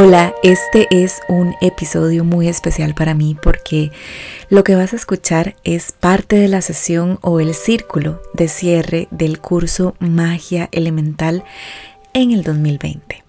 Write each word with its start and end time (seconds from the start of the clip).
Hola, 0.00 0.32
este 0.44 0.86
es 0.92 1.22
un 1.26 1.56
episodio 1.60 2.22
muy 2.22 2.46
especial 2.46 2.94
para 2.94 3.14
mí 3.14 3.36
porque 3.42 3.90
lo 4.48 4.62
que 4.62 4.76
vas 4.76 4.92
a 4.92 4.96
escuchar 4.96 5.56
es 5.64 5.90
parte 5.90 6.36
de 6.36 6.46
la 6.46 6.60
sesión 6.60 7.18
o 7.20 7.40
el 7.40 7.52
círculo 7.52 8.22
de 8.32 8.46
cierre 8.46 9.08
del 9.10 9.40
curso 9.40 9.96
Magia 9.98 10.68
Elemental 10.70 11.42
en 12.12 12.30
el 12.30 12.44
2020. 12.44 13.24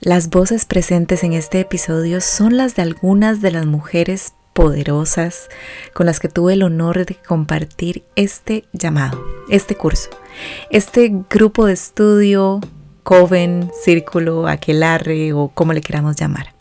Las 0.00 0.28
voces 0.28 0.66
presentes 0.66 1.24
en 1.24 1.32
este 1.32 1.60
episodio 1.60 2.20
son 2.20 2.58
las 2.58 2.76
de 2.76 2.82
algunas 2.82 3.40
de 3.40 3.52
las 3.52 3.64
mujeres 3.64 4.34
poderosas 4.52 5.48
con 5.94 6.04
las 6.04 6.20
que 6.20 6.28
tuve 6.28 6.52
el 6.52 6.64
honor 6.64 7.06
de 7.06 7.14
compartir 7.14 8.04
este 8.14 8.66
llamado, 8.74 9.24
este 9.48 9.74
curso, 9.74 10.10
este 10.68 11.10
grupo 11.30 11.64
de 11.64 11.72
estudio 11.72 12.60
coven, 13.02 13.70
círculo, 13.82 14.46
aquelarre 14.46 15.32
o 15.32 15.48
como 15.48 15.72
le 15.72 15.80
queramos 15.80 16.16
llamar. 16.16 16.54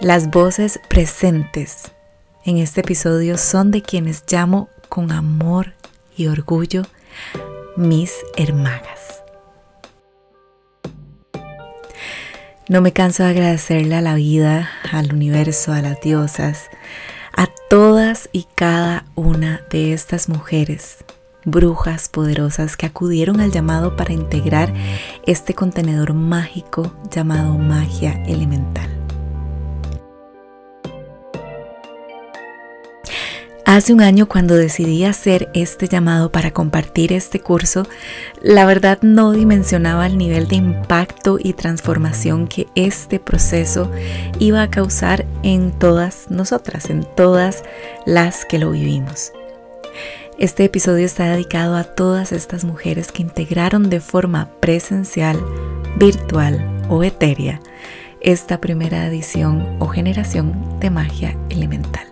Las 0.00 0.30
voces 0.30 0.80
presentes 0.88 1.92
en 2.44 2.58
este 2.58 2.82
episodio 2.82 3.38
son 3.38 3.70
de 3.70 3.82
quienes 3.82 4.24
llamo 4.30 4.68
con 4.88 5.12
amor 5.12 5.74
y 6.16 6.26
orgullo 6.26 6.82
mis 7.76 8.12
hermanas. 8.36 9.22
No 12.68 12.80
me 12.80 12.92
canso 12.92 13.24
de 13.24 13.30
agradecerle 13.30 13.94
a 13.94 14.00
la 14.00 14.14
vida, 14.14 14.70
al 14.90 15.12
universo, 15.12 15.72
a 15.72 15.82
las 15.82 16.00
diosas, 16.00 16.70
a 17.36 17.48
todas 17.68 18.28
y 18.32 18.46
cada 18.54 19.04
una 19.14 19.62
de 19.70 19.92
estas 19.92 20.28
mujeres 20.28 21.04
brujas 21.44 22.08
poderosas 22.08 22.76
que 22.76 22.86
acudieron 22.86 23.40
al 23.40 23.52
llamado 23.52 23.96
para 23.96 24.12
integrar 24.12 24.72
este 25.26 25.54
contenedor 25.54 26.14
mágico 26.14 26.94
llamado 27.10 27.56
magia 27.58 28.22
elemental. 28.26 28.94
Hace 33.66 33.94
un 33.94 34.02
año 34.02 34.28
cuando 34.28 34.54
decidí 34.56 35.04
hacer 35.04 35.48
este 35.54 35.88
llamado 35.88 36.30
para 36.30 36.52
compartir 36.52 37.14
este 37.14 37.40
curso, 37.40 37.86
la 38.42 38.66
verdad 38.66 38.98
no 39.00 39.32
dimensionaba 39.32 40.06
el 40.06 40.18
nivel 40.18 40.48
de 40.48 40.56
impacto 40.56 41.38
y 41.42 41.54
transformación 41.54 42.46
que 42.46 42.68
este 42.74 43.18
proceso 43.18 43.90
iba 44.38 44.60
a 44.60 44.70
causar 44.70 45.24
en 45.42 45.72
todas 45.72 46.30
nosotras, 46.30 46.90
en 46.90 47.06
todas 47.16 47.64
las 48.04 48.44
que 48.44 48.58
lo 48.58 48.70
vivimos. 48.70 49.32
Este 50.36 50.64
episodio 50.64 51.06
está 51.06 51.30
dedicado 51.30 51.76
a 51.76 51.84
todas 51.84 52.32
estas 52.32 52.64
mujeres 52.64 53.12
que 53.12 53.22
integraron 53.22 53.88
de 53.88 54.00
forma 54.00 54.50
presencial, 54.58 55.38
virtual 55.96 56.82
o 56.88 57.04
etérea 57.04 57.60
esta 58.20 58.60
primera 58.60 59.06
edición 59.06 59.76
o 59.78 59.86
generación 59.86 60.80
de 60.80 60.90
magia 60.90 61.38
elemental. 61.50 62.08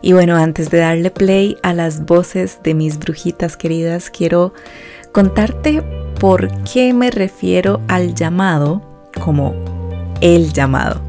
Y 0.00 0.14
bueno, 0.14 0.36
antes 0.36 0.70
de 0.70 0.78
darle 0.78 1.10
play 1.10 1.58
a 1.62 1.74
las 1.74 2.06
voces 2.06 2.60
de 2.62 2.72
mis 2.72 2.98
brujitas 2.98 3.58
queridas, 3.58 4.08
quiero 4.08 4.54
contarte 5.12 5.82
por 6.18 6.48
qué 6.62 6.94
me 6.94 7.10
refiero 7.10 7.82
al 7.88 8.14
llamado 8.14 8.80
como 9.22 9.54
el 10.22 10.54
llamado. 10.54 11.05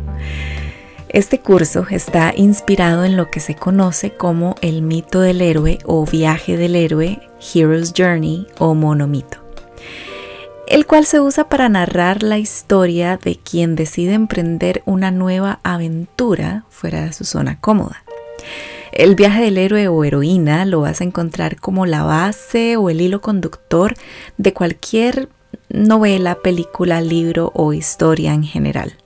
Este 1.10 1.40
curso 1.40 1.86
está 1.90 2.34
inspirado 2.36 3.06
en 3.06 3.16
lo 3.16 3.32
que 3.32 3.40
se 3.40 3.56
conoce 3.56 4.12
como 4.12 4.56
el 4.62 4.82
mito 4.82 5.22
del 5.22 5.42
héroe 5.42 5.80
o 5.86 6.06
viaje 6.06 6.58
del 6.58 6.76
héroe, 6.76 7.22
Hero's 7.40 7.94
Journey 7.98 8.46
o 8.60 8.76
monomito, 8.76 9.38
el 10.68 10.86
cual 10.86 11.06
se 11.06 11.22
usa 11.22 11.48
para 11.48 11.70
narrar 11.70 12.24
la 12.24 12.40
historia 12.40 13.16
de 13.16 13.38
quien 13.38 13.78
decide 13.78 14.16
emprender 14.16 14.84
una 14.86 15.10
nueva 15.12 15.62
aventura 15.64 16.66
fuera 16.70 17.06
de 17.06 17.14
su 17.14 17.24
zona 17.24 17.58
cómoda. 17.62 18.04
El 18.92 19.16
viaje 19.16 19.44
del 19.44 19.60
héroe 19.60 19.88
o 19.88 20.04
heroína 20.04 20.66
lo 20.66 20.82
vas 20.82 21.00
a 21.00 21.06
encontrar 21.06 21.58
como 21.58 21.86
la 21.86 22.04
base 22.04 22.76
o 22.76 22.90
el 22.90 23.00
hilo 23.00 23.22
conductor 23.22 23.94
de 24.38 24.54
cualquier 24.54 25.30
novela, 25.70 26.36
película, 26.44 27.00
libro 27.00 27.54
o 27.56 27.72
historia 27.72 28.34
en 28.34 28.44
general. 28.44 28.98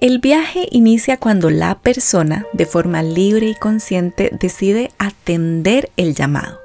El 0.00 0.18
viaje 0.18 0.66
inicia 0.70 1.18
cuando 1.18 1.50
la 1.50 1.78
persona, 1.80 2.46
de 2.54 2.64
forma 2.64 3.02
libre 3.02 3.48
y 3.50 3.54
consciente, 3.54 4.30
decide 4.40 4.92
atender 4.98 5.90
el 5.98 6.14
llamado. 6.14 6.58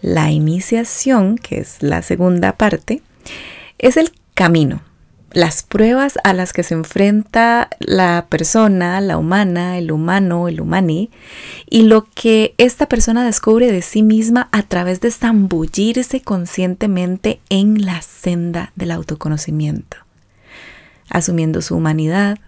La 0.00 0.30
iniciación, 0.30 1.36
que 1.36 1.58
es 1.60 1.82
la 1.82 2.00
segunda 2.00 2.52
parte, 2.52 3.02
es 3.76 3.98
el 3.98 4.12
camino, 4.32 4.80
las 5.32 5.62
pruebas 5.62 6.18
a 6.24 6.32
las 6.32 6.54
que 6.54 6.62
se 6.62 6.72
enfrenta 6.72 7.68
la 7.80 8.28
persona, 8.30 8.98
la 9.02 9.18
humana, 9.18 9.76
el 9.76 9.92
humano, 9.92 10.48
el 10.48 10.62
humani, 10.62 11.10
y 11.68 11.82
lo 11.82 12.08
que 12.14 12.54
esta 12.56 12.88
persona 12.88 13.26
descubre 13.26 13.70
de 13.70 13.82
sí 13.82 14.02
misma 14.02 14.48
a 14.52 14.62
través 14.62 15.02
de 15.02 15.10
zambullirse 15.10 16.22
conscientemente 16.22 17.40
en 17.50 17.84
la 17.84 18.00
senda 18.00 18.72
del 18.74 18.90
autoconocimiento 18.90 19.98
asumiendo 21.10 21.60
su 21.60 21.76
humanidad, 21.76 22.38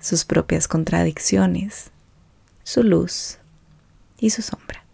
sus 0.00 0.24
propias 0.24 0.68
contradicciones, 0.68 1.90
su 2.62 2.82
luz 2.82 3.38
y 4.18 4.30
su 4.30 4.42
sombra. 4.42 4.84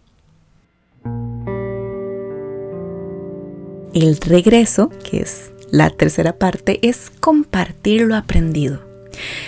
El 3.93 4.17
regreso, 4.17 4.89
que 5.03 5.21
es 5.21 5.51
la 5.71 5.89
tercera 5.89 6.33
parte, 6.33 6.79
es 6.87 7.11
compartir 7.19 8.01
lo 8.01 8.15
aprendido, 8.15 8.81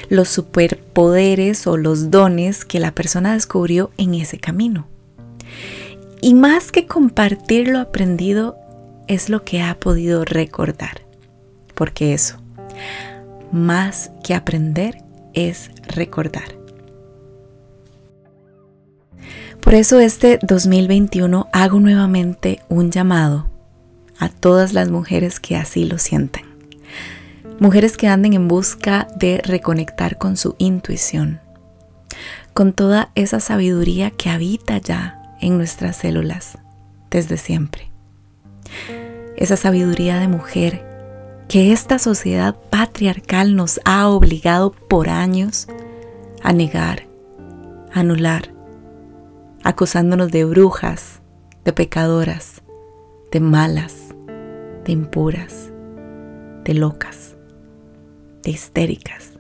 los 0.09 0.29
superpoderes 0.29 1.67
o 1.67 1.77
los 1.77 2.11
dones 2.11 2.65
que 2.65 2.79
la 2.79 2.91
persona 2.91 3.33
descubrió 3.33 3.91
en 3.97 4.15
ese 4.15 4.39
camino. 4.39 4.87
Y 6.21 6.33
más 6.33 6.71
que 6.71 6.85
compartir 6.85 7.67
lo 7.67 7.79
aprendido, 7.79 8.57
es 9.07 9.29
lo 9.29 9.43
que 9.43 9.61
ha 9.61 9.79
podido 9.79 10.25
recordar, 10.25 11.01
porque 11.75 12.13
eso, 12.13 12.37
más 13.51 14.11
que 14.23 14.33
aprender 14.33 15.03
es 15.33 15.71
recordar. 15.87 16.61
Por 19.61 19.75
eso 19.75 19.99
este 19.99 20.39
2021 20.41 21.47
hago 21.53 21.79
nuevamente 21.79 22.61
un 22.67 22.91
llamado 22.91 23.49
a 24.17 24.29
todas 24.29 24.73
las 24.73 24.89
mujeres 24.89 25.39
que 25.39 25.55
así 25.55 25.85
lo 25.85 25.97
sientan. 25.97 26.43
Mujeres 27.59 27.95
que 27.95 28.07
anden 28.07 28.33
en 28.33 28.47
busca 28.47 29.07
de 29.15 29.39
reconectar 29.43 30.17
con 30.17 30.35
su 30.35 30.55
intuición, 30.57 31.39
con 32.53 32.73
toda 32.73 33.11
esa 33.13 33.39
sabiduría 33.39 34.09
que 34.09 34.29
habita 34.29 34.79
ya 34.79 35.35
en 35.41 35.57
nuestras 35.57 35.97
células 35.97 36.57
desde 37.11 37.37
siempre. 37.37 37.91
Esa 39.37 39.57
sabiduría 39.57 40.19
de 40.19 40.27
mujer 40.27 40.90
que 41.51 41.73
esta 41.73 41.99
sociedad 41.99 42.55
patriarcal 42.69 43.57
nos 43.57 43.81
ha 43.83 44.07
obligado 44.07 44.71
por 44.71 45.09
años 45.09 45.67
a 46.41 46.53
negar, 46.53 47.09
anular, 47.91 48.53
acusándonos 49.61 50.31
de 50.31 50.45
brujas, 50.45 51.21
de 51.65 51.73
pecadoras, 51.73 52.63
de 53.33 53.41
malas, 53.41 54.15
de 54.85 54.93
impuras, 54.93 55.73
de 56.63 56.73
locas, 56.73 57.35
de 58.43 58.51
histéricas. 58.51 59.33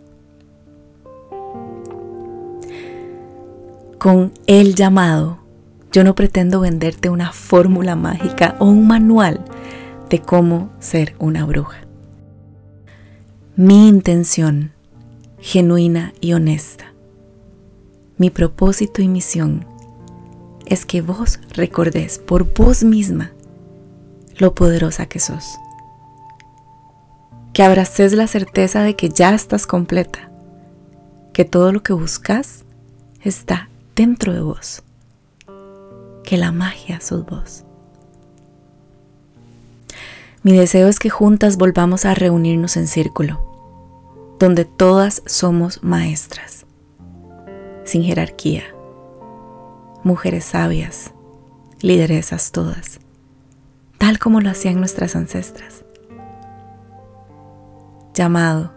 Con 3.99 4.33
el 4.47 4.75
llamado, 4.75 5.39
yo 5.93 6.03
no 6.03 6.13
pretendo 6.13 6.59
venderte 6.59 7.09
una 7.09 7.31
fórmula 7.31 7.95
mágica 7.95 8.57
o 8.59 8.65
un 8.65 8.85
manual 8.85 9.45
de 10.09 10.19
cómo 10.19 10.71
ser 10.79 11.15
una 11.17 11.45
bruja. 11.45 11.80
Mi 13.57 13.89
intención, 13.89 14.71
genuina 15.37 16.13
y 16.21 16.31
honesta, 16.31 16.93
mi 18.17 18.29
propósito 18.29 19.01
y 19.01 19.09
misión 19.09 19.65
es 20.65 20.85
que 20.85 21.01
vos 21.01 21.37
recordes 21.49 22.17
por 22.17 22.53
vos 22.53 22.85
misma 22.85 23.33
lo 24.37 24.55
poderosa 24.55 25.07
que 25.07 25.19
sos. 25.19 25.57
Que 27.51 27.63
abraces 27.63 28.13
la 28.13 28.27
certeza 28.27 28.83
de 28.83 28.95
que 28.95 29.09
ya 29.09 29.35
estás 29.35 29.67
completa, 29.67 30.31
que 31.33 31.43
todo 31.43 31.73
lo 31.73 31.83
que 31.83 31.91
buscas 31.91 32.63
está 33.21 33.69
dentro 33.97 34.33
de 34.33 34.39
vos, 34.39 34.81
que 36.23 36.37
la 36.37 36.53
magia 36.53 37.01
sos 37.01 37.25
vos. 37.25 37.65
Mi 40.43 40.53
deseo 40.53 40.87
es 40.87 40.97
que 40.97 41.11
juntas 41.11 41.57
volvamos 41.57 42.05
a 42.05 42.15
reunirnos 42.15 42.75
en 42.75 42.87
círculo, 42.87 44.35
donde 44.39 44.65
todas 44.65 45.21
somos 45.27 45.83
maestras, 45.83 46.65
sin 47.83 48.01
jerarquía, 48.01 48.63
mujeres 50.03 50.45
sabias, 50.45 51.13
lideresas 51.81 52.51
todas, 52.51 52.99
tal 53.99 54.17
como 54.17 54.41
lo 54.41 54.49
hacían 54.49 54.79
nuestras 54.79 55.15
ancestras. 55.15 55.85
Llamado, 58.15 58.73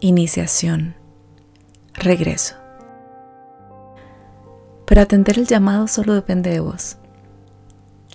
iniciación, 0.00 0.96
regreso. 1.94 2.56
Pero 4.84 5.00
atender 5.00 5.38
el 5.38 5.46
llamado 5.46 5.86
solo 5.86 6.12
depende 6.12 6.50
de 6.50 6.58
vos. 6.58 6.99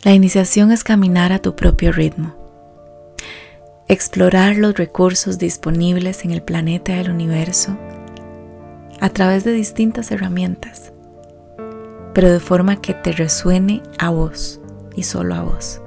La 0.05 0.13
iniciación 0.13 0.71
es 0.71 0.83
caminar 0.83 1.33
a 1.33 1.39
tu 1.39 1.55
propio 1.55 1.91
ritmo, 1.91 2.35
explorar 3.87 4.55
los 4.55 4.75
recursos 4.75 5.39
disponibles 5.39 6.23
en 6.25 6.29
el 6.29 6.43
planeta 6.43 6.93
del 6.93 7.09
universo 7.09 7.75
a 9.01 9.09
través 9.09 9.43
de 9.45 9.51
distintas 9.51 10.11
herramientas, 10.11 10.93
pero 12.13 12.31
de 12.31 12.39
forma 12.39 12.79
que 12.81 12.93
te 12.93 13.13
resuene 13.13 13.81
a 13.97 14.11
vos 14.11 14.61
y 14.95 15.01
solo 15.01 15.33
a 15.33 15.41
vos. 15.41 15.81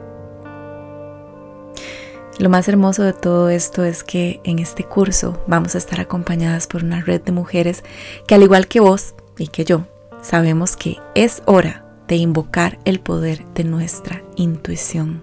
Lo 2.40 2.48
más 2.48 2.66
hermoso 2.66 3.04
de 3.04 3.12
todo 3.12 3.50
esto 3.50 3.84
es 3.84 4.02
que 4.02 4.40
en 4.42 4.58
este 4.58 4.82
curso 4.82 5.40
vamos 5.46 5.76
a 5.76 5.78
estar 5.78 6.00
acompañadas 6.00 6.66
por 6.66 6.82
una 6.82 7.02
red 7.02 7.20
de 7.20 7.30
mujeres 7.30 7.84
que 8.26 8.34
al 8.34 8.42
igual 8.42 8.66
que 8.66 8.80
vos 8.80 9.14
y 9.38 9.46
que 9.46 9.64
yo, 9.64 9.86
sabemos 10.22 10.76
que 10.76 10.96
es 11.14 11.40
hora 11.44 11.84
de 12.08 12.16
invocar 12.16 12.78
el 12.84 13.00
poder 13.00 13.46
de 13.54 13.64
nuestra 13.64 14.22
intuición. 14.34 15.22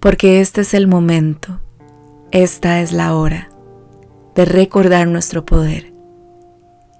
Porque 0.00 0.40
este 0.40 0.62
es 0.62 0.74
el 0.74 0.88
momento, 0.88 1.60
esta 2.32 2.80
es 2.80 2.92
la 2.92 3.14
hora 3.14 3.50
de 4.34 4.44
recordar 4.44 5.06
nuestro 5.06 5.44
poder 5.46 5.92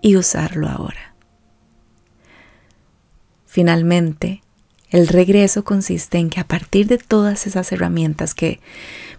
y 0.00 0.17
usarlo 0.17 0.69
ahora. 0.69 1.14
Finalmente, 3.44 4.43
el 4.93 5.09
regreso 5.09 5.65
consiste 5.65 6.19
en 6.19 6.29
que 6.29 6.39
a 6.39 6.47
partir 6.47 6.87
de 6.87 6.99
todas 6.99 7.47
esas 7.47 7.73
herramientas 7.73 8.35
que 8.35 8.61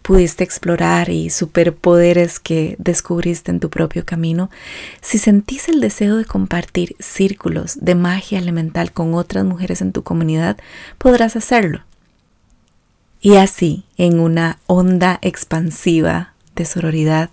pudiste 0.04 0.44
explorar 0.44 1.10
y 1.10 1.32
superpoderes 1.32 2.40
que 2.40 2.76
descubriste 2.78 3.50
en 3.50 3.60
tu 3.60 3.72
propio 3.72 4.06
camino, 4.06 4.52
si 5.02 5.18
sentís 5.18 5.70
el 5.70 5.82
deseo 5.82 6.18
de 6.18 6.26
compartir 6.26 6.96
círculos 7.00 7.78
de 7.82 7.96
magia 7.96 8.38
elemental 8.38 8.92
con 8.92 9.16
otras 9.16 9.46
mujeres 9.46 9.82
en 9.82 9.94
tu 9.94 10.04
comunidad, 10.04 10.58
podrás 11.00 11.36
hacerlo. 11.36 11.82
Y 13.20 13.38
así, 13.38 13.86
en 13.98 14.20
una 14.20 14.60
onda 14.68 15.18
expansiva 15.24 16.34
de 16.56 16.66
sororidad, 16.66 17.32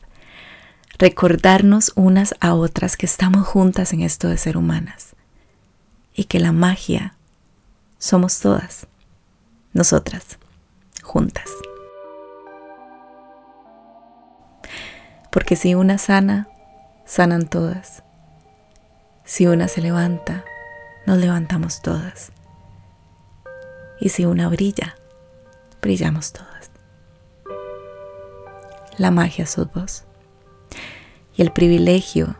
recordarnos 0.98 1.92
unas 1.94 2.34
a 2.40 2.54
otras 2.54 2.96
que 2.96 3.04
estamos 3.04 3.46
juntas 3.46 3.92
en 3.92 4.00
esto 4.00 4.28
de 4.28 4.38
ser 4.38 4.56
humanas 4.56 5.14
y 6.14 6.24
que 6.24 6.40
la 6.40 6.52
magia 6.52 7.14
somos 8.00 8.40
todas, 8.40 8.86
nosotras, 9.74 10.38
juntas. 11.02 11.50
Porque 15.30 15.54
si 15.54 15.74
una 15.74 15.98
sana, 15.98 16.48
sanan 17.04 17.46
todas. 17.46 18.02
Si 19.24 19.46
una 19.46 19.68
se 19.68 19.82
levanta, 19.82 20.44
nos 21.06 21.18
levantamos 21.18 21.82
todas. 21.82 22.32
Y 24.00 24.08
si 24.08 24.24
una 24.24 24.48
brilla, 24.48 24.96
brillamos 25.82 26.32
todas. 26.32 26.70
La 28.96 29.10
magia 29.10 29.44
sos 29.44 29.70
vos. 29.74 30.04
Y 31.36 31.42
el 31.42 31.52
privilegio 31.52 32.34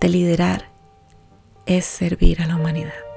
de 0.00 0.08
liderar 0.08 0.70
es 1.66 1.84
servir 1.84 2.40
a 2.42 2.46
la 2.46 2.54
humanidad. 2.54 3.09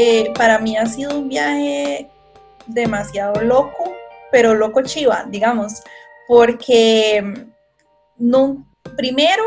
Eh, 0.00 0.32
para 0.34 0.60
mí 0.60 0.76
ha 0.76 0.86
sido 0.86 1.18
un 1.18 1.28
viaje 1.28 2.08
demasiado 2.68 3.40
loco, 3.40 3.96
pero 4.30 4.54
loco 4.54 4.80
chiva, 4.82 5.26
digamos, 5.28 5.82
porque 6.28 7.20
mm, 7.20 7.52
no, 8.18 8.64
primero 8.96 9.42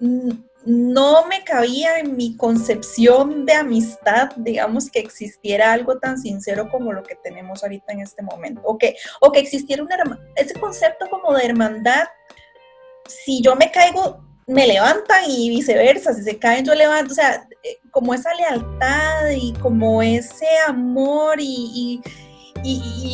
mm, 0.00 0.30
no 0.64 1.26
me 1.26 1.44
cabía 1.44 1.98
en 1.98 2.16
mi 2.16 2.34
concepción 2.38 3.44
de 3.44 3.52
amistad, 3.52 4.30
digamos, 4.36 4.90
que 4.90 5.00
existiera 5.00 5.74
algo 5.74 5.98
tan 5.98 6.16
sincero 6.16 6.70
como 6.70 6.94
lo 6.94 7.02
que 7.02 7.16
tenemos 7.16 7.62
ahorita 7.62 7.92
en 7.92 8.00
este 8.00 8.22
momento, 8.22 8.62
o 8.64 8.78
que, 8.78 8.96
o 9.20 9.30
que 9.30 9.40
existiera 9.40 9.82
una, 9.82 10.18
ese 10.36 10.58
concepto 10.58 11.10
como 11.10 11.34
de 11.34 11.44
hermandad, 11.44 12.06
si 13.06 13.42
yo 13.42 13.54
me 13.54 13.70
caigo, 13.70 14.27
me 14.48 14.66
levantan 14.66 15.24
y 15.28 15.50
viceversa, 15.50 16.14
si 16.14 16.22
se 16.22 16.38
caen 16.38 16.64
yo 16.64 16.74
levanto, 16.74 17.12
o 17.12 17.14
sea, 17.14 17.46
eh, 17.62 17.78
como 17.90 18.14
esa 18.14 18.32
lealtad 18.34 19.28
y 19.36 19.52
como 19.54 20.02
ese 20.02 20.46
amor 20.66 21.36
y, 21.38 22.00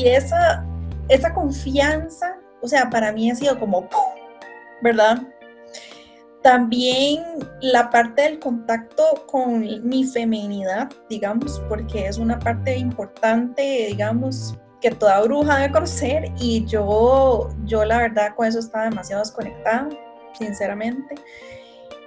esa, 0.04 0.64
esa 1.08 1.34
confianza, 1.34 2.38
o 2.62 2.68
sea, 2.68 2.88
para 2.88 3.12
mí 3.12 3.30
ha 3.30 3.34
sido 3.34 3.58
como, 3.58 3.88
¿verdad? 4.80 5.22
También 6.42 7.22
la 7.60 7.90
parte 7.90 8.22
del 8.22 8.38
contacto 8.38 9.26
con 9.26 9.60
mi 9.86 10.04
feminidad, 10.04 10.88
digamos, 11.10 11.60
porque 11.68 12.06
es 12.06 12.18
una 12.18 12.38
parte 12.38 12.76
importante, 12.76 13.86
digamos, 13.88 14.54
que 14.80 14.90
toda 14.90 15.20
bruja 15.22 15.58
debe 15.58 15.72
conocer 15.72 16.32
y 16.38 16.64
yo, 16.64 17.48
yo 17.64 17.84
la 17.84 17.98
verdad 17.98 18.34
con 18.36 18.46
eso 18.46 18.60
estaba 18.60 18.84
demasiado 18.84 19.22
desconectada 19.22 19.88
sinceramente. 20.38 21.14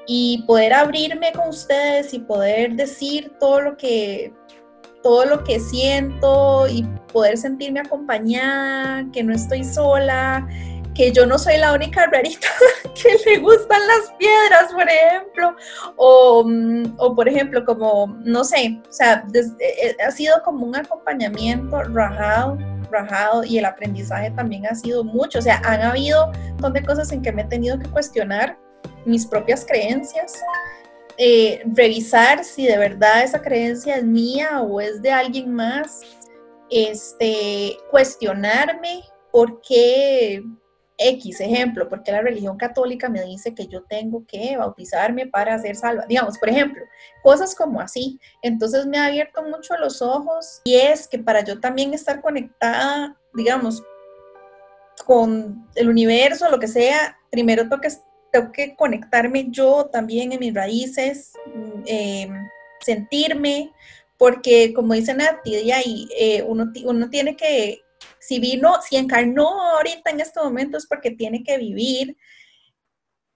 Y 0.07 0.43
poder 0.47 0.73
abrirme 0.73 1.31
con 1.33 1.49
ustedes 1.49 2.13
y 2.13 2.19
poder 2.19 2.75
decir 2.75 3.33
todo 3.39 3.61
lo 3.61 3.77
que 3.77 4.33
todo 5.03 5.25
lo 5.25 5.43
que 5.43 5.59
siento 5.59 6.67
y 6.67 6.83
poder 7.13 7.37
sentirme 7.37 7.79
acompañada, 7.79 9.05
que 9.13 9.23
no 9.23 9.33
estoy 9.33 9.63
sola, 9.63 10.45
que 10.97 11.11
yo 11.11 11.25
no 11.25 11.37
soy 11.37 11.57
la 11.57 11.73
única 11.73 12.07
rarita 12.07 12.47
que 12.95 13.17
le 13.25 13.37
gustan 13.37 13.79
las 13.87 14.11
piedras, 14.17 14.73
por 14.73 14.89
ejemplo, 14.89 15.55
o, 15.95 16.43
mm, 16.43 16.95
o 16.97 17.15
por 17.15 17.29
ejemplo, 17.29 17.63
como, 17.63 18.07
no 18.23 18.43
sé, 18.43 18.81
o 18.89 18.91
sea, 18.91 19.23
eh, 19.33 19.45
eh, 19.59 19.95
ha 20.05 20.11
sido 20.11 20.41
como 20.43 20.65
un 20.65 20.75
acompañamiento 20.75 21.83
rajado 21.83 22.57
y 23.45 23.57
el 23.57 23.65
aprendizaje 23.65 24.31
también 24.31 24.65
ha 24.65 24.75
sido 24.75 25.03
mucho. 25.03 25.39
O 25.39 25.41
sea, 25.41 25.61
han 25.63 25.81
habido 25.81 26.27
un 26.27 26.51
montón 26.53 26.73
de 26.73 26.83
cosas 26.83 27.11
en 27.11 27.21
que 27.21 27.31
me 27.31 27.43
he 27.43 27.45
tenido 27.45 27.77
que 27.79 27.89
cuestionar 27.89 28.57
mis 29.05 29.25
propias 29.25 29.65
creencias, 29.65 30.33
eh, 31.17 31.63
revisar 31.73 32.43
si 32.43 32.65
de 32.65 32.77
verdad 32.77 33.23
esa 33.23 33.41
creencia 33.41 33.97
es 33.97 34.03
mía 34.03 34.61
o 34.61 34.79
es 34.81 35.01
de 35.01 35.11
alguien 35.11 35.53
más, 35.53 36.01
este, 36.69 37.77
cuestionarme 37.89 39.03
por 39.31 39.61
qué 39.61 40.43
X 40.97 41.39
ejemplo, 41.39 41.87
porque 41.87 42.11
la 42.11 42.21
religión 42.21 42.57
católica 42.57 43.07
me 43.07 43.23
dice 43.23 43.53
que 43.53 43.67
yo 43.67 43.83
tengo 43.83 44.25
que 44.25 44.57
bautizarme 44.57 45.27
para 45.27 45.57
ser 45.59 45.75
salva. 45.75 46.05
Digamos, 46.07 46.37
por 46.37 46.49
ejemplo, 46.49 46.83
cosas 47.21 47.55
como 47.55 47.79
así. 47.79 48.19
Entonces 48.41 48.85
me 48.87 48.97
ha 48.97 49.05
abierto 49.05 49.43
mucho 49.43 49.77
los 49.77 50.01
ojos 50.01 50.61
y 50.63 50.75
es 50.75 51.07
que 51.07 51.19
para 51.19 51.43
yo 51.43 51.59
también 51.59 51.93
estar 51.93 52.21
conectada, 52.21 53.15
digamos, 53.33 53.83
con 55.05 55.67
el 55.75 55.89
universo, 55.89 56.49
lo 56.49 56.59
que 56.59 56.67
sea, 56.67 57.17
primero 57.31 57.67
tengo 58.31 58.51
que, 58.51 58.75
conectarme 58.75 59.47
yo 59.49 59.85
también 59.85 60.31
en 60.31 60.39
mis 60.39 60.53
raíces, 60.53 61.33
mm, 61.53 61.83
em, 61.85 62.49
sentirme, 62.81 63.71
porque 64.17 64.73
como 64.73 64.93
dice 64.93 65.13
Nati, 65.13 65.55
y, 65.55 66.09
eh, 66.17 66.43
uno, 66.43 66.71
uno 66.85 67.09
tiene 67.09 67.35
que 67.35 67.81
si 68.27 68.39
vino, 68.39 68.81
si 68.81 68.97
encarnó 68.97 69.47
ahorita 69.47 70.11
en 70.11 70.19
este 70.19 70.41
momento 70.41 70.77
es 70.77 70.85
porque 70.85 71.11
tiene 71.11 71.43
que 71.43 71.57
vivir 71.57 72.17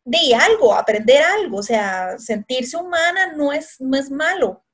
de 0.04 0.36
algo, 0.36 0.74
aprender 0.74 1.22
algo, 1.24 1.60
o 1.60 1.64
sea, 1.64 2.18
sentirse 2.18 2.76
humana 2.76 3.34
no 3.38 3.54
es, 3.54 3.80
no 3.80 3.98
es 3.98 4.12
malo. 4.12 4.66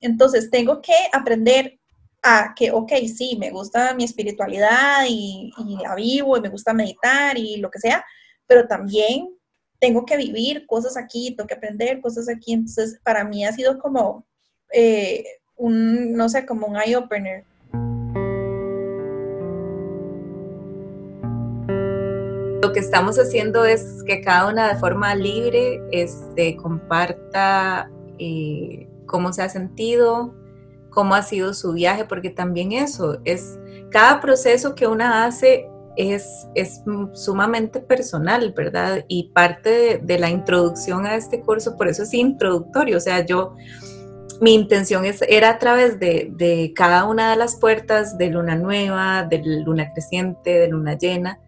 Entonces 0.00 0.50
tengo 0.50 0.82
que 0.82 0.92
aprender 1.12 1.78
a 2.22 2.52
que, 2.54 2.72
ok, 2.72 2.92
sí, 3.16 3.38
me 3.38 3.50
gusta 3.50 3.94
mi 3.94 4.04
espiritualidad 4.04 5.06
y, 5.08 5.50
la 5.82 5.94
vivo 5.94 6.36
y 6.36 6.42
me 6.42 6.50
gusta 6.50 6.74
meditar 6.74 7.38
y 7.38 7.56
lo 7.56 7.70
que 7.70 7.78
sea, 7.78 8.04
pero 8.46 8.66
también 8.66 9.30
tengo 9.78 10.04
que 10.04 10.18
vivir 10.18 10.66
cosas 10.66 10.98
aquí, 10.98 11.34
tengo 11.34 11.48
que 11.48 11.54
aprender 11.54 12.02
cosas 12.02 12.28
aquí. 12.28 12.52
Entonces, 12.52 13.00
para 13.02 13.24
mí 13.24 13.46
ha 13.46 13.52
sido 13.52 13.78
como 13.78 14.26
eh, 14.72 15.24
un, 15.56 16.12
no 16.12 16.28
sé, 16.28 16.44
como 16.44 16.66
un 16.66 16.76
eye-opener. 16.76 17.44
Lo 22.64 22.72
que 22.72 22.80
estamos 22.80 23.18
haciendo 23.18 23.66
es 23.66 24.02
que 24.06 24.22
cada 24.22 24.48
una 24.48 24.72
de 24.72 24.80
forma 24.80 25.14
libre 25.14 25.82
este, 25.92 26.56
comparta 26.56 27.90
eh, 28.18 28.88
cómo 29.04 29.34
se 29.34 29.42
ha 29.42 29.50
sentido, 29.50 30.34
cómo 30.88 31.14
ha 31.14 31.20
sido 31.20 31.52
su 31.52 31.74
viaje, 31.74 32.06
porque 32.06 32.30
también 32.30 32.72
eso 32.72 33.18
es 33.26 33.58
cada 33.90 34.22
proceso 34.22 34.74
que 34.74 34.86
una 34.86 35.26
hace 35.26 35.68
es, 35.98 36.48
es 36.54 36.80
sumamente 37.12 37.80
personal, 37.80 38.54
¿verdad? 38.56 39.04
Y 39.08 39.28
parte 39.34 40.00
de, 40.02 40.18
la 40.18 40.30
introducción 40.30 41.04
a 41.04 41.16
este 41.16 41.42
curso, 41.42 41.76
por 41.76 41.88
eso 41.88 42.04
es 42.04 42.14
introductorio, 42.14 42.96
o 42.96 43.00
sea, 43.00 43.26
yo, 43.26 43.52
mi 44.40 44.54
intención 44.54 45.04
es, 45.04 45.20
era 45.28 45.50
a 45.50 45.58
través 45.58 46.00
de, 46.00 46.72
cada 46.74 47.04
una 47.04 47.32
de 47.32 47.36
las 47.36 47.56
puertas 47.56 48.16
de 48.16 48.30
luna 48.30 48.56
nueva, 48.56 49.24
de 49.24 49.42
luna 49.44 49.92
creciente, 49.92 50.60
de 50.60 50.68
luna 50.68 50.96
llena, 50.96 51.40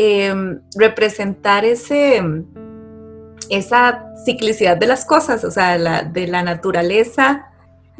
em, 0.00 0.60
representar 0.76 1.64
ese, 1.64 2.22
esa 3.48 4.04
ciclicidad 4.24 4.76
de 4.76 4.86
las 4.86 5.04
cosas, 5.04 5.44
o 5.44 5.50
sea, 5.50 6.04
de 6.04 6.26
la 6.26 6.42
naturaleza 6.42 7.50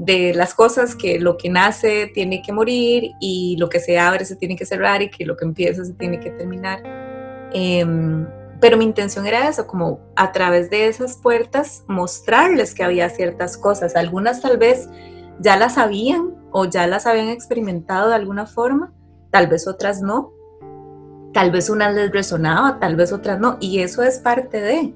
de 0.00 0.32
las 0.32 0.54
cosas 0.54 0.96
que 0.96 1.18
lo 1.20 1.36
que 1.36 1.50
nace 1.50 2.10
tiene 2.14 2.40
que 2.40 2.54
morir 2.54 3.10
y 3.20 3.56
lo 3.58 3.68
que 3.68 3.80
se 3.80 3.98
abre 3.98 4.24
se 4.24 4.34
tiene 4.34 4.56
que 4.56 4.64
cerrar 4.64 5.02
y 5.02 5.10
que 5.10 5.26
lo 5.26 5.36
que 5.36 5.44
empieza 5.44 5.84
se 5.84 5.92
tiene 5.92 6.18
que 6.18 6.30
terminar. 6.30 6.82
Em, 7.52 8.26
pero 8.62 8.78
mi 8.78 8.84
intención 8.86 9.26
era 9.26 9.46
eso, 9.46 9.66
como 9.66 10.00
a 10.16 10.32
través 10.32 10.70
de 10.70 10.86
esas 10.86 11.16
puertas 11.16 11.84
mostrarles 11.86 12.74
que 12.74 12.82
había 12.82 13.10
ciertas 13.10 13.58
cosas. 13.58 13.94
Algunas 13.94 14.40
tal 14.40 14.56
vez 14.56 14.88
ya 15.38 15.58
las 15.58 15.74
sabían 15.74 16.34
o 16.50 16.64
ya 16.64 16.86
las 16.86 17.06
habían 17.06 17.28
experimentado 17.28 18.08
de 18.08 18.14
alguna 18.14 18.46
forma, 18.46 18.94
tal 19.30 19.48
vez 19.48 19.68
otras 19.68 20.00
no. 20.00 20.32
Tal 21.32 21.50
vez 21.50 21.70
unas 21.70 21.94
les 21.94 22.10
resonaba, 22.10 22.78
tal 22.80 22.96
vez 22.96 23.12
otras 23.12 23.38
no. 23.38 23.56
Y 23.60 23.80
eso 23.80 24.02
es 24.02 24.18
parte 24.18 24.60
de 24.60 24.94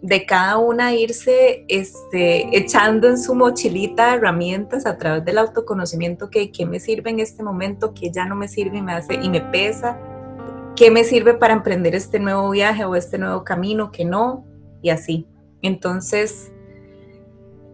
de 0.00 0.26
cada 0.26 0.58
una 0.58 0.94
irse 0.94 1.64
este, 1.68 2.56
echando 2.56 3.08
en 3.08 3.18
su 3.18 3.34
mochilita 3.34 4.14
herramientas 4.14 4.86
a 4.86 4.96
través 4.96 5.24
del 5.24 5.38
autoconocimiento 5.38 6.30
que 6.30 6.52
qué 6.52 6.66
me 6.66 6.78
sirve 6.78 7.10
en 7.10 7.20
este 7.20 7.42
momento, 7.42 7.94
que 7.94 8.10
ya 8.12 8.24
no 8.24 8.36
me 8.36 8.48
sirve 8.48 8.78
y 8.78 8.82
me 8.82 8.92
hace 8.92 9.14
y 9.14 9.28
me 9.28 9.40
pesa, 9.40 9.98
qué 10.76 10.90
me 10.90 11.02
sirve 11.02 11.34
para 11.34 11.54
emprender 11.54 11.94
este 11.94 12.20
nuevo 12.20 12.50
viaje 12.50 12.84
o 12.84 12.94
este 12.94 13.18
nuevo 13.18 13.42
camino, 13.42 13.90
que 13.90 14.04
no, 14.04 14.44
y 14.82 14.90
así. 14.90 15.26
Entonces, 15.62 16.52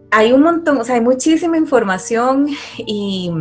hay 0.09 0.33
un 0.33 0.41
montón, 0.41 0.79
o 0.79 0.83
sea, 0.83 0.95
hay 0.95 1.01
muchísima 1.01 1.57
información 1.57 2.47
y, 2.77 3.31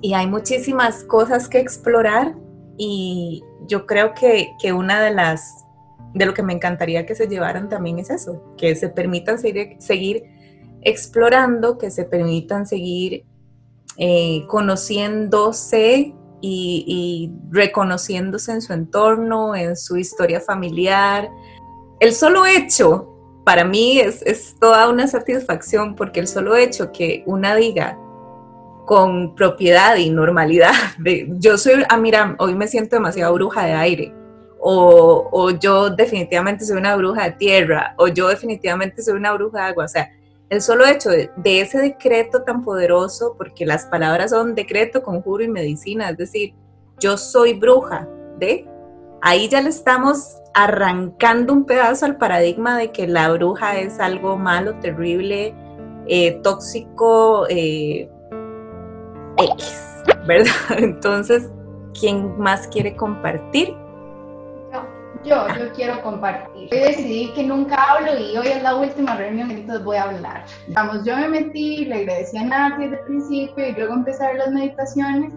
y 0.00 0.14
hay 0.14 0.26
muchísimas 0.26 1.04
cosas 1.04 1.48
que 1.48 1.58
explorar 1.58 2.34
y 2.76 3.42
yo 3.66 3.86
creo 3.86 4.14
que, 4.14 4.52
que 4.60 4.72
una 4.72 5.00
de 5.00 5.12
las 5.12 5.66
de 6.16 6.24
lo 6.24 6.32
que 6.32 6.42
me 6.42 6.54
encantaría 6.54 7.04
que 7.04 7.14
se 7.14 7.28
llevaran 7.28 7.68
también 7.68 7.98
es 7.98 8.08
eso, 8.08 8.42
que 8.56 8.74
se 8.74 8.88
permitan 8.88 9.38
seguir, 9.38 10.24
explorando, 10.80 11.76
que 11.76 11.90
se 11.90 12.04
permitan 12.04 12.66
seguir 12.66 13.26
eh, 13.98 14.46
conociéndose 14.46 16.14
y, 16.40 17.32
reconociéndose 17.50 18.52
en 18.52 18.62
su 18.62 18.72
entorno, 18.72 19.54
en 19.54 19.76
su 19.76 19.98
historia 19.98 20.40
familiar. 20.40 21.28
El 22.00 22.14
solo 22.14 22.46
hecho, 22.46 23.12
para 23.44 23.64
mí, 23.64 23.98
es, 23.98 24.22
es 24.22 24.54
toda 24.58 24.88
una 24.88 25.08
satisfacción, 25.08 25.96
porque 25.96 26.20
el 26.20 26.28
solo 26.28 26.56
hecho 26.56 26.92
que 26.92 27.24
una 27.26 27.54
diga 27.56 27.98
con 28.86 29.34
propiedad 29.34 29.96
y 29.96 30.08
normalidad, 30.08 30.72
yo 31.38 31.58
soy, 31.58 31.82
ah, 31.88 31.98
mira, 31.98 32.36
hoy 32.38 32.54
me 32.54 32.68
siento 32.68 32.96
demasiado 32.96 33.34
bruja 33.34 33.66
de 33.66 33.72
aire, 33.72 34.14
o, 34.58 35.50
yo 35.60 35.90
definitivamente 35.90 36.64
soy 36.64 36.78
una 36.78 36.96
bruja 36.96 37.24
de 37.24 37.32
tierra, 37.32 37.94
o 37.98 38.08
yo 38.08 38.28
definitivamente 38.28 39.02
soy 39.02 39.14
una 39.14 39.32
bruja 39.32 39.58
de 39.58 39.64
agua. 39.66 39.84
O 39.84 39.88
sea, 39.88 40.10
el 40.48 40.62
solo 40.62 40.86
hecho 40.86 41.10
de, 41.10 41.30
ese 41.44 41.78
decreto 41.78 42.42
tan 42.42 42.64
poderoso, 42.64 43.34
porque 43.36 43.66
las 43.66 43.86
palabras 43.86 44.30
son 44.30 44.54
decreto, 44.54 45.02
conjuro 45.02 45.44
y 45.44 45.48
medicina, 45.48 46.10
es 46.10 46.16
decir, 46.16 46.54
yo 46.98 47.16
soy 47.16 47.52
bruja 47.52 48.08
de, 48.38 48.66
ahí 49.22 49.48
ya 49.48 49.60
le 49.60 49.68
estamos 49.68 50.36
arrancando 50.54 51.52
un 51.52 51.64
pedazo 51.64 52.06
al 52.06 52.16
paradigma 52.16 52.78
de 52.78 52.90
que 52.90 53.06
la 53.06 53.30
bruja 53.32 53.78
es 53.78 54.00
algo 54.00 54.36
malo, 54.36 54.78
terrible, 54.80 55.54
eh, 56.08 56.40
tóxico, 56.42 57.46
eh, 57.48 58.08
X, 59.38 60.04
¿verdad? 60.26 60.52
Entonces, 60.78 61.50
¿quién 61.98 62.38
más 62.38 62.66
quiere 62.68 62.96
compartir? 62.96 63.74
Yo, 65.24 65.44
yo 65.58 65.72
quiero 65.72 66.00
compartir. 66.02 66.68
Hoy 66.70 66.78
decidí 66.78 67.32
que 67.32 67.42
nunca 67.42 67.74
hablo 67.74 68.16
y 68.16 68.36
hoy 68.36 68.46
es 68.46 68.62
la 68.62 68.76
última 68.76 69.16
reunión, 69.16 69.50
entonces 69.50 69.84
voy 69.84 69.96
a 69.96 70.04
hablar. 70.04 70.44
Vamos, 70.68 71.04
yo 71.04 71.16
me 71.16 71.28
metí, 71.28 71.84
le 71.84 71.96
agradecí 71.96 72.38
a 72.38 72.44
Nati 72.44 72.82
desde 72.82 72.98
el 72.98 73.04
principio 73.06 73.66
y 73.66 73.72
luego 73.72 73.94
empecé 73.94 74.24
a 74.24 74.28
ver 74.28 74.36
las 74.36 74.52
meditaciones 74.52 75.32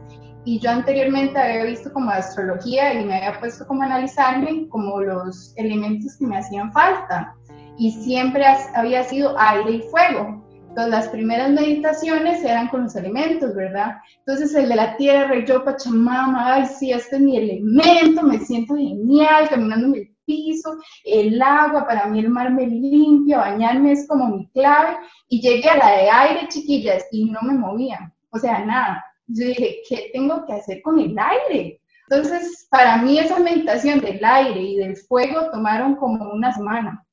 y 0.45 0.59
yo 0.59 0.69
anteriormente 0.69 1.39
había 1.39 1.63
visto 1.63 1.91
como 1.91 2.11
astrología 2.11 2.93
y 2.93 3.05
me 3.05 3.17
había 3.17 3.39
puesto 3.39 3.65
como 3.65 3.81
a 3.81 3.85
analizarme 3.85 4.67
como 4.69 5.01
los 5.01 5.53
elementos 5.57 6.17
que 6.17 6.27
me 6.27 6.37
hacían 6.37 6.71
falta 6.71 7.35
y 7.77 7.91
siempre 7.91 8.43
había 8.75 9.03
sido 9.03 9.35
aire 9.39 9.71
y 9.71 9.81
fuego. 9.83 10.43
Entonces, 10.69 10.91
las 10.91 11.09
primeras 11.09 11.49
meditaciones 11.49 12.43
eran 12.43 12.67
con 12.67 12.83
los 12.83 12.95
elementos, 12.95 13.55
¿verdad? 13.55 13.97
Entonces, 14.19 14.53
el 14.53 14.69
de 14.69 14.75
la 14.75 14.95
tierra, 14.97 15.43
yo, 15.43 15.65
Pachamama, 15.65 16.53
ay, 16.53 16.65
sí, 16.67 16.91
este 16.91 17.15
es 17.15 17.21
mi 17.21 17.37
elemento, 17.37 18.21
me 18.21 18.39
siento 18.39 18.75
genial 18.75 19.49
caminando 19.49 19.87
en 19.87 19.95
el 19.95 20.15
piso, 20.25 20.77
el 21.03 21.41
agua, 21.41 21.87
para 21.87 22.05
mí 22.05 22.19
el 22.19 22.29
mar 22.29 22.51
me 22.51 22.67
limpia, 22.67 23.39
bañarme 23.39 23.93
es 23.93 24.07
como 24.07 24.27
mi 24.27 24.47
clave, 24.51 24.97
y 25.27 25.41
llegué 25.41 25.67
a 25.69 25.77
la 25.77 25.91
de 25.91 26.09
aire, 26.09 26.47
chiquillas, 26.49 27.03
y 27.11 27.25
no 27.25 27.41
me 27.41 27.53
movía, 27.53 28.13
o 28.29 28.37
sea, 28.37 28.63
nada. 28.63 29.03
Yo 29.25 29.47
dije, 29.47 29.77
¿qué 29.89 30.11
tengo 30.13 30.45
que 30.45 30.53
hacer 30.53 30.83
con 30.83 30.99
el 30.99 31.15
aire? 31.17 31.81
Entonces, 32.09 32.67
para 32.69 32.97
mí 32.97 33.17
esa 33.17 33.39
meditación 33.39 34.01
del 34.01 34.23
aire 34.23 34.61
y 34.61 34.75
del 34.77 34.95
fuego 34.97 35.49
tomaron 35.51 35.95
como 35.95 36.31
una 36.31 36.53
semana, 36.53 37.03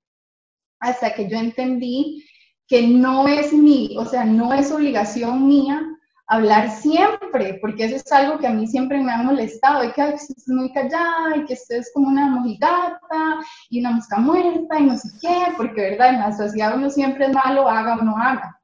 hasta 0.80 1.14
que 1.14 1.28
yo 1.28 1.38
entendí 1.38 2.22
que 2.68 2.87
no 2.87 3.28
es 3.28 3.52
mi, 3.52 3.96
o 3.99 4.04
sea, 4.04 4.25
no 4.25 4.52
es 4.52 4.73
obligación 4.73 5.46
mía 5.46 5.82
hablar 6.28 6.70
siempre, 6.70 7.58
porque 7.61 7.85
eso 7.85 7.96
es 7.96 8.12
algo 8.12 8.38
que 8.38 8.49
a 8.49 8.52
mí 8.52 8.66
siempre 8.66 9.00
me 9.00 9.12
ha 9.12 9.23
molestado, 9.23 9.82
de 9.82 9.92
que 9.92 10.02
es 10.08 10.49
muy 10.49 10.73
callada 10.73 11.37
y 11.37 11.44
que 11.44 11.54
usted 11.54 11.76
es 11.76 11.90
como 11.94 12.08
una 12.08 12.26
mojigata 12.26 13.38
y 13.70 13.80
una 13.80 13.92
mosca 13.92 14.18
muerta 14.18 14.78
y 14.78 14.85
no 14.85 14.96
sé 14.96 15.08
qué, 15.20 15.52
porque 15.56 15.90
verdad, 15.90 16.11
en 16.11 16.20
la 16.20 16.37
sociedad 16.37 16.76
uno 16.76 16.90
siempre 16.90 17.26
es 17.26 17.32
malo, 17.32 17.68
haga 17.68 17.96
o 17.96 18.02
no 18.02 18.16
haga. 18.16 18.61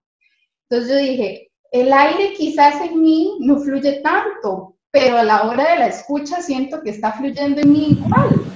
Entonces 0.68 0.90
yo 0.90 0.96
dije, 0.96 1.52
el 1.70 1.92
aire 1.92 2.32
quizás 2.34 2.80
en 2.80 3.00
mí 3.00 3.36
no 3.40 3.58
fluye 3.58 4.00
tanto, 4.00 4.76
pero 4.90 5.18
a 5.18 5.22
la 5.22 5.44
hora 5.44 5.70
de 5.70 5.78
la 5.78 5.86
escucha 5.86 6.42
siento 6.42 6.82
que 6.82 6.90
está 6.90 7.12
fluyendo 7.12 7.60
en 7.60 7.72
mí 7.72 7.86
igual 7.90 8.51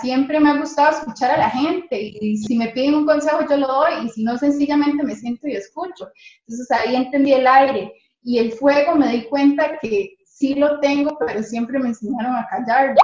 siempre 0.00 0.40
me 0.40 0.50
ha 0.50 0.58
gustado 0.58 0.98
escuchar 0.98 1.30
a 1.32 1.38
la 1.38 1.50
gente 1.50 2.12
y 2.20 2.36
si 2.38 2.56
me 2.56 2.68
piden 2.68 2.94
un 2.94 3.06
consejo 3.06 3.40
yo 3.48 3.56
lo 3.56 3.66
doy 3.66 4.06
y 4.06 4.08
si 4.10 4.24
no 4.24 4.36
sencillamente 4.38 5.02
me 5.02 5.14
siento 5.14 5.48
y 5.48 5.56
escucho. 5.56 6.08
Entonces 6.46 6.70
ahí 6.70 6.96
entendí 6.96 7.32
el 7.32 7.46
aire 7.46 7.92
y 8.22 8.38
el 8.38 8.52
fuego 8.52 8.94
me 8.94 9.08
di 9.08 9.24
cuenta 9.24 9.78
que 9.80 10.16
sí 10.24 10.54
lo 10.54 10.80
tengo, 10.80 11.16
pero 11.18 11.42
siempre 11.42 11.78
me 11.78 11.88
enseñaron 11.88 12.36
a 12.36 12.46
callarlo. 12.48 13.00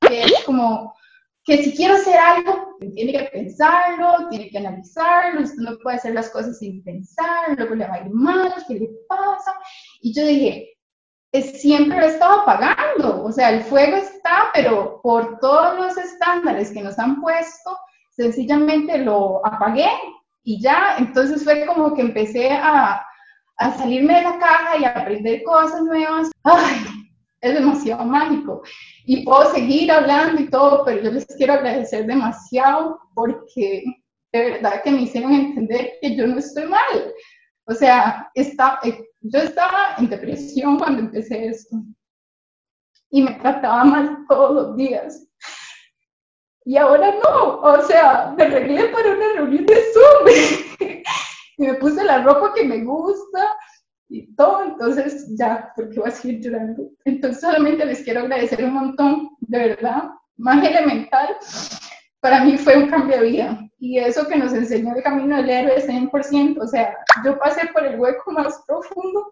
Que 0.00 0.22
es 0.22 0.44
como 0.44 0.94
que 1.44 1.58
si 1.62 1.74
quiero 1.74 1.94
hacer 1.94 2.18
algo, 2.18 2.76
tiene 2.94 3.12
que 3.12 3.24
pensarlo, 3.32 4.28
tiene 4.28 4.50
que 4.50 4.58
analizarlo, 4.58 5.42
usted 5.42 5.62
no 5.62 5.78
puede 5.78 5.96
hacer 5.96 6.14
las 6.14 6.28
cosas 6.30 6.58
sin 6.58 6.82
pensar, 6.82 7.56
luego 7.56 7.76
le 7.76 7.86
va 7.86 7.94
a 7.94 8.00
ir 8.00 8.10
mal, 8.10 8.52
¿qué 8.66 8.74
le 8.74 8.90
pasa? 9.08 9.52
Y 10.00 10.12
yo 10.12 10.26
dije, 10.26 10.75
siempre 11.42 11.98
he 11.98 12.08
estado 12.08 12.40
apagando, 12.40 13.24
o 13.24 13.32
sea, 13.32 13.50
el 13.50 13.62
fuego 13.64 13.96
está, 13.96 14.50
pero 14.54 15.00
por 15.02 15.38
todos 15.40 15.76
los 15.76 15.96
estándares 15.96 16.70
que 16.70 16.82
nos 16.82 16.98
han 16.98 17.20
puesto, 17.20 17.76
sencillamente 18.10 18.98
lo 18.98 19.44
apagué 19.46 19.88
y 20.44 20.60
ya, 20.60 20.96
entonces 20.98 21.42
fue 21.44 21.66
como 21.66 21.94
que 21.94 22.02
empecé 22.02 22.50
a, 22.52 23.04
a 23.58 23.72
salirme 23.78 24.14
de 24.14 24.22
la 24.22 24.38
caja 24.38 24.78
y 24.78 24.84
a 24.84 24.90
aprender 24.90 25.42
cosas 25.42 25.82
nuevas. 25.82 26.30
Ay, 26.44 26.86
es 27.40 27.54
demasiado 27.54 28.04
mágico. 28.04 28.62
Y 29.04 29.24
puedo 29.24 29.52
seguir 29.52 29.90
hablando 29.90 30.40
y 30.40 30.48
todo, 30.48 30.84
pero 30.84 31.02
yo 31.02 31.10
les 31.10 31.26
quiero 31.26 31.54
agradecer 31.54 32.06
demasiado 32.06 33.00
porque 33.14 33.84
de 34.32 34.50
verdad 34.50 34.82
que 34.82 34.90
me 34.90 35.02
hicieron 35.02 35.32
entender 35.32 35.94
que 36.00 36.16
yo 36.16 36.26
no 36.26 36.38
estoy 36.38 36.66
mal. 36.66 37.12
O 37.66 37.74
sea, 37.74 38.30
está, 38.34 38.78
eh, 38.84 39.08
yo 39.20 39.40
estaba 39.40 39.96
en 39.98 40.08
depresión 40.08 40.78
cuando 40.78 41.00
empecé 41.00 41.48
esto 41.48 41.76
y 43.10 43.22
me 43.22 43.32
trataba 43.34 43.84
mal 43.84 44.24
todos 44.28 44.54
los 44.54 44.76
días. 44.76 45.26
Y 46.64 46.76
ahora 46.76 47.12
no, 47.22 47.60
o 47.60 47.82
sea, 47.82 48.34
me 48.36 48.44
arreglé 48.44 48.88
para 48.88 49.14
una 49.14 49.32
reunión 49.34 49.66
de 49.66 49.76
Zoom 49.92 51.02
y 51.58 51.62
me 51.62 51.74
puse 51.74 52.04
la 52.04 52.22
ropa 52.22 52.54
que 52.54 52.64
me 52.64 52.82
gusta 52.84 53.56
y 54.08 54.34
todo, 54.36 54.64
entonces 54.64 55.26
ya, 55.36 55.72
porque 55.74 55.98
voy 55.98 56.08
a 56.08 56.12
seguir 56.12 56.40
llorando. 56.40 56.90
Entonces 57.04 57.40
solamente 57.40 57.84
les 57.84 58.02
quiero 58.02 58.20
agradecer 58.20 58.64
un 58.64 58.74
montón, 58.74 59.30
de 59.40 59.58
verdad, 59.58 60.10
más 60.36 60.64
elemental 60.64 61.36
para 62.20 62.44
mí 62.44 62.56
fue 62.56 62.76
un 62.76 62.88
cambio 62.88 63.18
de 63.18 63.26
vida. 63.26 63.62
Y 63.78 63.98
eso 63.98 64.26
que 64.26 64.36
nos 64.36 64.54
enseñó 64.54 64.94
el 64.94 65.02
camino 65.02 65.36
del 65.36 65.50
héroe 65.50 65.86
100%, 65.86 66.58
o 66.62 66.66
sea, 66.66 66.96
yo 67.24 67.38
pasé 67.38 67.68
por 67.74 67.84
el 67.84 68.00
hueco 68.00 68.32
más 68.32 68.62
profundo 68.66 69.30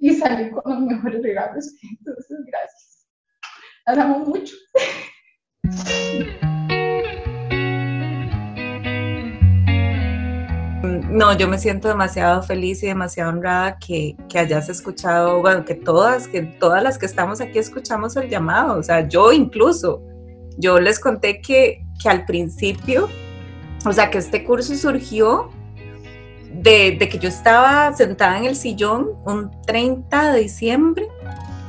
y 0.00 0.14
salí 0.14 0.50
con 0.50 0.62
los 0.64 0.80
mejores 0.80 1.22
regalos. 1.22 1.66
Entonces, 1.82 2.38
gracias. 2.46 3.06
Hablamos 3.84 4.26
mucho. 4.26 4.54
No, 11.10 11.36
yo 11.36 11.48
me 11.48 11.58
siento 11.58 11.88
demasiado 11.88 12.42
feliz 12.42 12.82
y 12.82 12.86
demasiado 12.86 13.30
honrada 13.30 13.78
que, 13.78 14.16
que, 14.28 14.38
hayas 14.38 14.68
escuchado, 14.68 15.40
bueno, 15.40 15.64
que 15.64 15.74
todas, 15.74 16.28
que 16.28 16.42
todas 16.42 16.82
las 16.82 16.98
que 16.98 17.06
estamos 17.06 17.40
aquí 17.40 17.58
escuchamos 17.58 18.16
el 18.16 18.28
llamado, 18.28 18.78
o 18.78 18.82
sea, 18.82 19.08
yo 19.08 19.32
incluso, 19.32 20.02
yo 20.58 20.78
les 20.78 21.00
conté 21.00 21.40
que, 21.40 21.82
que 21.98 22.08
al 22.08 22.24
principio, 22.24 23.08
o 23.84 23.92
sea, 23.92 24.10
que 24.10 24.18
este 24.18 24.44
curso 24.44 24.74
surgió 24.74 25.50
de, 26.52 26.98
que 26.98 27.18
yo 27.18 27.28
estaba 27.28 27.92
sentada 27.94 28.38
en 28.38 28.44
el 28.44 28.56
sillón 28.56 29.10
un 29.24 29.50
30 29.62 30.32
de 30.32 30.40
diciembre 30.40 31.08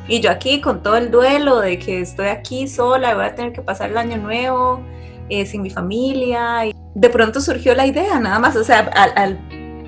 y 0.08 0.22
yo 0.22 0.32
aquí 0.32 0.62
con 0.62 0.82
todo 0.82 0.98
el 0.98 1.12
duelo 1.12 1.60
de 1.60 1.78
que 1.78 2.02
estoy 2.02 2.28
aquí 2.28 2.68
sola, 2.68 3.14
voy 3.16 3.26
a 3.26 3.36
tener 3.36 3.54
que 3.54 3.62
pasar 3.62 3.92
el 3.92 3.98
año 3.98 4.18
nuevo 4.18 4.82
eh, 5.30 5.46
sin 5.46 5.62
mi 5.62 5.70
familia. 5.70 6.64
De 6.96 7.10
pronto 7.10 7.40
surgió 7.42 7.76
la 7.76 7.86
idea, 7.86 8.20
nada 8.20 8.40
más, 8.40 8.56
o 8.56 8.64
sea, 8.64 8.90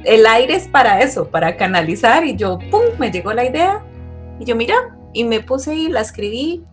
el 0.04 0.26
aire 0.26 0.56
es 0.56 0.68
para 0.68 1.02
eso, 1.02 1.28
para 1.28 1.58
canalizar 1.58 2.26
y 2.26 2.36
yo, 2.36 2.60
¡pum!, 2.70 2.82
me 3.00 3.12
llegó 3.12 3.34
la 3.34 3.46
idea 3.46 3.84
y 4.40 4.46
yo, 4.46 4.56
mira, 4.56 4.76
y 5.14 5.24
me 5.24 5.40
puse 5.40 5.76
y 5.76 5.90
la 5.90 6.02
escribí. 6.02 6.64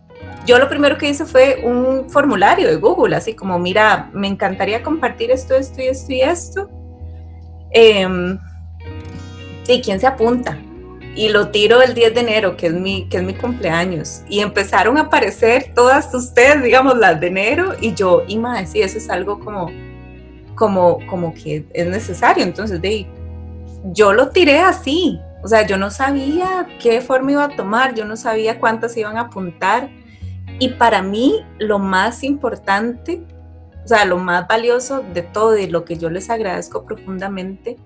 Yo 0.49 0.57
lo 0.57 0.67
primero 0.67 0.97
que 0.97 1.07
hice 1.07 1.25
fue 1.25 1.61
un 1.63 2.09
formulario 2.09 2.67
de 2.67 2.77
Google, 2.77 3.15
así 3.15 3.35
como, 3.35 3.59
mira, 3.59 4.09
me 4.13 4.25
encantaría 4.25 4.81
compartir 4.81 5.29
esto, 5.29 5.55
esto 5.55 5.79
y 5.79 5.85
esto 5.85 6.11
y 6.11 6.21
esto. 6.21 6.69
Em, 7.69 8.39
¿Y 9.67 9.79
quién 9.79 9.99
se 9.99 10.07
apunta? 10.07 10.57
Y 11.13 11.29
lo 11.29 11.49
tiro 11.49 11.83
el 11.83 11.93
10 11.93 12.15
de 12.15 12.21
enero, 12.21 12.57
que 12.57 12.65
es, 12.65 12.73
mi, 12.73 13.07
que 13.09 13.17
es 13.17 13.23
mi 13.23 13.35
cumpleaños. 13.35 14.23
Y 14.27 14.39
empezaron 14.39 14.97
a 14.97 15.01
aparecer 15.01 15.71
todas 15.75 16.11
ustedes, 16.15 16.63
digamos, 16.63 16.97
las 16.97 17.19
de 17.19 17.27
enero. 17.27 17.75
Y 17.79 17.93
yo, 17.93 18.23
y 18.27 18.39
más, 18.39 18.71
sí, 18.71 18.81
eso 18.81 18.97
es 18.97 19.07
algo 19.07 19.39
como, 19.39 19.69
como, 20.55 20.97
como 21.05 21.31
que 21.35 21.63
es 21.75 21.87
necesario. 21.87 22.43
Entonces, 22.43 22.81
de, 22.81 23.05
yo 23.93 24.13
lo 24.13 24.29
tiré 24.29 24.61
así. 24.61 25.19
O 25.43 25.47
sea, 25.47 25.67
yo 25.67 25.77
no 25.77 25.91
sabía 25.91 26.65
qué 26.81 27.01
forma 27.01 27.33
iba 27.33 27.43
a 27.43 27.55
tomar, 27.55 27.93
yo 27.93 28.03
no 28.03 28.17
sabía 28.17 28.59
cuántas 28.59 28.97
iban 28.97 29.15
a 29.15 29.21
apuntar. 29.21 29.91
Y 30.59 30.69
para 30.69 31.01
mí 31.01 31.45
lo 31.57 31.79
más 31.79 32.23
importante, 32.23 33.25
o 33.83 33.87
sea, 33.87 34.03
lo 34.03 34.17
más 34.17 34.45
valioso 34.45 35.01
de 35.13 35.21
todo 35.21 35.57
y 35.57 35.67
lo 35.67 35.85
que 35.85 35.97
yo 35.97 36.09
les 36.09 36.29
agradezco 36.29 36.85
profundamente, 36.85 37.77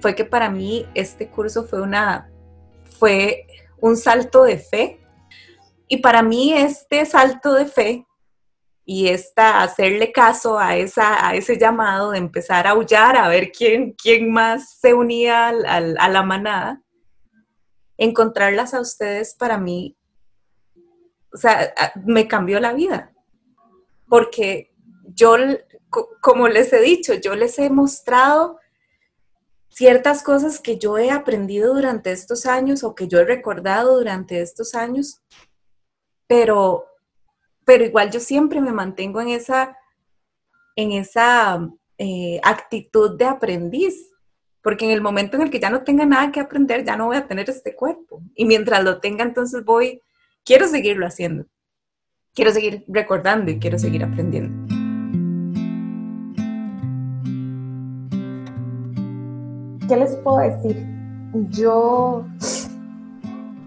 fue 0.00 0.16
que 0.16 0.24
para 0.24 0.50
mí 0.50 0.84
este 0.94 1.28
curso 1.28 1.62
fue 1.62 1.80
una, 1.80 2.28
fue 2.98 3.46
un 3.80 3.96
salto 3.96 4.42
de 4.42 4.58
fe. 4.58 5.00
Y 5.86 5.98
para 5.98 6.22
mí 6.22 6.52
este 6.52 7.06
salto 7.06 7.54
de 7.54 7.66
fe 7.66 8.06
y 8.84 9.08
esta, 9.08 9.62
hacerle 9.62 10.10
caso 10.10 10.58
a, 10.58 10.76
esa, 10.76 11.26
a 11.26 11.36
ese 11.36 11.56
llamado 11.56 12.10
de 12.10 12.18
empezar 12.18 12.66
a 12.66 12.70
aullar, 12.70 13.16
a 13.16 13.28
ver 13.28 13.52
quién, 13.52 13.92
quién 13.92 14.32
más 14.32 14.78
se 14.80 14.92
unía 14.92 15.48
a 15.48 16.08
la 16.08 16.22
manada, 16.22 16.82
encontrarlas 17.96 18.74
a 18.74 18.80
ustedes 18.80 19.36
para 19.38 19.58
mí, 19.58 19.96
o 21.32 21.36
sea, 21.36 21.72
me 22.04 22.28
cambió 22.28 22.60
la 22.60 22.72
vida. 22.72 23.12
Porque 24.08 24.72
yo, 25.14 25.36
como 26.20 26.48
les 26.48 26.72
he 26.72 26.80
dicho, 26.80 27.14
yo 27.14 27.34
les 27.34 27.58
he 27.58 27.70
mostrado 27.70 28.58
ciertas 29.68 30.22
cosas 30.22 30.60
que 30.60 30.78
yo 30.78 30.98
he 30.98 31.10
aprendido 31.10 31.74
durante 31.74 32.12
estos 32.12 32.46
años 32.46 32.84
o 32.84 32.94
que 32.94 33.08
yo 33.08 33.20
he 33.20 33.24
recordado 33.24 33.96
durante 33.96 34.40
estos 34.40 34.74
años, 34.74 35.22
pero 36.26 36.86
pero 37.64 37.84
igual 37.84 38.10
yo 38.10 38.20
siempre 38.20 38.60
me 38.60 38.72
mantengo 38.72 39.20
en 39.20 39.28
esa, 39.28 39.76
en 40.76 40.92
esa 40.92 41.68
eh, 41.98 42.40
actitud 42.42 43.16
de 43.16 43.24
aprendiz, 43.24 44.10
porque 44.62 44.84
en 44.84 44.92
el 44.92 45.00
momento 45.00 45.36
en 45.36 45.42
el 45.42 45.50
que 45.50 45.60
ya 45.60 45.70
no 45.70 45.84
tenga 45.84 46.04
nada 46.04 46.30
que 46.32 46.40
aprender, 46.40 46.84
ya 46.84 46.96
no 46.96 47.06
voy 47.06 47.16
a 47.16 47.26
tener 47.26 47.48
este 47.50 47.74
cuerpo. 47.74 48.22
Y 48.34 48.44
mientras 48.44 48.82
lo 48.82 49.00
tenga, 49.00 49.24
entonces 49.24 49.64
voy, 49.64 50.00
quiero 50.44 50.68
seguirlo 50.68 51.06
haciendo, 51.06 51.46
quiero 52.34 52.50
seguir 52.52 52.84
recordando 52.88 53.50
y 53.50 53.58
quiero 53.58 53.78
seguir 53.78 54.04
aprendiendo. 54.04 54.74
¿Qué 59.88 59.96
les 59.96 60.16
puedo 60.16 60.38
decir? 60.38 60.86
Yo 61.50 62.24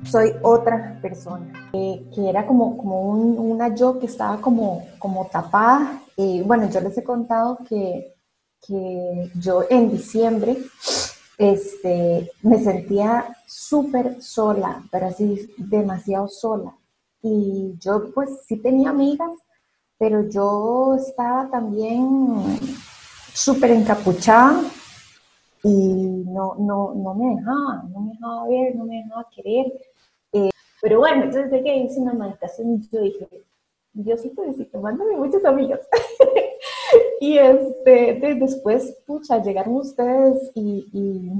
soy 0.03 0.33
otra 0.41 0.99
persona, 1.01 1.69
eh, 1.73 2.05
que 2.13 2.29
era 2.29 2.45
como, 2.45 2.77
como 2.77 3.01
una 3.09 3.75
yo 3.75 3.99
que 3.99 4.05
estaba 4.05 4.39
como, 4.41 4.87
como 4.99 5.27
tapada. 5.27 6.01
Y 6.15 6.41
bueno, 6.41 6.69
yo 6.69 6.79
les 6.79 6.97
he 6.97 7.03
contado 7.03 7.59
que, 7.67 8.15
que 8.65 9.31
yo 9.35 9.65
en 9.69 9.91
diciembre 9.91 10.57
este, 11.37 12.31
me 12.41 12.59
sentía 12.59 13.35
súper 13.45 14.21
sola, 14.21 14.83
pero 14.91 15.07
así 15.07 15.49
demasiado 15.57 16.27
sola. 16.27 16.75
Y 17.21 17.75
yo 17.79 18.11
pues 18.13 18.29
sí 18.47 18.57
tenía 18.57 18.91
amigas, 18.91 19.31
pero 19.97 20.29
yo 20.29 20.95
estaba 20.95 21.49
también 21.49 22.59
súper 23.33 23.71
encapuchada 23.71 24.63
y 25.63 26.23
no, 26.27 26.55
no, 26.59 26.93
no 26.93 27.13
me 27.15 27.35
dejaba, 27.35 27.83
no 27.89 28.01
me 28.01 28.11
dejaba 28.11 28.47
ver, 28.47 28.75
no 28.75 28.85
me 28.85 29.03
dejaba 29.03 29.27
querer. 29.35 29.73
Pero 30.85 30.99
bueno, 30.99 31.23
entonces 31.23 31.49
de 31.49 31.63
que 31.63 31.77
hice 31.77 31.99
una 31.99 32.13
meditación, 32.13 32.79
yo 32.91 33.01
dije, 33.01 33.27
Diosito, 33.93 34.43
Diosito, 34.43 34.79
mándame 34.79 35.15
muchas 35.15 35.43
amigas. 35.43 35.79
y 37.19 37.37
este, 37.37 38.19
después, 38.39 38.97
pucha, 39.05 39.41
llegaron 39.41 39.75
ustedes 39.75 40.51
y, 40.53 40.87
y, 40.93 41.31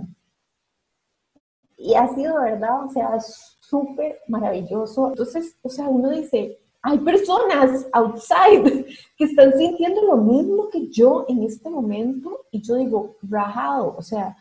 y 1.78 1.94
ha 1.96 2.08
sido, 2.14 2.42
¿verdad? 2.42 2.86
O 2.86 2.90
sea, 2.90 3.20
súper 3.20 4.20
maravilloso. 4.28 5.10
Entonces, 5.10 5.58
o 5.62 5.70
sea, 5.70 5.88
uno 5.88 6.10
dice, 6.10 6.60
hay 6.82 7.00
personas 7.00 7.88
outside 7.94 8.86
que 9.18 9.26
están 9.26 9.58
sintiendo 9.58 10.02
lo 10.04 10.18
mismo 10.18 10.70
que 10.70 10.88
yo 10.90 11.26
en 11.28 11.44
este 11.44 11.70
momento 11.70 12.46
y 12.52 12.62
yo 12.62 12.76
digo, 12.76 13.16
rajado, 13.24 13.96
o 13.98 14.02
sea, 14.04 14.38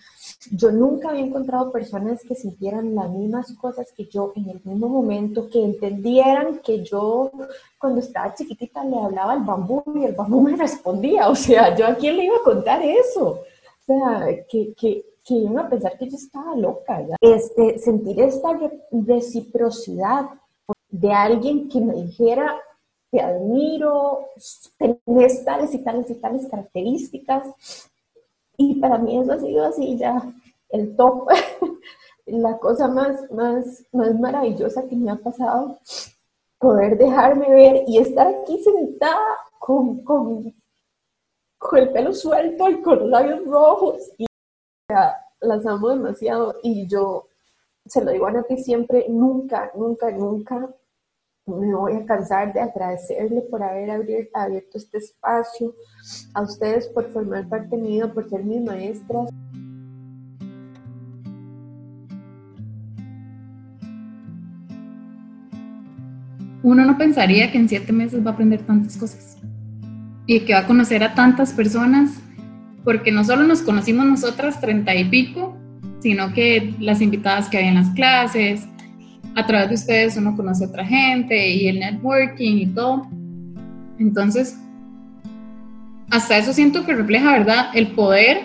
yo 0.51 0.71
nunca 0.71 1.11
había 1.11 1.25
encontrado 1.25 1.73
personas 1.73 2.23
que 2.23 2.35
sintieran 2.35 2.95
las 2.95 3.11
mismas 3.11 3.53
cosas 3.55 3.93
que 3.97 4.07
yo 4.07 4.33
en 4.37 4.49
el 4.49 4.61
mismo 4.65 4.89
momento, 4.89 5.49
que 5.49 5.63
entendieran 5.63 6.59
que 6.59 6.83
yo 6.83 7.31
cuando 7.79 8.01
estaba 8.01 8.35
chiquitita 8.35 8.85
le 8.85 8.99
hablaba 8.99 9.33
al 9.33 9.45
bambú 9.45 9.83
y 9.95 10.05
el 10.05 10.15
bambú 10.15 10.41
me 10.41 10.57
respondía, 10.57 11.29
o 11.29 11.35
sea, 11.35 11.75
yo 11.75 11.87
a 11.87 11.95
quién 11.95 12.17
le 12.17 12.25
iba 12.27 12.37
a 12.37 12.45
contar 12.45 12.83
eso, 12.83 13.29
o 13.29 13.85
sea, 13.87 14.27
que, 14.49 14.75
que, 14.75 15.05
que 15.25 15.47
a 15.57 15.69
pensar 15.69 15.99
que 15.99 16.09
yo 16.09 16.17
estaba 16.17 16.55
loca, 16.55 17.01
¿ya? 17.01 17.17
Este, 17.21 17.79
sentir 17.79 18.21
esta 18.21 18.59
reciprocidad 18.91 20.27
de 20.91 21.13
alguien 21.13 21.69
que 21.69 21.81
me 21.81 21.95
dijera, 21.95 22.57
te 23.11 23.21
admiro, 23.21 24.27
tenés 24.77 25.45
tales 25.45 25.75
y 25.75 25.79
tales 25.79 26.11
y 26.11 26.15
tales 26.15 26.47
características. 26.49 27.49
Y 28.57 28.81
para 28.81 28.99
mí 28.99 29.19
eso 29.19 29.33
ha 29.33 29.39
sido 29.39 29.65
así 29.65 29.97
ya 29.97 30.23
el 30.71 30.97
top, 30.97 31.29
la 32.27 32.59
cosa 32.59 32.89
más, 32.89 33.31
más, 33.31 33.85
más 33.93 34.19
maravillosa 34.19 34.87
que 34.89 34.97
me 34.97 35.11
ha 35.11 35.17
pasado, 35.17 35.79
poder 36.59 36.97
dejarme 36.99 37.51
ver 37.51 37.85
y 37.87 37.99
estar 37.99 38.27
aquí 38.27 38.59
sentada 38.63 39.37
con, 39.59 40.03
con, 40.05 40.55
con 41.59 41.79
el 41.79 41.93
pelo 41.93 42.13
suelto 42.13 42.69
y 42.69 42.81
con 42.83 43.01
los 43.01 43.09
labios 43.09 43.45
rojos. 43.45 44.13
Y 44.19 44.27
las 45.41 45.67
amo 45.67 45.91
demasiado 45.91 46.57
y 46.63 46.87
yo 46.87 47.27
se 47.87 48.03
lo 48.05 48.11
digo 48.11 48.27
a 48.27 48.31
Nati 48.31 48.57
siempre, 48.57 49.07
nunca, 49.09 49.71
nunca, 49.75 50.11
nunca 50.11 50.75
me 51.47 51.75
voy 51.75 51.93
a 51.93 52.07
cansar 52.07 52.53
de 52.55 52.61
agradecerle 52.61 53.43
por 53.51 53.63
haber 53.63 53.91
abierto 53.91 54.79
este 54.79 54.99
espacio, 54.99 55.75
a 56.33 56.43
ustedes 56.43 56.89
por 56.89 57.11
formar 57.13 57.49
parte 57.49 57.77
mío, 57.77 58.13
por 58.15 58.29
ser 58.29 58.43
mis 58.45 58.63
maestras. 58.63 59.29
Uno 66.63 66.87
no 66.87 66.97
pensaría 66.97 67.53
que 67.53 67.59
en 67.59 67.69
siete 67.69 67.93
meses 67.93 68.25
va 68.25 68.31
a 68.31 68.33
aprender 68.33 68.63
tantas 68.63 68.97
cosas 68.97 69.37
y 70.27 70.41
que 70.41 70.55
va 70.55 70.61
a 70.61 70.67
conocer 70.67 71.03
a 71.05 71.15
tantas 71.15 71.53
personas, 71.53 72.23
porque 72.85 73.13
no 73.13 73.23
solo 73.23 73.43
nos 73.43 73.61
conocimos 73.61 74.07
nosotras 74.07 74.59
treinta 74.63 74.95
y 74.95 75.05
pico, 75.05 75.55
sino 76.01 76.33
que 76.33 76.75
las 76.81 77.03
invitadas 77.03 77.51
que 77.51 77.59
había 77.59 77.69
en 77.69 77.75
las 77.75 77.91
clases, 77.91 78.67
a 79.35 79.47
través 79.47 79.69
de 79.69 79.75
ustedes 79.75 80.17
uno 80.17 80.37
conoce 80.37 80.65
a 80.65 80.69
otra 80.69 80.85
gente 80.85 81.49
y 81.49 81.69
el 81.69 81.81
networking 81.81 82.59
y 82.59 82.67
todo. 82.67 83.09
Entonces, 83.99 84.59
hasta 86.11 86.39
eso 86.39 86.53
siento 86.53 86.85
que 86.85 86.95
refleja, 86.95 87.33
¿verdad? 87.33 87.67
El 87.75 87.89
poder, 87.89 88.43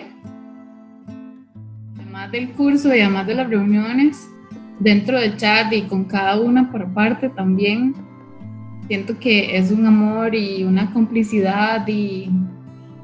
además 1.96 2.32
del 2.32 2.50
curso 2.52 2.94
y 2.94 3.00
además 3.00 3.26
de 3.26 3.34
las 3.34 3.48
reuniones, 3.48 4.28
dentro 4.78 5.18
del 5.18 5.36
chat 5.36 5.72
y 5.72 5.82
con 5.82 6.04
cada 6.04 6.40
una 6.40 6.70
por 6.70 6.82
aparte 6.82 7.28
también, 7.28 7.94
Siento 8.90 9.16
que 9.20 9.56
es 9.56 9.70
un 9.70 9.86
amor 9.86 10.34
y 10.34 10.64
una 10.64 10.92
complicidad 10.92 11.86
y, 11.86 12.28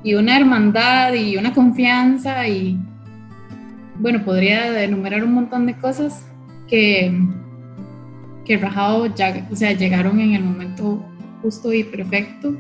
y 0.03 0.15
una 0.15 0.37
hermandad 0.37 1.15
y 1.15 1.37
una 1.37 1.55
confianza 1.55 2.49
y 2.49 2.77
bueno, 4.01 4.25
podría 4.25 4.83
enumerar 4.83 5.23
un 5.23 5.35
montón 5.35 5.65
de 5.65 5.75
cosas 5.75 6.27
que, 6.67 7.17
que 8.47 8.57
Rajado 8.57 9.07
ya, 9.07 9.47
o 9.51 9.57
sea, 9.57 9.73
llegaron 9.73 10.21
en 10.21 10.35
el 10.35 10.45
momento 10.45 11.05
justo 11.43 11.73
y 11.73 11.85
perfecto. 11.85 12.55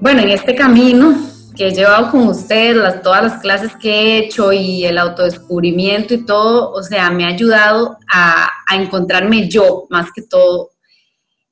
Bueno, 0.00 0.22
en 0.22 0.30
este 0.30 0.54
camino 0.54 1.14
que 1.54 1.68
he 1.68 1.74
llevado 1.74 2.10
con 2.10 2.26
ustedes, 2.28 2.74
las, 2.74 3.02
todas 3.02 3.22
las 3.22 3.40
clases 3.42 3.76
que 3.76 3.90
he 3.90 4.18
hecho 4.18 4.50
y 4.50 4.84
el 4.86 4.96
autodescubrimiento 4.96 6.14
y 6.14 6.24
todo, 6.24 6.72
o 6.72 6.82
sea, 6.82 7.10
me 7.10 7.24
ha 7.24 7.28
ayudado 7.28 7.98
a, 8.10 8.48
a 8.66 8.76
encontrarme 8.76 9.46
yo 9.46 9.86
más 9.90 10.10
que 10.10 10.22
todo 10.22 10.70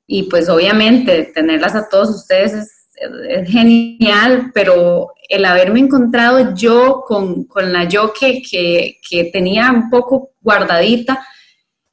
y 0.07 0.23
pues 0.23 0.49
obviamente 0.49 1.31
tenerlas 1.35 1.75
a 1.75 1.87
todos 1.87 2.09
ustedes 2.09 2.53
es, 2.53 2.78
genial, 3.47 4.51
pero 4.53 5.13
el 5.29 5.45
haberme 5.45 5.79
encontrado 5.79 6.55
yo 6.55 7.03
con, 7.07 7.43
con 7.45 7.71
la 7.71 7.85
yo 7.85 8.11
que, 8.19 8.41
que, 8.41 9.29
tenía 9.31 9.71
un 9.71 9.89
poco 9.89 10.31
guardadita 10.41 11.23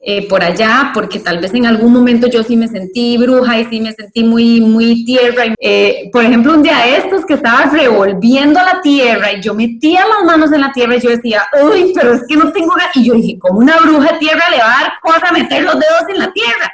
eh, 0.00 0.26
por 0.28 0.42
allá, 0.42 0.90
porque 0.94 1.18
tal 1.18 1.40
vez 1.40 1.52
en 1.52 1.66
algún 1.66 1.92
momento 1.92 2.28
yo 2.28 2.42
sí 2.42 2.56
me 2.56 2.68
sentí 2.68 3.18
bruja 3.18 3.60
y 3.60 3.64
sí 3.66 3.80
me 3.80 3.92
sentí 3.92 4.24
muy, 4.24 4.60
muy 4.60 5.04
tierra. 5.04 5.44
Eh, 5.58 6.08
por 6.12 6.24
ejemplo, 6.24 6.54
un 6.54 6.62
día 6.62 6.78
de 6.78 6.96
estos 6.96 7.26
que 7.26 7.34
estaba 7.34 7.64
revolviendo 7.66 8.60
la 8.60 8.80
tierra 8.80 9.32
y 9.32 9.42
yo 9.42 9.52
metía 9.52 10.06
las 10.06 10.24
manos 10.24 10.52
en 10.52 10.62
la 10.62 10.72
tierra 10.72 10.96
y 10.96 11.00
yo 11.00 11.10
decía, 11.10 11.42
uy, 11.62 11.92
pero 11.94 12.14
es 12.14 12.22
que 12.26 12.36
no 12.36 12.52
tengo... 12.52 12.72
Y 12.94 13.04
yo 13.04 13.14
dije, 13.14 13.38
como 13.38 13.58
una 13.58 13.78
bruja 13.78 14.18
tierra 14.18 14.44
le 14.50 14.58
va 14.58 14.64
a 14.64 14.82
dar 14.82 14.92
cosa 15.02 15.32
meter 15.32 15.62
los 15.62 15.74
dedos 15.74 16.08
en 16.08 16.18
la 16.18 16.32
tierra? 16.32 16.72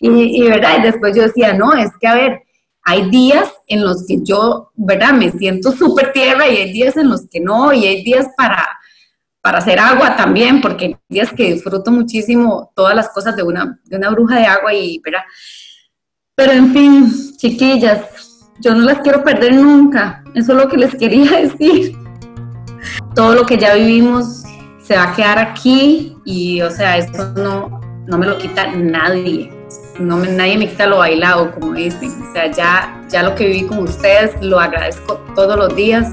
Y, 0.00 0.42
¿verdad? 0.48 0.78
Y 0.78 0.82
después 0.82 1.14
yo 1.14 1.22
decía, 1.22 1.52
no, 1.52 1.74
es 1.74 1.90
que 2.00 2.06
a 2.06 2.14
ver, 2.14 2.42
hay 2.82 3.10
días 3.10 3.52
en 3.66 3.84
los 3.84 4.06
que 4.06 4.18
yo, 4.22 4.70
¿verdad? 4.74 5.12
Me 5.12 5.30
siento 5.30 5.72
súper 5.72 6.12
tierra 6.12 6.48
y 6.48 6.56
hay 6.56 6.72
días 6.72 6.96
en 6.96 7.08
los 7.08 7.26
que 7.30 7.40
no, 7.40 7.72
y 7.72 7.86
hay 7.86 8.02
días 8.02 8.28
para, 8.36 8.66
para 9.40 9.58
hacer 9.58 9.78
agua 9.78 10.16
también, 10.16 10.60
porque 10.60 10.86
hay 10.86 10.96
días 11.08 11.32
que 11.32 11.52
disfruto 11.52 11.90
muchísimo 11.90 12.72
todas 12.74 12.94
las 12.94 13.10
cosas 13.10 13.36
de 13.36 13.42
una, 13.42 13.78
de 13.84 13.96
una 13.96 14.10
bruja 14.10 14.36
de 14.36 14.46
agua 14.46 14.72
y, 14.74 14.98
¿verdad? 15.04 15.22
Pero 16.34 16.52
en 16.52 16.72
fin, 16.72 17.36
chiquillas, 17.36 18.00
yo 18.60 18.74
no 18.74 18.80
las 18.84 19.00
quiero 19.00 19.22
perder 19.22 19.54
nunca, 19.54 20.24
eso 20.34 20.52
es 20.52 20.58
lo 20.58 20.68
que 20.68 20.78
les 20.78 20.94
quería 20.94 21.30
decir. 21.42 21.96
Todo 23.14 23.34
lo 23.34 23.44
que 23.44 23.58
ya 23.58 23.74
vivimos 23.74 24.42
se 24.82 24.96
va 24.96 25.12
a 25.12 25.14
quedar 25.14 25.38
aquí 25.38 26.16
y, 26.24 26.62
o 26.62 26.70
sea, 26.70 26.96
eso 26.96 27.32
no, 27.34 27.80
no 28.06 28.18
me 28.18 28.26
lo 28.26 28.38
quita 28.38 28.72
nadie 28.72 29.59
no 30.00 30.16
me, 30.16 30.28
nadie 30.28 30.56
me 30.56 30.68
quita 30.68 30.86
lo 30.86 30.98
bailado, 30.98 31.52
como 31.52 31.74
dicen. 31.74 32.10
O 32.22 32.32
sea, 32.32 32.50
ya, 32.50 33.02
ya 33.08 33.22
lo 33.22 33.34
que 33.34 33.46
viví 33.46 33.66
con 33.66 33.80
ustedes 33.80 34.34
lo 34.42 34.58
agradezco 34.58 35.18
todos 35.34 35.56
los 35.56 35.76
días. 35.76 36.12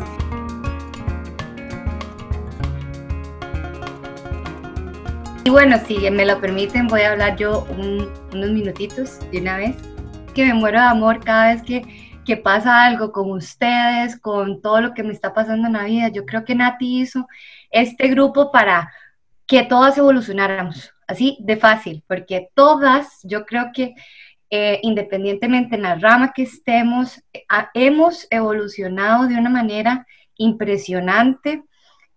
Y 5.45 5.49
bueno, 5.49 5.77
si 5.87 5.97
me 6.11 6.25
lo 6.25 6.39
permiten, 6.41 6.87
voy 6.87 7.01
a 7.01 7.13
hablar 7.13 7.37
yo 7.37 7.65
unos 7.69 8.51
minutitos 8.51 9.19
de 9.31 9.39
una 9.39 9.57
vez. 9.57 9.75
Que 10.35 10.45
me 10.45 10.53
muero 10.53 10.79
de 10.79 10.85
amor 10.85 11.23
cada 11.23 11.53
vez 11.53 11.63
que, 11.63 12.19
que 12.25 12.35
pasa 12.35 12.83
algo 12.83 13.13
con 13.13 13.31
ustedes, 13.31 14.19
con 14.19 14.61
todo 14.61 14.81
lo 14.81 14.93
que 14.93 15.03
me 15.03 15.13
está 15.13 15.33
pasando 15.33 15.67
en 15.67 15.73
la 15.73 15.85
vida. 15.85 16.09
Yo 16.09 16.25
creo 16.25 16.43
que 16.43 16.53
Nati 16.53 16.99
hizo 16.99 17.27
este 17.71 18.09
grupo 18.09 18.51
para 18.51 18.91
que 19.45 19.63
todas 19.63 19.97
evolucionáramos 19.97 20.93
así 21.07 21.37
de 21.39 21.57
fácil, 21.57 22.03
porque 22.07 22.49
todas, 22.53 23.19
yo 23.23 23.45
creo 23.45 23.71
que 23.73 23.95
eh, 24.49 24.79
independientemente 24.83 25.75
en 25.75 25.81
la 25.81 25.95
rama 25.95 26.31
que 26.33 26.43
estemos, 26.43 27.21
hemos 27.73 28.27
evolucionado 28.29 29.27
de 29.27 29.35
una 29.35 29.49
manera 29.49 30.07
impresionante 30.37 31.63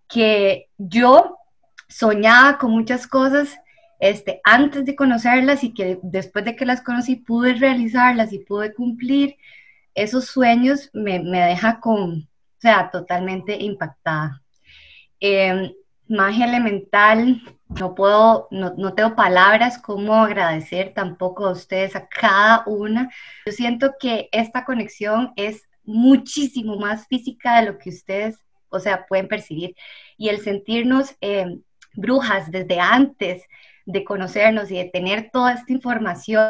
que 0.07 0.69
yo 0.77 1.37
soñaba 1.89 2.57
con 2.57 2.71
muchas 2.71 3.05
cosas 3.05 3.57
este, 3.99 4.39
antes 4.43 4.85
de 4.85 4.95
conocerlas 4.95 5.63
y 5.63 5.73
que 5.73 5.99
después 6.03 6.45
de 6.45 6.55
que 6.55 6.65
las 6.65 6.81
conocí 6.81 7.17
pude 7.17 7.53
realizarlas 7.53 8.31
y 8.33 8.39
pude 8.39 8.73
cumplir 8.73 9.35
esos 9.93 10.25
sueños, 10.25 10.89
me, 10.93 11.19
deja 11.19 11.81
con, 11.81 12.13
o 12.13 12.27
sea, 12.59 12.89
totalmente 12.89 13.61
impactada. 13.61 14.41
Em, 15.19 15.73
magia 16.11 16.45
elemental, 16.45 17.41
no 17.79 17.95
puedo, 17.95 18.47
no, 18.51 18.73
no, 18.77 18.93
tengo 18.93 19.15
palabras 19.15 19.77
como 19.77 20.15
agradecer 20.15 20.93
tampoco 20.93 21.45
a 21.47 21.51
ustedes, 21.51 21.95
a 21.95 22.07
cada 22.07 22.63
una. 22.67 23.09
Yo 23.45 23.53
siento 23.53 23.93
que 23.99 24.27
esta 24.31 24.65
conexión 24.65 25.31
es 25.35 25.67
muchísimo 25.83 26.77
más 26.77 27.07
física 27.07 27.59
de 27.59 27.67
lo 27.67 27.77
que 27.77 27.89
ustedes, 27.89 28.37
o 28.69 28.79
sea, 28.79 29.05
pueden 29.05 29.27
percibir. 29.27 29.75
Y 30.17 30.29
el 30.29 30.41
sentirnos 30.41 31.15
eh, 31.21 31.59
brujas 31.93 32.51
desde 32.51 32.79
antes 32.79 33.43
de 33.85 34.03
conocernos 34.03 34.69
y 34.69 34.77
de 34.77 34.85
tener 34.85 35.29
toda 35.31 35.53
esta 35.53 35.71
información 35.71 36.47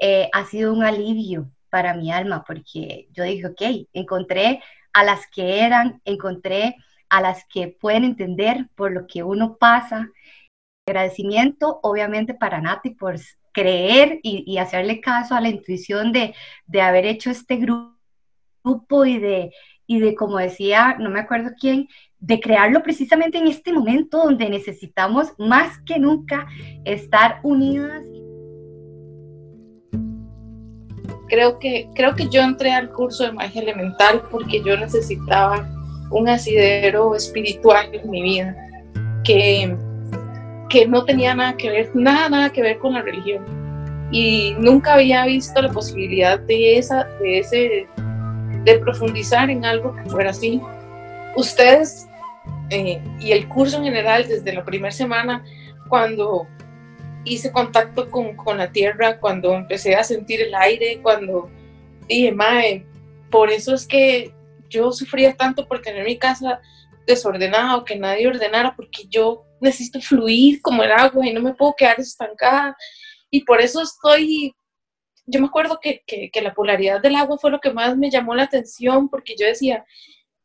eh, 0.00 0.28
ha 0.32 0.44
sido 0.46 0.72
un 0.72 0.82
alivio 0.82 1.50
para 1.70 1.94
mi 1.94 2.12
alma, 2.12 2.44
porque 2.44 3.08
yo 3.12 3.24
dije, 3.24 3.46
ok, 3.46 3.88
encontré 3.92 4.62
a 4.92 5.04
las 5.04 5.26
que 5.28 5.60
eran, 5.60 6.00
encontré 6.04 6.76
a 7.12 7.20
las 7.20 7.44
que 7.44 7.68
pueden 7.68 8.04
entender 8.04 8.70
por 8.74 8.90
lo 8.90 9.06
que 9.06 9.22
uno 9.22 9.58
pasa. 9.58 10.10
Agradecimiento, 10.88 11.78
obviamente, 11.82 12.32
para 12.32 12.62
Nati 12.62 12.90
por 12.90 13.16
creer 13.52 14.18
y, 14.22 14.56
hacerle 14.56 15.02
caso 15.02 15.34
a 15.34 15.42
la 15.42 15.50
intuición 15.50 16.10
de, 16.10 16.34
de 16.66 16.80
haber 16.80 17.04
hecho 17.04 17.30
este 17.30 17.56
grupo 17.56 19.04
y 19.04 19.18
de, 19.18 19.52
y 19.86 20.00
de, 20.00 20.14
como 20.14 20.38
decía, 20.38 20.96
no 20.98 21.10
me 21.10 21.20
acuerdo 21.20 21.50
quién, 21.60 21.86
de 22.18 22.40
crearlo 22.40 22.82
precisamente 22.82 23.36
en 23.36 23.46
este 23.46 23.74
momento 23.74 24.16
donde 24.16 24.48
necesitamos 24.48 25.34
más 25.36 25.80
que 25.80 25.98
nunca 25.98 26.46
estar 26.86 27.40
unidas. 27.42 28.02
Creo 31.28 31.58
que, 31.58 31.90
creo 31.94 32.14
que 32.14 32.30
yo 32.30 32.40
entré 32.40 32.72
al 32.72 32.90
curso 32.90 33.24
de 33.24 33.32
magia 33.32 33.60
elemental 33.60 34.22
porque 34.30 34.62
yo 34.64 34.78
necesitaba 34.78 35.68
un 36.12 36.28
asidero 36.28 37.14
espiritual 37.14 37.88
en 37.92 38.10
mi 38.10 38.22
vida 38.22 38.56
que, 39.24 39.74
que 40.68 40.86
no 40.86 41.04
tenía 41.04 41.34
nada 41.34 41.56
que 41.56 41.70
ver, 41.70 41.90
nada, 41.94 42.28
nada 42.28 42.50
que 42.50 42.62
ver 42.62 42.78
con 42.78 42.94
la 42.94 43.02
religión. 43.02 43.44
Y 44.10 44.54
nunca 44.58 44.94
había 44.94 45.24
visto 45.24 45.60
la 45.62 45.70
posibilidad 45.70 46.38
de, 46.38 46.76
esa, 46.76 47.04
de, 47.20 47.38
ese, 47.38 47.86
de 48.64 48.78
profundizar 48.78 49.48
en 49.48 49.64
algo 49.64 49.96
que 49.96 50.10
fuera 50.10 50.30
así. 50.30 50.60
Ustedes 51.34 52.06
eh, 52.68 53.00
y 53.20 53.32
el 53.32 53.48
curso 53.48 53.78
en 53.78 53.84
general, 53.84 54.28
desde 54.28 54.52
la 54.52 54.64
primera 54.64 54.92
semana, 54.92 55.42
cuando 55.88 56.46
hice 57.24 57.52
contacto 57.52 58.10
con, 58.10 58.36
con, 58.36 58.58
la 58.58 58.70
tierra, 58.70 59.18
cuando 59.18 59.54
empecé 59.54 59.94
a 59.94 60.04
sentir 60.04 60.42
el 60.42 60.54
aire, 60.54 60.98
cuando 61.02 61.48
dije, 62.06 62.32
Mae, 62.32 62.84
por 63.30 63.50
eso 63.50 63.74
es 63.74 63.86
que 63.86 64.32
yo 64.72 64.90
sufría 64.92 65.36
tanto 65.36 65.68
por 65.68 65.82
tener 65.82 66.04
mi 66.04 66.18
casa 66.18 66.60
desordenada 67.06 67.76
o 67.76 67.84
que 67.84 67.96
nadie 67.96 68.26
ordenara, 68.26 68.74
porque 68.74 69.04
yo 69.08 69.44
necesito 69.60 70.00
fluir 70.00 70.60
como 70.62 70.82
el 70.82 70.92
agua 70.92 71.26
y 71.26 71.32
no 71.32 71.40
me 71.40 71.54
puedo 71.54 71.74
quedar 71.76 72.00
estancada. 72.00 72.76
Y 73.30 73.44
por 73.44 73.60
eso 73.60 73.82
estoy, 73.82 74.54
yo 75.26 75.40
me 75.40 75.46
acuerdo 75.46 75.78
que, 75.80 76.02
la 76.42 76.54
polaridad 76.54 77.00
del 77.00 77.16
agua 77.16 77.38
fue 77.38 77.50
lo 77.50 77.60
que 77.60 77.72
más 77.72 77.96
me 77.96 78.10
llamó 78.10 78.34
la 78.34 78.44
atención, 78.44 79.08
porque 79.08 79.34
yo 79.38 79.46
decía, 79.46 79.84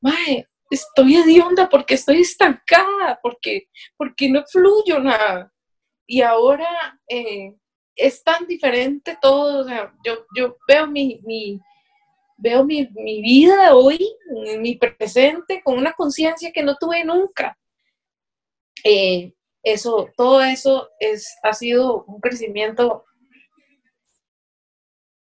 Mae, 0.01 0.47
estoy 0.69 1.15
hedionda 1.17 1.69
porque 1.69 1.95
estoy 1.95 2.21
estancada, 2.21 3.19
porque, 3.21 3.67
porque 3.97 4.29
no 4.29 4.43
fluyo 4.45 4.99
nada. 4.99 5.51
Y 6.05 6.21
ahora 6.21 6.99
eh, 7.07 7.53
es 7.95 8.23
tan 8.23 8.47
diferente 8.47 9.17
todo, 9.21 9.67
yo, 10.05 10.25
yo 10.35 10.57
veo 10.67 10.87
mi, 10.87 11.19
mi, 11.25 11.59
veo 12.37 12.63
mi, 12.63 12.85
vida 12.85 13.75
hoy, 13.75 13.99
mi 14.59 14.75
presente, 14.75 15.61
con 15.63 15.77
una 15.77 15.93
conciencia 15.93 16.51
que 16.51 16.63
no 16.63 16.75
tuve 16.77 17.03
nunca. 17.03 17.57
Eh, 18.83 19.33
eso, 19.63 20.09
todo 20.15 20.41
eso 20.41 20.89
es, 20.99 21.35
ha 21.43 21.53
sido 21.53 22.03
un 22.05 22.21
crecimiento 22.21 23.05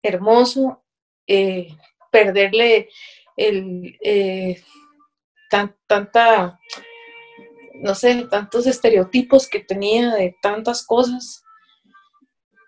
hermoso. 0.04 0.84
Eh, 1.28 1.70
perderle 2.16 2.88
el, 3.36 3.98
eh, 4.02 4.64
tanta, 5.50 6.58
no 7.74 7.94
sé, 7.94 8.26
tantos 8.30 8.68
estereotipos 8.68 9.50
que 9.50 9.60
tenía 9.60 10.16
de 10.16 10.34
tantas 10.42 10.86
cosas 10.86 11.44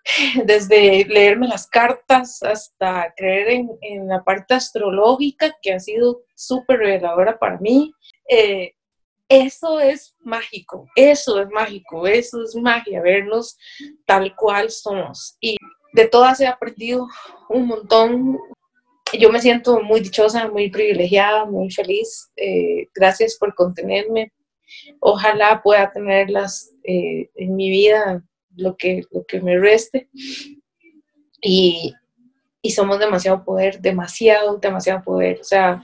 desde 0.44 1.04
leerme 1.04 1.48
las 1.48 1.66
cartas 1.66 2.42
hasta 2.42 3.12
creer 3.16 3.66
en, 3.80 4.08
la 4.08 4.22
parte 4.22 4.54
astrológica, 4.54 5.54
que 5.62 5.72
ha 5.72 5.80
sido 5.80 6.22
súper 6.34 6.78
reveladora 6.78 7.38
para 7.38 7.58
mí. 7.58 7.92
Eh, 8.28 8.74
eso 9.28 9.78
es 9.78 10.16
mágico, 10.20 10.88
eso 10.96 11.40
es 11.42 11.48
mágico, 11.50 12.06
eso 12.06 12.42
es 12.42 12.56
magia, 12.56 13.02
vernos 13.02 13.58
tal 14.06 14.34
cual 14.34 14.70
somos. 14.70 15.36
Y 15.40 15.56
de 15.92 16.08
todas 16.08 16.40
he 16.40 16.46
aprendido 16.46 17.06
un 17.50 17.66
montón. 17.66 18.38
Yo 19.18 19.30
me 19.30 19.40
siento 19.40 19.80
muy 19.80 20.00
dichosa, 20.00 20.48
muy 20.48 20.70
privilegiada, 20.70 21.44
muy 21.44 21.70
feliz. 21.70 22.30
Eh, 22.36 22.88
gracias 22.94 23.36
por 23.38 23.54
contenerme. 23.54 24.32
Ojalá 25.00 25.62
pueda 25.62 25.90
tenerlas 25.90 26.72
eh, 26.84 27.30
en 27.34 27.56
mi 27.56 27.70
vida 27.70 28.22
lo 28.58 28.76
que, 28.76 29.02
lo 29.10 29.24
que 29.24 29.40
me 29.40 29.58
reste. 29.58 30.08
Y, 31.40 31.94
y 32.60 32.70
somos 32.70 32.98
demasiado 32.98 33.44
poder, 33.44 33.80
demasiado, 33.80 34.58
demasiado 34.58 35.02
poder. 35.02 35.40
O 35.40 35.44
sea, 35.44 35.82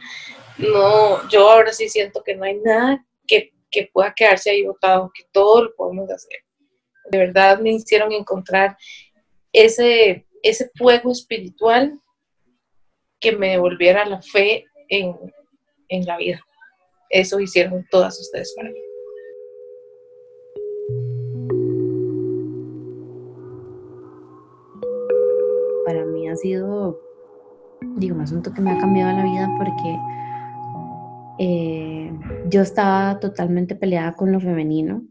no, 0.58 1.26
yo 1.28 1.50
ahora 1.50 1.72
sí 1.72 1.88
siento 1.88 2.22
que 2.22 2.34
no 2.34 2.44
hay 2.44 2.56
nada 2.56 3.04
que, 3.26 3.52
que 3.70 3.88
pueda 3.92 4.12
quedarse 4.14 4.50
ahí 4.50 4.64
botado, 4.64 5.10
que 5.14 5.24
todo 5.32 5.64
lo 5.64 5.74
podemos 5.74 6.10
hacer. 6.10 6.40
De 7.10 7.18
verdad 7.18 7.60
me 7.60 7.72
hicieron 7.72 8.12
encontrar 8.12 8.76
ese, 9.52 10.26
ese 10.42 10.70
fuego 10.74 11.12
espiritual 11.12 11.98
que 13.20 13.32
me 13.32 13.50
devolviera 13.50 14.04
la 14.04 14.20
fe 14.20 14.66
en, 14.88 15.16
en 15.88 16.04
la 16.04 16.16
vida. 16.16 16.40
Eso 17.08 17.38
hicieron 17.38 17.86
todas 17.90 18.18
ustedes 18.20 18.52
para 18.56 18.70
mí. 18.70 18.80
Ha 26.34 26.36
sido, 26.36 27.00
digo, 27.96 28.14
un 28.14 28.22
asunto 28.22 28.52
que 28.52 28.60
me 28.60 28.72
ha 28.72 28.78
cambiado 28.78 29.16
la 29.16 29.24
vida 29.24 29.54
porque 29.56 29.98
eh, 31.38 32.12
yo 32.48 32.62
estaba 32.62 33.18
totalmente 33.18 33.74
peleada 33.74 34.12
con 34.14 34.30
lo 34.30 34.40
femenino 34.40 35.02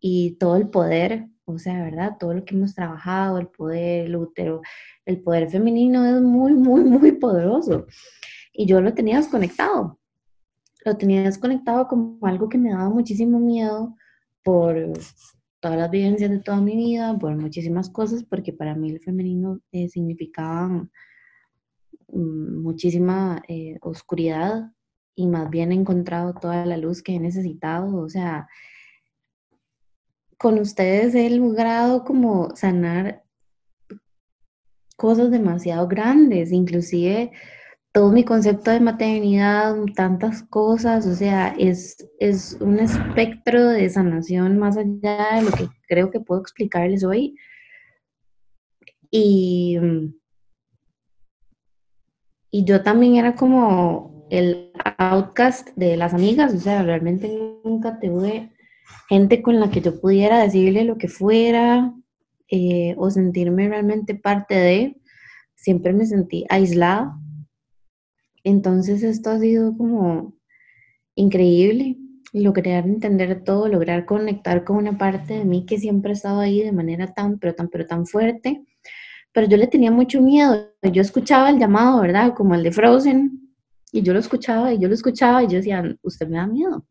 y 0.00 0.36
todo 0.36 0.56
el 0.56 0.68
poder, 0.68 1.28
o 1.44 1.58
sea, 1.58 1.82
¿verdad? 1.82 2.16
Todo 2.18 2.34
lo 2.34 2.44
que 2.44 2.54
hemos 2.54 2.74
trabajado, 2.74 3.38
el 3.38 3.48
poder, 3.48 4.06
el 4.06 4.16
útero, 4.16 4.62
el 5.04 5.22
poder 5.22 5.50
femenino 5.50 6.04
es 6.04 6.20
muy, 6.20 6.54
muy, 6.54 6.82
muy 6.84 7.12
poderoso. 7.12 7.86
Y 8.52 8.66
yo 8.66 8.80
lo 8.80 8.94
tenía 8.94 9.18
desconectado. 9.18 9.98
Lo 10.84 10.96
tenía 10.96 11.22
desconectado 11.22 11.86
como 11.86 12.18
algo 12.26 12.48
que 12.48 12.58
me 12.58 12.70
daba 12.70 12.88
muchísimo 12.88 13.38
miedo 13.38 13.94
por 14.42 14.76
todas 15.60 15.78
las 15.78 15.90
vivencias 15.90 16.30
de 16.30 16.40
toda 16.40 16.60
mi 16.60 16.76
vida, 16.76 17.16
por 17.18 17.36
muchísimas 17.36 17.90
cosas, 17.90 18.24
porque 18.24 18.52
para 18.52 18.74
mí 18.74 18.90
el 18.90 19.00
femenino 19.00 19.60
eh, 19.72 19.88
significaba 19.88 20.68
mm, 22.08 22.62
muchísima 22.62 23.42
eh, 23.48 23.78
oscuridad 23.82 24.72
y 25.14 25.26
más 25.26 25.50
bien 25.50 25.72
he 25.72 25.74
encontrado 25.74 26.34
toda 26.34 26.64
la 26.64 26.78
luz 26.78 27.02
que 27.02 27.14
he 27.14 27.20
necesitado. 27.20 27.94
O 27.96 28.08
sea, 28.08 28.48
con 30.38 30.58
ustedes 30.58 31.14
he 31.14 31.28
logrado 31.30 32.04
como 32.04 32.56
sanar 32.56 33.22
cosas 34.96 35.30
demasiado 35.30 35.86
grandes, 35.88 36.52
inclusive 36.52 37.32
todo 37.92 38.12
mi 38.12 38.24
concepto 38.24 38.70
de 38.70 38.80
maternidad, 38.80 39.74
tantas 39.96 40.42
cosas, 40.44 41.06
o 41.06 41.14
sea, 41.14 41.54
es, 41.58 42.08
es 42.20 42.56
un 42.60 42.78
espectro 42.78 43.68
de 43.68 43.90
sanación 43.90 44.58
más 44.58 44.76
allá 44.76 45.36
de 45.36 45.42
lo 45.42 45.50
que 45.50 45.68
creo 45.88 46.10
que 46.10 46.20
puedo 46.20 46.40
explicarles 46.40 47.02
hoy. 47.02 47.36
Y, 49.10 49.76
y 52.50 52.64
yo 52.64 52.82
también 52.82 53.16
era 53.16 53.34
como 53.34 54.26
el 54.30 54.72
outcast 54.98 55.70
de 55.74 55.96
las 55.96 56.14
amigas, 56.14 56.54
o 56.54 56.60
sea, 56.60 56.82
realmente 56.84 57.36
nunca 57.64 57.98
tuve 57.98 58.52
gente 59.08 59.42
con 59.42 59.58
la 59.58 59.70
que 59.70 59.80
yo 59.80 60.00
pudiera 60.00 60.40
decirle 60.40 60.84
lo 60.84 60.96
que 60.96 61.08
fuera 61.08 61.92
eh, 62.48 62.94
o 62.98 63.10
sentirme 63.10 63.68
realmente 63.68 64.14
parte 64.14 64.54
de, 64.54 65.00
siempre 65.56 65.92
me 65.92 66.06
sentí 66.06 66.46
aislada. 66.48 67.16
Entonces 68.44 69.02
esto 69.02 69.30
ha 69.30 69.38
sido 69.38 69.76
como 69.76 70.34
increíble, 71.14 71.96
lograr 72.32 72.86
entender 72.86 73.42
todo, 73.44 73.68
lograr 73.68 74.06
conectar 74.06 74.64
con 74.64 74.76
una 74.76 74.96
parte 74.96 75.34
de 75.34 75.44
mí 75.44 75.66
que 75.66 75.78
siempre 75.78 76.10
ha 76.10 76.14
estado 76.14 76.40
ahí 76.40 76.62
de 76.62 76.72
manera 76.72 77.12
tan, 77.12 77.38
pero 77.38 77.54
tan, 77.54 77.68
pero 77.68 77.86
tan 77.86 78.06
fuerte. 78.06 78.64
Pero 79.32 79.46
yo 79.48 79.56
le 79.56 79.66
tenía 79.66 79.90
mucho 79.90 80.20
miedo. 80.20 80.70
Yo 80.82 81.02
escuchaba 81.02 81.50
el 81.50 81.58
llamado, 81.58 82.00
¿verdad? 82.00 82.34
Como 82.34 82.54
el 82.54 82.62
de 82.62 82.72
Frozen, 82.72 83.40
y 83.92 84.02
yo 84.02 84.12
lo 84.12 84.20
escuchaba 84.20 84.72
y 84.72 84.78
yo 84.78 84.88
lo 84.88 84.94
escuchaba 84.94 85.42
y 85.42 85.48
yo 85.48 85.56
decía, 85.56 85.82
usted 86.02 86.28
me 86.28 86.36
da 86.36 86.46
miedo. 86.46 86.86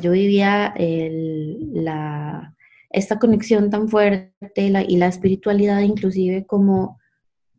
Yo 0.00 0.12
vivía 0.12 0.74
la, 0.78 2.54
esta 2.90 3.18
conexión 3.18 3.70
tan 3.70 3.88
fuerte 3.88 4.32
y 4.56 4.96
la 4.96 5.06
espiritualidad 5.06 5.80
inclusive 5.80 6.46
como 6.46 6.97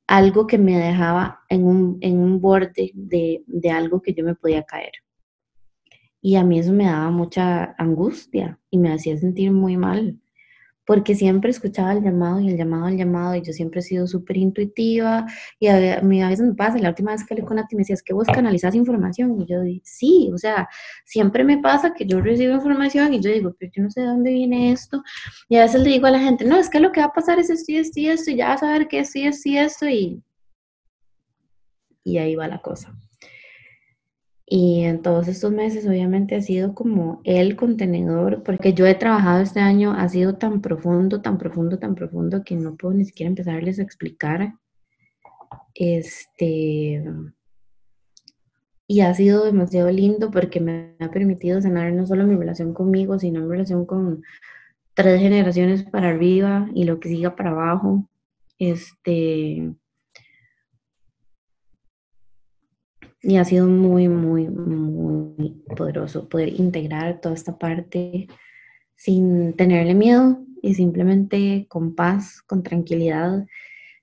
algo 0.10 0.48
que 0.48 0.58
me 0.58 0.76
dejaba 0.76 1.42
en 1.50 1.68
un, 1.68 2.00
en 2.02 2.18
un 2.18 2.42
borde 2.42 2.92
de, 2.96 3.44
de 3.46 3.70
algo 3.70 4.02
que 4.02 4.16
yo 4.16 4.24
me 4.26 4.34
podía 4.34 4.64
caer. 4.64 4.92
Y 6.20 6.36
a 6.36 6.44
mí 6.44 6.58
eso 6.58 6.74
me 6.74 6.86
daba 6.86 7.12
mucha 7.12 7.76
angustia 7.78 8.60
y 8.72 8.80
me 8.80 8.92
hacía 8.92 9.16
sentir 9.18 9.52
muy 9.52 9.78
mal 9.78 10.20
porque 10.90 11.14
siempre 11.14 11.52
escuchaba 11.52 11.94
el 11.94 12.02
llamado 12.02 12.40
y 12.40 12.50
el 12.50 12.58
llamado, 12.58 12.88
el 12.88 12.98
llamado, 12.98 13.36
y 13.36 13.44
yo 13.44 13.54
siempre 13.54 13.80
he 13.80 13.84
sido 13.84 14.08
súper 14.08 14.38
intuitiva, 14.38 15.28
y 15.60 15.68
a, 15.68 16.02
mí 16.02 16.20
a 16.24 16.30
veces 16.30 16.48
me 16.48 16.56
pasa, 16.56 16.80
la 16.80 16.90
última 16.90 17.12
vez 17.12 17.24
que 17.24 17.36
hablé 17.36 17.46
con 17.46 17.58
Nati 17.58 17.76
me 17.76 17.82
decía, 17.82 17.94
es 17.94 18.02
que 18.02 18.12
vos 18.12 18.26
canalizas 18.26 18.74
información, 18.74 19.40
y 19.40 19.46
yo 19.46 19.62
digo, 19.62 19.82
sí, 19.86 20.32
o 20.34 20.38
sea, 20.40 20.68
siempre 21.06 21.44
me 21.44 21.60
pasa 21.60 21.94
que 21.94 22.08
yo 22.08 22.22
recibo 22.22 22.56
información, 22.56 23.14
y 23.14 23.22
yo 23.22 23.30
digo, 23.30 23.56
pero 23.60 23.72
yo 23.72 23.84
no 23.84 23.92
sé 23.92 24.02
de 24.02 24.08
dónde 24.08 24.32
viene 24.32 24.72
esto, 24.72 25.04
y 25.48 25.58
a 25.58 25.62
veces 25.62 25.84
le 25.84 25.92
digo 25.92 26.08
a 26.08 26.12
la 26.12 26.22
gente, 26.22 26.44
no, 26.44 26.56
es 26.58 26.72
que 26.72 26.80
lo 26.80 26.92
que 26.92 27.02
va 27.02 27.06
a 27.06 27.14
pasar 27.14 27.38
es 27.38 27.52
esto 27.52 27.72
y 27.72 27.78
esto 27.78 28.00
y 28.00 28.08
esto, 28.08 28.32
y 28.32 28.38
ya 28.38 28.48
vas 28.48 28.64
a 28.64 28.72
ver 28.72 28.88
qué 28.88 29.02
es 29.02 29.16
esto 29.16 29.48
y 29.48 29.58
esto, 29.60 29.88
y, 29.88 30.24
y 32.04 32.18
ahí 32.18 32.34
va 32.34 32.48
la 32.48 32.64
cosa. 32.64 32.96
Y 34.52 34.82
en 34.84 35.04
todos 35.04 35.28
estos 35.28 35.52
meses 35.52 35.86
obviamente 35.88 36.36
ha 36.36 36.42
sido 36.42 36.74
como 36.74 37.22
el 37.24 37.56
contenedor, 37.56 38.42
porque 38.42 38.74
yo 38.74 38.88
he 38.88 38.96
trabajado 38.96 39.42
este 39.42 39.60
año, 39.60 39.94
ha 39.94 40.10
sido 40.10 40.38
tan 40.38 40.60
profundo, 40.62 41.22
tan 41.22 41.38
profundo, 41.38 41.78
tan 41.78 41.94
profundo 41.94 42.44
que 42.44 42.56
no 42.56 42.76
puedo 42.76 42.96
ni 42.96 43.06
siquiera 43.06 43.30
empezarles 43.30 43.78
a 43.78 43.84
explicar. 43.84 44.56
Este, 45.76 47.04
y 48.88 49.02
ha 49.02 49.14
sido 49.14 49.46
demasiado 49.46 49.92
lindo 49.92 50.32
porque 50.32 50.60
me 50.60 50.96
ha 51.00 51.12
permitido 51.12 51.62
sanar 51.62 51.94
no 51.94 52.08
solo 52.08 52.26
mi 52.26 52.36
relación 52.36 52.74
conmigo, 52.74 53.20
sino 53.20 53.42
mi 53.42 53.52
relación 53.52 53.86
con 53.86 54.24
tres 54.96 55.22
generaciones 55.22 55.84
para 55.84 56.10
arriba 56.10 56.68
y 56.74 56.86
lo 56.86 57.00
que 57.00 57.10
siga 57.10 57.36
para 57.36 57.52
abajo. 57.52 58.10
Este, 58.58 59.76
y 63.22 63.38
ha 63.38 63.46
sido 63.46 63.68
muy, 63.68 64.08
muy, 64.08 64.48
muy 64.48 65.64
poderoso 65.76 66.30
poder 66.30 66.60
integrar 66.60 67.20
toda 67.20 67.36
esta 67.36 67.58
parte 67.58 68.28
sin 68.96 69.54
tenerle 69.56 69.94
miedo 69.94 70.40
y 70.62 70.74
simplemente 70.74 71.66
con 71.70 71.96
paz, 71.96 72.42
con 72.42 72.64
tranquilidad, 72.64 73.46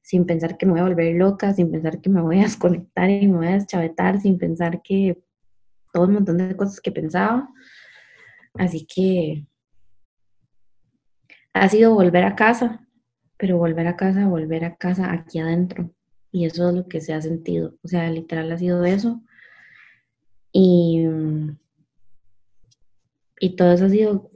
sin 0.02 0.24
pensar 0.26 0.56
que 0.56 0.66
me 0.66 0.72
voy 0.72 0.80
a 0.80 0.84
volver 0.84 1.16
loca, 1.16 1.52
sin 1.52 1.70
pensar 1.70 2.00
que 2.00 2.10
me 2.10 2.20
voy 2.20 2.40
a 2.40 2.44
desconectar 2.44 3.10
y 3.10 3.26
me 3.26 3.38
voy 3.38 3.46
a 3.48 3.58
deschavetar, 3.58 4.20
sin 4.20 4.38
pensar 4.38 4.82
que 4.82 5.18
todo 5.92 6.04
un 6.04 6.14
montón 6.14 6.38
de 6.38 6.56
cosas 6.56 6.80
que 6.80 6.92
pensaba. 6.92 7.48
Así 8.54 8.86
que 8.86 9.46
ha 11.52 11.68
sido 11.68 11.94
volver 11.94 12.24
a 12.24 12.36
casa, 12.36 12.86
pero 13.38 13.58
volver 13.58 13.86
a 13.86 13.96
casa, 13.96 14.26
volver 14.26 14.64
a 14.64 14.76
casa 14.76 15.12
aquí 15.12 15.38
adentro, 15.38 15.90
y 16.36 16.44
eso 16.44 16.68
es 16.68 16.74
lo 16.74 16.86
que 16.86 17.00
se 17.00 17.14
ha 17.14 17.22
sentido. 17.22 17.76
O 17.82 17.88
sea, 17.88 18.10
literal 18.10 18.52
ha 18.52 18.58
sido 18.58 18.84
eso. 18.84 19.22
Y, 20.52 21.06
y 23.40 23.56
todo 23.56 23.72
eso 23.72 23.86
ha 23.86 23.88
sido 23.88 24.30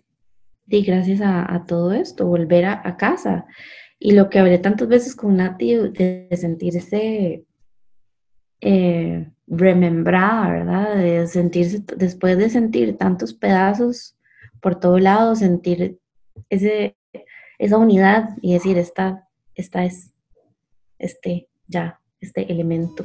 y 0.66 0.82
gracias 0.82 1.20
a, 1.22 1.66
todo 1.68 1.92
esto, 1.92 2.26
volver 2.26 2.64
a, 2.64 2.96
casa. 2.96 3.44
Y 3.98 4.12
lo 4.12 4.30
que 4.30 4.38
hablé 4.38 4.56
tantas 4.58 4.88
veces 4.88 5.14
con 5.14 5.36
Nati 5.36 5.74
de, 5.74 6.28
sentirse 6.38 7.44
eh, 8.62 9.30
remembrada, 9.46 10.48
¿verdad? 10.52 10.96
De 10.96 11.26
sentirse, 11.26 11.84
después 11.98 12.38
de 12.38 12.48
sentir 12.48 12.96
tantos 12.96 13.34
pedazos 13.34 14.16
por 14.62 14.80
todo 14.80 14.98
lado, 14.98 15.36
sentir 15.36 15.98
ese, 16.48 16.96
esa 17.58 17.76
unidad 17.76 18.30
y 18.40 18.54
decir, 18.54 18.78
esta, 18.78 19.28
esta 19.54 19.84
es, 19.84 20.14
este, 20.98 21.49
ya 21.70 21.98
este 22.20 22.50
elemento 22.52 23.04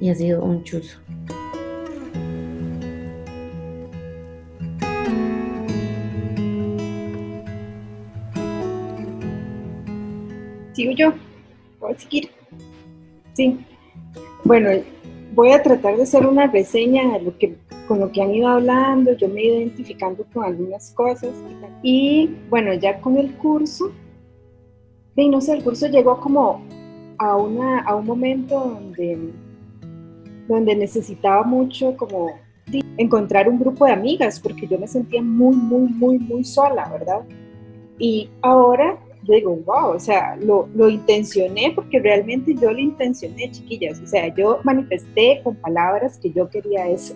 y 0.00 0.08
ha 0.08 0.14
sido 0.14 0.42
un 0.42 0.64
chuzo. 0.64 0.98
Sigo 10.72 10.92
yo, 10.92 11.12
a 11.88 11.94
seguir. 11.98 12.30
Sí. 13.34 13.64
Bueno, 14.44 14.70
voy 15.34 15.52
a 15.52 15.62
tratar 15.62 15.96
de 15.96 16.02
hacer 16.02 16.26
una 16.26 16.46
reseña 16.46 17.12
de 17.12 17.22
lo 17.22 17.38
que 17.38 17.54
con 17.86 18.00
lo 18.00 18.10
que 18.10 18.22
han 18.22 18.34
ido 18.34 18.48
hablando, 18.48 19.12
yo 19.16 19.28
me 19.28 19.40
he 19.40 19.46
ido 19.46 19.56
identificando 19.60 20.24
con 20.32 20.44
algunas 20.44 20.90
cosas. 20.92 21.30
Y 21.82 22.30
bueno, 22.48 22.72
ya 22.74 23.00
con 23.00 23.18
el 23.18 23.34
curso, 23.34 23.92
no 25.16 25.40
sé, 25.40 25.52
el 25.52 25.62
curso 25.62 25.88
llegó 25.88 26.18
como 26.18 26.62
a, 27.22 27.36
una, 27.36 27.80
a 27.80 27.94
un 27.94 28.06
momento 28.06 28.58
donde, 28.58 29.32
donde 30.48 30.74
necesitaba 30.74 31.44
mucho 31.44 31.96
como 31.96 32.32
encontrar 32.96 33.48
un 33.48 33.58
grupo 33.58 33.84
de 33.86 33.92
amigas, 33.92 34.40
porque 34.40 34.66
yo 34.66 34.78
me 34.78 34.88
sentía 34.88 35.22
muy, 35.22 35.54
muy, 35.54 35.88
muy, 35.92 36.18
muy 36.18 36.44
sola, 36.44 36.88
¿verdad? 36.88 37.20
Y 37.98 38.28
ahora 38.40 38.98
digo, 39.22 39.56
wow, 39.64 39.94
o 39.94 40.00
sea, 40.00 40.36
lo, 40.36 40.68
lo, 40.74 40.88
intencioné 40.88 41.72
porque 41.74 42.00
realmente 42.00 42.54
yo 42.54 42.72
lo 42.72 42.78
intencioné, 42.78 43.52
chiquillas, 43.52 44.00
o 44.00 44.06
sea, 44.06 44.34
yo 44.34 44.58
manifesté 44.64 45.40
con 45.44 45.54
palabras 45.56 46.18
que 46.18 46.32
yo 46.32 46.48
quería 46.50 46.88
eso. 46.88 47.14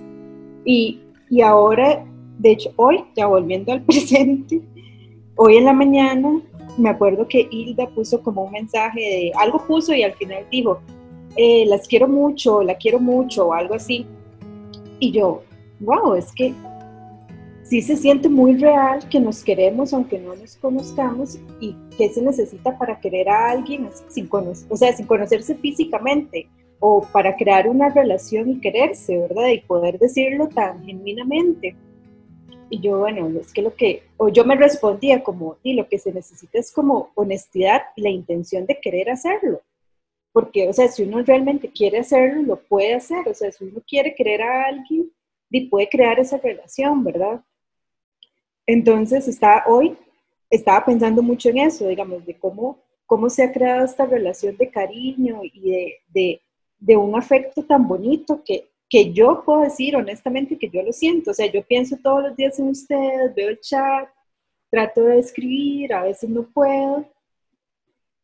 Y, 0.65 1.01
y 1.29 1.41
ahora, 1.41 2.05
de 2.39 2.53
hecho, 2.53 2.71
hoy, 2.77 3.05
ya 3.17 3.27
volviendo 3.27 3.73
al 3.73 3.83
presente, 3.85 4.63
hoy 5.35 5.57
en 5.57 5.65
la 5.65 5.73
mañana, 5.73 6.41
me 6.77 6.91
acuerdo 6.91 7.27
que 7.27 7.49
Hilda 7.51 7.89
puso 7.89 8.23
como 8.23 8.45
un 8.45 8.53
mensaje 8.53 9.01
de, 9.01 9.33
algo 9.37 9.65
puso 9.67 9.95
y 9.95 10.03
al 10.03 10.15
final 10.15 10.47
dijo, 10.51 10.81
eh, 11.37 11.65
las 11.67 11.87
quiero 11.87 12.09
mucho, 12.09 12.63
la 12.63 12.77
quiero 12.77 12.99
mucho, 12.99 13.49
o 13.49 13.53
algo 13.53 13.75
así. 13.75 14.07
Y 14.99 15.13
yo, 15.13 15.43
wow, 15.81 16.15
es 16.15 16.33
que 16.33 16.55
sí 17.63 17.83
se 17.83 17.97
siente 17.97 18.29
muy 18.29 18.57
real 18.57 19.09
que 19.09 19.21
nos 19.21 19.43
queremos 19.43 19.93
aunque 19.93 20.19
no 20.19 20.35
nos 20.37 20.57
conozcamos 20.57 21.39
y 21.61 21.75
qué 21.99 22.09
se 22.09 22.23
necesita 22.23 22.79
para 22.79 23.01
querer 23.01 23.29
a 23.29 23.51
alguien 23.51 23.89
sin 24.09 24.29
sin 24.29 25.07
conocerse 25.07 25.55
físicamente 25.57 26.49
o 26.79 27.07
para 27.13 27.35
crear 27.37 27.69
una 27.69 27.89
relación 27.89 28.51
y 28.51 28.61
quererse, 28.61 29.19
¿verdad? 29.19 29.49
Y 29.49 29.61
poder 29.61 29.99
decirlo 29.99 30.49
tan 30.49 30.85
genuinamente. 30.85 31.75
Y 32.69 32.81
yo, 32.81 32.99
bueno, 32.99 33.29
es 33.41 33.53
que 33.53 33.63
lo 33.63 33.75
que, 33.75 34.03
o 34.17 34.29
yo 34.29 34.45
me 34.45 34.57
respondía 34.57 35.23
como, 35.23 35.57
y 35.63 35.75
lo 35.75 35.89
que 35.89 35.99
se 35.99 36.13
necesita 36.13 36.59
es 36.59 36.73
como 36.73 37.11
honestidad 37.15 37.83
y 37.95 38.03
la 38.03 38.11
intención 38.11 38.67
de 38.67 38.81
querer 38.81 39.11
hacerlo. 39.11 39.63
Porque, 40.33 40.69
o 40.69 40.73
sea, 40.73 40.89
si 40.89 41.05
uno 41.05 41.23
realmente 41.23 41.71
quiere 41.71 41.99
hacerlo, 41.99 42.43
lo 42.43 42.57
puede 42.57 42.95
hacer. 42.95 43.27
O 43.29 43.35
sea, 43.35 43.51
si 43.53 43.65
uno 43.65 43.81
quiere 43.87 44.15
querer 44.15 44.43
a 44.43 44.67
alguien, 44.67 45.11
y 45.51 45.69
puede 45.69 45.89
crear 45.89 46.19
esa 46.19 46.39
relación, 46.39 47.03
¿verdad? 47.05 47.43
Entonces, 48.67 49.29
está, 49.29 49.65
hoy 49.67 49.97
estaba 50.51 50.85
pensando 50.85 51.23
mucho 51.23 51.49
en 51.49 51.59
eso, 51.59 51.89
digamos, 51.89 52.25
de 52.27 52.37
cómo, 52.39 52.79
cómo 53.07 53.31
se 53.31 53.43
ha 53.43 53.53
creado 53.53 53.85
esta 53.85 54.07
relación 54.07 54.57
de 54.57 54.71
cariño 54.71 55.41
y 55.43 55.61
de, 55.61 55.95
de, 56.09 56.41
de 56.79 56.97
un 56.97 57.17
afecto 57.17 57.65
tan 57.65 57.87
bonito 57.87 58.43
que, 58.45 58.69
que 58.89 59.13
yo 59.13 59.43
puedo 59.45 59.63
decir 59.63 59.97
honestamente 59.97 60.59
que 60.59 60.71
yo 60.71 60.83
lo 60.83 60.93
siento. 60.93 61.31
O 61.31 61.35
sea, 61.35 61.47
yo 61.47 61.65
pienso 61.65 61.97
todos 62.03 62.23
los 62.23 62.37
días 62.37 62.59
en 62.59 62.69
ustedes, 62.69 63.35
veo 63.35 63.49
el 63.49 63.61
chat, 63.61 64.09
trato 64.71 65.03
de 65.03 65.19
escribir, 65.19 65.93
a 65.93 66.03
veces 66.03 66.29
no 66.31 66.45
puedo, 66.45 67.05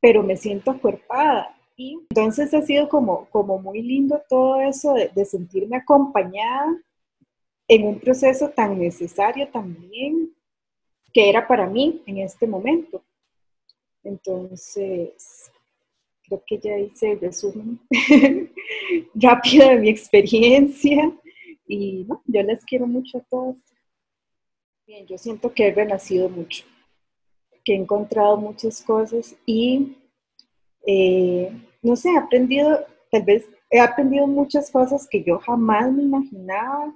pero 0.01 0.22
me 0.22 0.37
siento 0.37 0.70
acuerpada. 0.70 1.57
Y 1.77 1.98
entonces 2.11 2.53
ha 2.55 2.62
sido 2.62 2.88
como, 2.88 3.27
como 3.31 3.59
muy 3.59 3.83
lindo 3.83 4.22
todo 4.29 4.61
eso 4.61 4.94
de, 4.94 5.09
de 5.09 5.25
sentirme 5.25 5.77
acompañada 5.77 6.66
en 7.68 7.87
un 7.87 7.98
proceso 7.98 8.51
tan 8.51 8.79
necesario 8.79 9.48
también 9.48 10.35
que 11.12 11.29
era 11.29 11.46
para 11.46 11.66
mí 11.66 12.03
en 12.07 12.18
este 12.18 12.46
momento. 12.46 13.03
Entonces, 14.03 15.52
creo 16.40 16.42
que 16.47 16.59
ya 16.59 16.79
hice 16.79 17.12
el 17.12 17.21
resumen 17.21 17.81
rápido 19.14 19.68
de 19.68 19.79
mi 19.79 19.88
experiencia 19.90 21.12
y 21.66 22.05
no, 22.09 22.23
yo 22.27 22.42
les 22.42 22.64
quiero 22.64 22.87
mucho 22.87 23.18
a 23.18 23.23
todos. 23.23 23.57
Bien, 24.87 25.07
yo 25.07 25.16
siento 25.16 25.53
que 25.53 25.68
he 25.68 25.73
renacido 25.73 26.29
mucho, 26.29 26.64
que 27.64 27.73
he 27.73 27.77
encontrado 27.77 28.37
muchas 28.37 28.83
cosas 28.83 29.37
y 29.47 29.97
eh, 30.87 31.53
no 31.83 31.97
sé, 31.97 32.11
he 32.11 32.18
aprendido, 32.18 32.85
tal 33.11 33.23
vez 33.23 33.49
he 33.71 33.81
aprendido 33.81 34.27
muchas 34.27 34.71
cosas 34.71 35.09
que 35.09 35.23
yo 35.23 35.38
jamás 35.38 35.92
me 35.92 36.03
imaginaba 36.03 36.95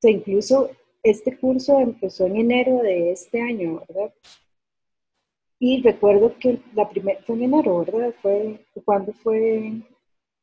sea, 0.00 0.10
incluso 0.10 0.70
este 1.02 1.36
curso 1.36 1.80
empezó 1.80 2.26
en 2.26 2.36
enero 2.36 2.82
de 2.82 3.12
este 3.12 3.40
año, 3.40 3.82
¿verdad? 3.88 4.12
Y 5.60 5.82
recuerdo 5.82 6.36
que 6.38 6.60
la 6.74 6.88
primera, 6.88 7.20
fue 7.26 7.36
en 7.36 7.42
enero, 7.42 7.78
¿verdad? 7.80 8.14
Fue 8.22 8.64
cuando 8.84 9.12
fue, 9.12 9.72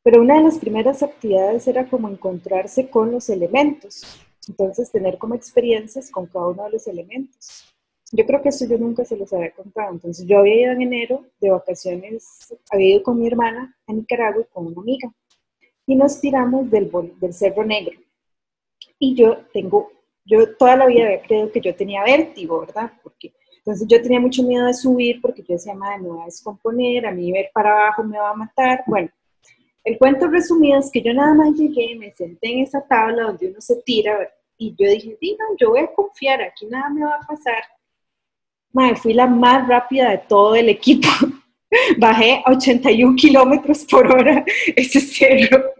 pero 0.04 0.22
una 0.22 0.38
de 0.38 0.44
las 0.44 0.60
primeras 0.60 1.02
actividades 1.04 1.68
era 1.68 1.88
como 1.88 2.10
encontrarse 2.10 2.90
con 2.90 3.12
los 3.12 3.30
elementos, 3.30 4.20
entonces 4.48 4.92
tener 4.92 5.18
como 5.18 5.36
experiencias 5.36 6.12
con 6.12 6.28
cada 6.28 6.48
uno 6.48 6.64
de 6.66 6.72
los 6.72 6.88
elementos. 6.88 7.74
Yo 8.12 8.26
creo 8.26 8.42
que 8.42 8.50
eso 8.50 8.66
yo 8.68 8.78
nunca 8.78 9.04
se 9.06 9.18
los 9.18 9.32
había 9.34 9.52
contado, 9.52 9.94
entonces 9.94 10.26
yo 10.28 10.40
había 10.40 10.62
ido 10.62 10.72
en 10.74 10.82
enero 10.82 11.26
de 11.40 11.50
vacaciones, 11.50 12.54
había 12.70 12.96
ido 12.96 13.04
con 13.04 13.20
mi 13.20 13.28
hermana 13.28 13.76
a 13.88 13.94
Nicaragua 13.94 14.44
y 14.44 14.54
con 14.54 14.68
una 14.68 14.82
amiga, 14.82 15.12
y 15.88 15.96
nos 15.96 16.20
tiramos 16.20 16.70
del, 16.70 16.92
del 17.20 17.34
Cerro 17.34 17.64
Negro 17.64 18.00
y 19.00 19.16
yo 19.16 19.46
tengo, 19.54 19.92
yo 20.24 20.56
toda 20.56 20.76
la 20.78 20.88
vida 20.88 21.06
había 21.06 21.22
creído 21.22 21.52
que 21.52 21.62
yo 21.62 21.76
tenía 21.76 22.04
vértigo, 22.04 22.62
¿verdad? 22.62 22.92
Porque 23.04 23.34
entonces 23.66 23.88
yo 23.88 24.00
tenía 24.00 24.20
mucho 24.20 24.44
miedo 24.44 24.68
de 24.68 24.76
subir 24.76 25.20
porque 25.20 25.42
yo 25.42 25.56
decía, 25.56 25.74
madre, 25.74 26.04
me 26.04 26.10
va 26.10 26.22
a 26.22 26.26
descomponer, 26.26 27.04
a 27.08 27.12
mí 27.12 27.32
ver 27.32 27.50
para 27.52 27.72
abajo 27.72 28.04
me 28.04 28.20
va 28.20 28.30
a 28.30 28.36
matar. 28.36 28.84
Bueno, 28.86 29.10
el 29.84 29.98
cuento 29.98 30.28
resumido 30.28 30.78
es 30.78 30.92
que 30.92 31.02
yo 31.02 31.12
nada 31.16 31.34
más 31.34 31.56
llegué, 31.56 31.96
me 31.96 32.12
senté 32.12 32.54
en 32.54 32.60
esa 32.60 32.86
tabla 32.86 33.24
donde 33.24 33.48
uno 33.48 33.60
se 33.60 33.78
tira 33.78 34.32
y 34.56 34.76
yo 34.78 34.88
dije, 34.88 35.18
digan, 35.20 35.48
yo 35.60 35.72
voy 35.72 35.80
a 35.80 35.92
confiar, 35.92 36.44
aquí 36.44 36.68
nada 36.68 36.92
me 36.92 37.06
va 37.06 37.16
a 37.16 37.26
pasar. 37.26 37.64
Madre, 38.72 38.98
fui 38.98 39.14
la 39.16 39.26
más 39.26 39.68
rápida 39.68 40.12
de 40.12 40.20
todo 40.20 40.54
el 40.54 40.70
equipo. 40.70 41.08
Bajé 41.98 42.44
a 42.46 42.52
81 42.52 43.16
kilómetros 43.16 43.84
por 43.86 44.06
hora 44.12 44.46
ese 44.76 45.00
cerro. 45.00 45.72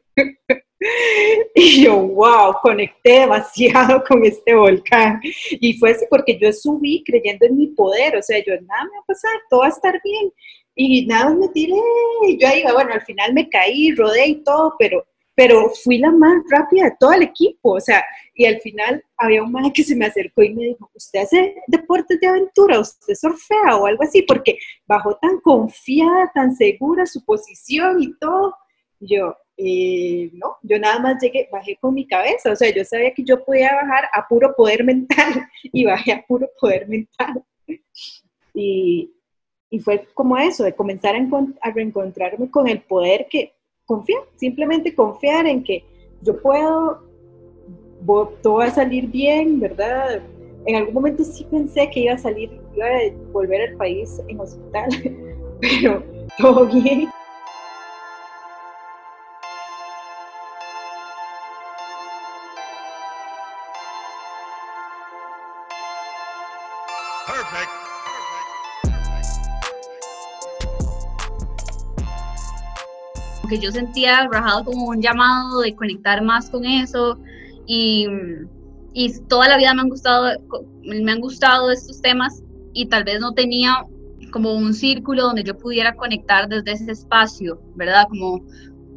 Y 1.56 1.84
yo, 1.84 1.96
wow, 1.96 2.56
conecté 2.62 3.22
demasiado 3.22 4.04
con 4.04 4.24
este 4.26 4.54
volcán. 4.56 5.20
Y 5.52 5.78
fue 5.78 5.92
así 5.92 6.06
porque 6.10 6.38
yo 6.40 6.52
subí 6.52 7.04
creyendo 7.06 7.46
en 7.46 7.58
mi 7.58 7.68
poder, 7.68 8.18
o 8.18 8.22
sea, 8.22 8.38
yo, 8.40 8.54
nada 8.62 8.84
me 8.86 8.98
va 8.98 9.00
a 9.02 9.06
pasar, 9.08 9.32
todo 9.50 9.62
va 9.62 9.68
a 9.68 9.70
estar 9.70 10.00
bien. 10.04 10.32
Y 10.76 11.06
nada, 11.06 11.34
me 11.34 11.48
tiré, 11.50 11.76
y 12.28 12.38
yo 12.38 12.48
ahí, 12.48 12.64
bueno, 12.74 12.94
al 12.94 13.02
final 13.02 13.34
me 13.34 13.48
caí, 13.50 13.94
rodé 13.96 14.28
y 14.28 14.44
todo, 14.44 14.76
pero, 14.78 15.06
pero 15.34 15.70
fui 15.84 15.98
la 16.00 16.12
más 16.12 16.44
rápida 16.52 16.86
de 16.86 16.96
todo 17.00 17.14
el 17.14 17.24
equipo, 17.24 17.76
o 17.76 17.80
sea, 17.80 18.04
y 18.34 18.46
al 18.46 18.60
final 18.60 19.02
había 19.18 19.42
un 19.42 19.54
man 19.54 19.72
que 19.72 19.84
se 19.84 19.96
me 19.96 20.06
acercó 20.06 20.44
y 20.44 20.54
me 20.54 20.66
dijo, 20.66 20.92
¿usted 20.94 21.22
hace 21.22 21.56
deportes 21.68 22.20
de 22.20 22.28
aventura? 22.28 22.82
¿Usted 22.82 23.16
surfea 23.16 23.78
o 23.78 23.86
algo 23.86 24.04
así? 24.04 24.24
Porque 24.24 24.58
bajó 24.86 25.18
tan 25.22 25.40
confiada, 25.40 26.30
tan 26.34 26.54
segura 26.54 27.06
su 27.06 27.24
posición 27.24 28.04
y 28.04 28.14
todo. 28.20 28.54
Y 29.00 29.16
yo, 29.16 29.34
eh, 29.58 30.30
no, 30.34 30.58
yo 30.64 30.78
nada 30.80 31.00
más 31.00 31.22
llegué, 31.22 31.48
bajé 31.52 31.78
con 31.78 31.94
mi 31.94 32.06
cabeza, 32.06 32.52
o 32.52 32.56
sea, 32.56 32.74
yo 32.74 32.84
sabía 32.84 33.14
que 33.14 33.24
yo 33.24 33.44
podía 33.44 33.74
bajar 33.74 34.06
a 34.14 34.28
puro 34.28 34.54
poder 34.56 34.84
mental 34.84 35.48
y 35.64 35.86
bajé 35.86 36.12
a 36.12 36.26
puro 36.26 36.50
poder 36.60 36.88
mental. 36.88 37.44
Y, 38.54 39.12
y 39.70 39.80
fue 39.80 40.08
como 40.14 40.38
eso, 40.38 40.64
de 40.64 40.74
comenzar 40.74 41.16
a, 41.16 41.72
reencontrarme 41.72 42.50
con 42.50 42.68
el 42.68 42.82
poder 42.82 43.28
que 43.30 43.54
confiar, 43.86 44.24
simplemente 44.36 44.94
confiar 44.94 45.48
en 45.48 45.64
que 45.64 45.84
yo 46.22 46.42
puedo, 46.42 47.04
todo 48.42 48.56
va 48.56 48.66
a 48.66 48.72
salir 48.72 49.08
bien, 49.08 49.60
¿verdad? 49.60 50.22
En 50.66 50.76
algún 50.76 50.94
momento 50.94 51.24
sí 51.24 51.46
pensé 51.50 51.90
que 51.90 52.02
iba 52.02 52.14
a 52.14 52.18
salir, 52.18 52.60
iba 52.76 52.88
a 52.88 53.32
volver 53.32 53.70
al 53.70 53.78
país 53.78 54.22
en 54.28 54.40
hospital, 54.40 54.90
pero 55.62 56.04
todo 56.38 56.66
bien. 56.66 57.10
Que 73.56 73.66
yo 73.66 73.72
sentía 73.72 74.28
rajado 74.32 74.66
como 74.66 74.88
un 74.88 75.02
llamado 75.02 75.62
de 75.62 75.76
conectar 75.76 76.22
más 76.22 76.50
con 76.50 76.66
eso 76.66 77.18
y, 77.66 78.08
y 78.94 79.20
toda 79.28 79.48
la 79.48 79.58
vida 79.58 79.74
me 79.74 79.82
han 79.82 79.90
gustado 79.90 80.38
me 80.84 81.12
han 81.12 81.20
gustado 81.20 81.72
estos 81.72 82.02
temas 82.02 82.44
y 82.74 82.88
tal 82.88 83.04
vez 83.06 83.20
no 83.20 83.34
tenía 83.34 83.86
como 84.32 84.54
un 84.54 84.74
círculo 84.74 85.24
donde 85.24 85.44
yo 85.44 85.58
pudiera 85.58 85.96
conectar 85.96 86.50
desde 86.50 86.74
ese 86.74 86.92
espacio, 86.92 87.62
¿verdad? 87.76 88.06
Como, 88.10 88.42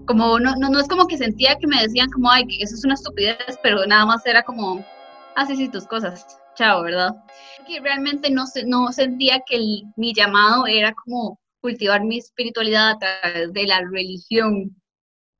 como 0.05 0.41
no, 0.41 0.57
no, 0.57 0.69
no 0.69 0.81
es 0.81 0.89
como 0.89 1.07
que 1.07 1.17
sentía 1.17 1.57
que 1.57 1.69
me 1.69 1.81
decían 1.81 2.11
como, 2.11 2.31
ay, 2.31 2.45
que 2.47 2.63
eso 2.63 2.75
es 2.75 2.85
una 2.85 2.95
estupidez, 2.95 3.57
pero 3.63 3.87
nada 3.87 4.05
más 4.05 4.27
era 4.27 4.43
como, 4.43 4.85
así 5.37 5.53
ah, 5.53 5.57
sí, 5.57 5.69
tus 5.69 5.87
cosas, 5.87 6.27
chao, 6.57 6.83
¿verdad? 6.83 7.15
Que 7.69 7.79
realmente 7.81 8.31
no, 8.31 8.45
no 8.67 8.91
sentía 8.91 9.41
que 9.47 9.83
mi 9.97 10.13
llamado 10.13 10.67
era 10.67 10.93
como 11.05 11.39
cultivar 11.61 12.05
mi 12.05 12.19
espiritualidad 12.19 12.91
a 12.91 12.99
través 12.99 13.53
de 13.53 13.67
la 13.67 13.81
religión 13.81 14.77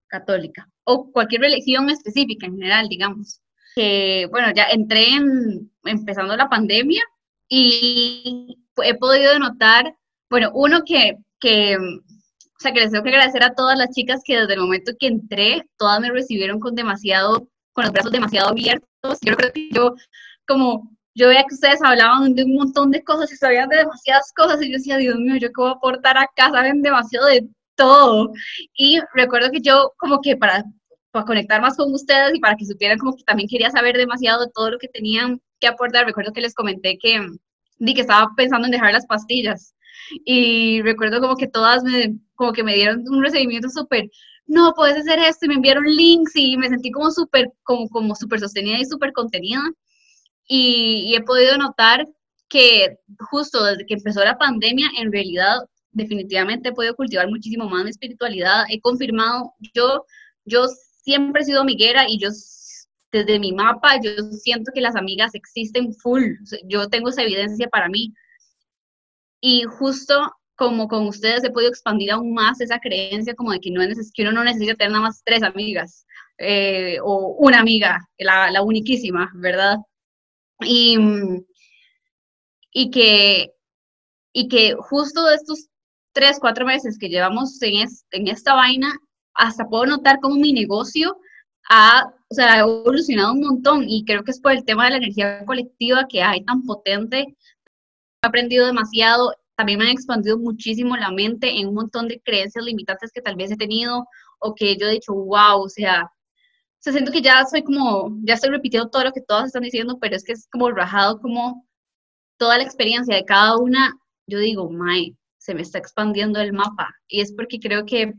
católica 0.09 0.69
o 0.85 1.11
cualquier 1.13 1.43
religión 1.43 1.91
específica 1.91 2.47
en 2.47 2.55
general, 2.55 2.89
digamos. 2.89 3.41
bueno, 3.77 4.53
ya 4.55 4.65
entré 4.71 5.11
en, 5.11 5.71
empezando 5.85 6.37
la 6.37 6.49
pandemia 6.49 7.03
y 7.49 8.59
he 8.83 8.95
podido 8.95 9.39
notar, 9.39 9.95
bueno, 10.31 10.51
uno 10.55 10.83
que, 10.85 11.17
que, 11.41 11.77
o 11.77 12.61
sea, 12.61 12.73
que 12.73 12.81
les 12.81 12.91
tengo 12.91 13.05
que 13.05 13.11
agradecer 13.11 13.43
a 13.43 13.55
todas 13.55 13.79
las 13.79 13.91
chicas 13.91 14.23
que 14.25 14.41
desde 14.41 14.55
el 14.55 14.61
momento 14.61 14.93
que 14.99 15.09
entré, 15.09 15.67
todas 15.77 16.01
me 16.01 16.11
recibieron 16.11 16.59
con 16.59 16.75
demasiado, 16.75 17.49
con 17.73 17.85
los 17.85 17.93
brazos 17.93 18.13
demasiado 18.13 18.49
abiertos. 18.49 19.19
Yo 19.23 19.37
creo 19.37 19.53
que 19.53 19.69
yo, 19.71 19.95
como, 20.47 20.98
yo 21.19 21.29
veía 21.29 21.45
que 21.49 21.55
ustedes 21.55 21.83
hablaban 21.83 22.35
de 22.35 22.45
un 22.45 22.55
montón 22.55 22.93
de 22.93 23.03
cosas 23.03 23.33
y 23.33 23.37
sabían 23.37 23.69
de 23.69 23.79
demasiadas 23.79 24.33
cosas 24.37 24.63
y 24.63 24.71
yo 24.71 24.79
decía, 24.79 24.97
Dios 24.99 25.17
mío, 25.17 25.37
¿yo 25.37 25.49
qué 25.49 25.55
voy 25.57 25.71
a 25.71 25.73
aportar 25.73 26.17
acá? 26.17 26.51
Saben 26.53 26.81
demasiado 26.81 27.27
de 27.27 27.49
todo. 27.75 28.33
Y 28.77 29.01
recuerdo 29.15 29.51
que 29.51 29.61
yo 29.61 29.93
como 29.99 30.21
que 30.21 30.37
para, 30.37 30.65
para 31.11 31.25
conectar 31.25 31.61
más 31.61 31.77
con 31.77 31.93
ustedes 31.93 32.35
y 32.35 32.41
para 32.41 32.55
que 32.55 32.65
supieran 32.65 32.99
como 32.99 33.17
que 33.17 33.25
también 33.25 33.49
quería 33.49 33.71
saber 33.71 33.97
demasiado 33.97 34.45
de 34.45 34.53
todo 34.55 34.71
lo 34.71 34.79
que 34.79 34.87
tenían 34.89 35.41
que 35.61 35.67
aportar, 35.67 36.07
recuerdo 36.07 36.33
que 36.33 36.41
les 36.41 36.55
comenté 36.55 36.97
que, 36.99 37.21
di 37.79 37.95
que 37.95 38.03
estaba 38.03 38.29
pensando 38.37 38.67
en 38.67 38.73
dejar 38.73 38.93
las 38.93 39.07
pastillas. 39.07 39.75
Y 40.25 40.83
recuerdo 40.83 41.21
como 41.21 41.37
que 41.37 41.49
todas 41.49 41.83
me, 41.83 42.17
como 42.37 42.53
que 42.53 42.63
me 42.63 42.75
dieron 42.75 43.05
un 43.09 43.23
recibimiento 43.25 43.69
súper, 43.71 44.09
no, 44.47 44.73
puedes 44.75 44.97
hacer 44.97 45.19
esto, 45.19 45.47
y 45.47 45.49
me 45.49 45.55
enviaron 45.57 45.85
links 45.85 46.33
y 46.37 46.57
me 46.57 46.69
sentí 46.69 46.91
como 46.93 47.11
súper, 47.11 47.53
como, 47.65 47.89
como 47.89 48.15
súper 48.15 48.41
sostenida 48.41 48.79
y 48.79 48.85
súper 48.85 49.13
contenida. 49.13 49.61
Y, 50.49 51.05
y 51.07 51.15
he 51.15 51.23
podido 51.23 51.57
notar 51.57 52.09
que 52.49 52.99
justo 53.31 53.63
desde 53.65 53.87
que 53.87 53.95
empezó 53.95 54.25
la 54.25 54.39
pandemia, 54.39 54.89
en 54.99 55.13
realidad 55.13 55.59
definitivamente 55.93 56.71
he 56.71 56.73
podido 56.73 56.97
cultivar 56.97 57.29
muchísimo 57.29 57.69
más 57.69 57.85
mi 57.85 57.91
espiritualidad. 57.91 58.65
He 58.71 58.81
confirmado, 58.81 59.53
yo, 59.75 60.05
yo 60.45 60.67
siempre 61.03 61.43
he 61.43 61.45
sido 61.45 61.61
amiguera 61.61 62.09
y 62.09 62.19
yo 62.19 62.31
desde 63.11 63.39
mi 63.39 63.53
mapa, 63.53 64.01
yo 64.03 64.11
siento 64.33 64.71
que 64.75 64.81
las 64.81 64.97
amigas 64.97 65.35
existen 65.35 65.95
full. 65.95 66.23
Yo 66.65 66.89
tengo 66.89 67.09
esa 67.09 67.23
evidencia 67.23 67.69
para 67.69 67.89
mí. 67.89 68.13
Y 69.41 69.63
justo 69.65 70.33
como 70.57 70.89
con 70.89 71.07
ustedes 71.07 71.45
he 71.45 71.51
podido 71.51 71.71
expandir 71.71 72.11
aún 72.11 72.35
más 72.35 72.61
esa 72.61 72.81
creencia 72.81 73.35
como 73.35 73.53
de 73.53 73.61
que, 73.61 73.71
no 73.71 73.81
es 73.81 74.11
que 74.13 74.23
uno 74.23 74.33
no 74.33 74.45
necesita 74.45 74.75
tener 74.75 74.91
nada 74.93 75.05
más 75.05 75.23
tres 75.25 75.43
amigas 75.45 76.05
eh, 76.37 76.99
o 77.03 77.37
una 77.39 77.61
amiga, 77.61 78.01
la, 78.19 78.51
la 78.51 78.63
uniquísima, 78.63 79.31
¿verdad? 79.37 79.77
Y, 80.61 80.99
y, 82.73 82.91
que, 82.91 83.53
y 84.33 84.49
que 84.49 84.75
justo 84.75 85.29
estos 85.31 85.69
tres, 86.13 86.39
cuatro 86.41 86.67
meses 86.67 86.99
que 86.99 87.09
llevamos 87.09 87.61
en, 87.63 87.89
en 88.11 88.29
esta 88.29 88.55
vaina, 88.55 88.93
hasta 89.35 89.69
puedo 89.69 89.87
notar 89.87 90.19
como 90.21 90.35
mi 90.35 90.53
negocio 90.53 91.19
ha, 91.69 92.13
o 92.29 92.35
sea, 92.35 92.55
ha 92.55 92.59
evolucionado 92.61 93.33
un 93.33 93.41
montón 93.41 93.85
y 93.87 94.05
creo 94.05 94.25
que 94.25 94.33
es 94.33 94.41
por 94.41 94.53
el 94.53 94.65
tema 94.65 94.85
de 94.85 94.91
la 94.93 94.97
energía 94.97 95.45
colectiva 95.45 96.07
que 96.09 96.23
hay 96.23 96.45
tan 96.45 96.63
potente. 96.63 97.37
He 98.23 98.27
aprendido 98.27 98.67
demasiado, 98.67 99.33
también 99.57 99.79
me 99.79 99.87
han 99.87 99.93
expandido 99.93 100.39
muchísimo 100.39 100.97
la 100.97 101.11
mente 101.11 101.59
en 101.59 101.69
un 101.69 101.75
montón 101.75 102.09
de 102.09 102.21
creencias 102.21 102.65
limitantes 102.65 103.13
que 103.13 103.23
tal 103.23 103.37
vez 103.37 103.51
he 103.51 103.57
tenido 103.57 104.07
o 104.41 104.55
que 104.55 104.77
yo 104.77 104.87
he 104.87 104.93
dicho, 104.93 105.13
wow, 105.15 105.61
o 105.63 105.69
sea, 105.69 106.11
o 106.79 106.81
sea, 106.81 106.93
siento 106.93 107.11
que 107.11 107.23
ya 107.23 107.45
soy 107.45 107.65
como, 107.65 108.17
ya 108.23 108.35
estoy 108.35 108.51
repitiendo 108.51 108.89
todo 108.89 109.05
lo 109.05 109.13
que 109.13 109.21
todas 109.21 109.47
están 109.47 109.63
diciendo, 109.63 109.99
pero 110.01 110.15
es 110.15 110.23
que 110.23 110.33
es 110.33 110.47
como 110.51 110.71
rajado 110.71 111.21
como 111.21 111.67
toda 112.39 112.57
la 112.59 112.63
experiencia 112.65 113.17
de 113.17 113.25
cada 113.25 113.59
una, 113.59 113.99
yo 114.29 114.39
digo, 114.39 114.71
my, 114.71 115.17
se 115.39 115.55
me 115.55 115.63
está 115.63 115.79
expandiendo 115.79 116.41
el 116.41 116.53
mapa. 116.53 116.95
Y 117.09 117.21
es 117.21 117.33
porque 117.33 117.59
creo 117.59 117.85
que 117.85 118.15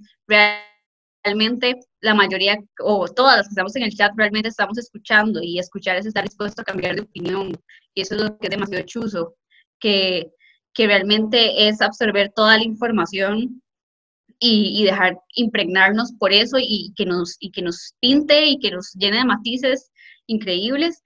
realmente 1.23 1.79
la 2.01 2.13
mayoría, 2.13 2.57
o 2.83 3.07
todas 3.07 3.37
las 3.37 3.47
que 3.47 3.51
estamos 3.51 3.75
en 3.77 3.83
el 3.83 3.95
chat, 3.95 4.11
realmente 4.17 4.49
estamos 4.49 4.77
escuchando 4.77 5.39
y 5.41 5.57
escuchar 5.57 5.95
es 5.95 6.05
estar 6.05 6.25
dispuesto 6.25 6.61
a 6.61 6.65
cambiar 6.65 6.95
de 6.95 7.03
opinión. 7.03 7.53
Y 7.93 8.01
eso 8.01 8.15
es 8.15 8.21
lo 8.21 8.37
que 8.37 8.47
es 8.47 8.51
demasiado 8.51 8.85
chuzo, 8.85 9.35
que, 9.79 10.31
que 10.73 10.87
realmente 10.87 11.69
es 11.69 11.81
absorber 11.81 12.33
toda 12.35 12.57
la 12.57 12.63
información 12.63 13.61
y, 14.39 14.83
dejar 14.85 15.19
impregnarnos 15.35 16.13
por 16.13 16.31
eso 16.31 16.57
y 16.59 16.93
que, 16.95 17.05
nos, 17.05 17.35
y 17.39 17.51
que 17.51 17.61
nos 17.61 17.93
pinte 17.99 18.45
y 18.45 18.59
que 18.59 18.71
nos 18.71 18.93
llene 18.93 19.17
de 19.17 19.25
matices 19.25 19.91
increíbles. 20.27 21.01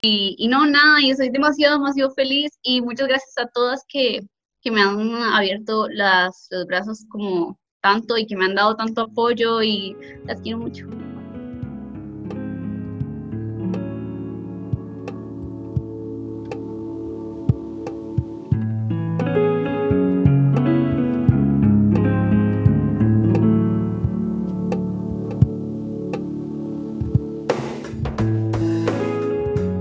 Y, 0.00 0.36
y 0.38 0.48
no, 0.48 0.64
nada, 0.64 1.00
y 1.02 1.10
estoy 1.10 1.30
demasiado, 1.30 1.78
demasiado 1.78 2.12
feliz 2.12 2.52
y 2.62 2.80
muchas 2.80 3.08
gracias 3.08 3.36
a 3.38 3.48
todas 3.48 3.84
que, 3.88 4.20
que 4.62 4.70
me 4.70 4.80
han 4.80 5.12
abierto 5.14 5.88
las, 5.88 6.46
los 6.50 6.66
brazos 6.66 7.04
como 7.10 7.58
tanto 7.80 8.16
y 8.16 8.26
que 8.26 8.36
me 8.36 8.44
han 8.44 8.54
dado 8.54 8.76
tanto 8.76 9.02
apoyo 9.02 9.62
y 9.62 9.96
las 10.24 10.40
quiero 10.40 10.58
mucho. 10.58 10.86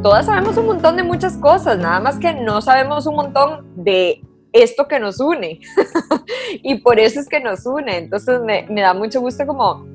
Todas 0.08 0.28
sabemos 0.28 0.56
un 0.56 0.68
montón 0.68 0.96
de 0.96 1.04
muchas 1.04 1.36
cosas, 1.36 1.78
nada 1.78 2.00
más 2.00 2.18
que 2.18 2.34
no 2.34 2.62
sabemos 2.62 3.06
un 3.08 3.16
montón 3.16 3.66
de 3.76 4.22
esto 4.54 4.88
que 4.88 5.02
nos 5.02 5.20
une. 5.20 5.60
y 6.64 6.76
por 6.76 6.98
eso 6.98 7.20
es 7.20 7.28
que 7.28 7.42
nos 7.42 7.66
une. 7.66 7.98
Entonces 7.98 8.40
me, 8.40 8.66
me, 8.70 8.80
da 8.80 8.94
mucho 8.94 9.20
gusto 9.20 9.46
como 9.46 9.86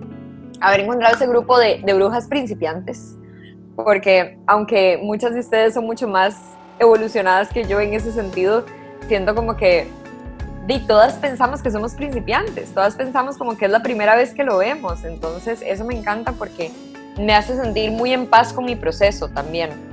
haber 0.61 0.81
encontrado 0.81 1.15
ese 1.15 1.27
grupo 1.27 1.59
de, 1.59 1.81
de, 1.83 1.95
brujas 1.95 2.29
principiantes. 2.29 3.17
Porque 3.75 4.37
aunque 4.47 5.01
muchas 5.03 5.33
de 5.33 5.41
ustedes 5.41 5.73
son 5.73 5.87
mucho 5.87 6.07
más 6.07 6.37
evolucionadas 6.79 7.49
que 7.49 7.65
yo 7.65 7.81
en 7.81 7.95
ese 7.95 8.13
sentido, 8.13 8.67
siento 9.09 9.35
como 9.35 9.57
que 9.57 9.89
y 10.69 10.79
todas 10.81 11.15
pensamos 11.15 11.63
que 11.63 11.71
somos 11.71 11.95
principiantes, 11.95 12.75
todas 12.75 12.97
pensamos 12.97 13.39
como 13.39 13.57
que 13.57 13.65
es 13.65 13.71
la 13.71 13.83
primera 13.83 14.15
vez 14.15 14.35
que 14.35 14.45
lo 14.45 14.59
vemos. 14.59 15.05
Entonces 15.05 15.63
eso 15.65 15.87
me 15.87 15.95
encanta 15.95 16.33
porque 16.33 16.71
me 17.19 17.35
hace 17.35 17.57
sentir 17.57 17.93
muy 17.93 18.13
en 18.13 18.27
paz 18.27 18.53
con 18.53 18.67
mi 18.67 18.77
proceso 18.77 19.29
también 19.29 19.91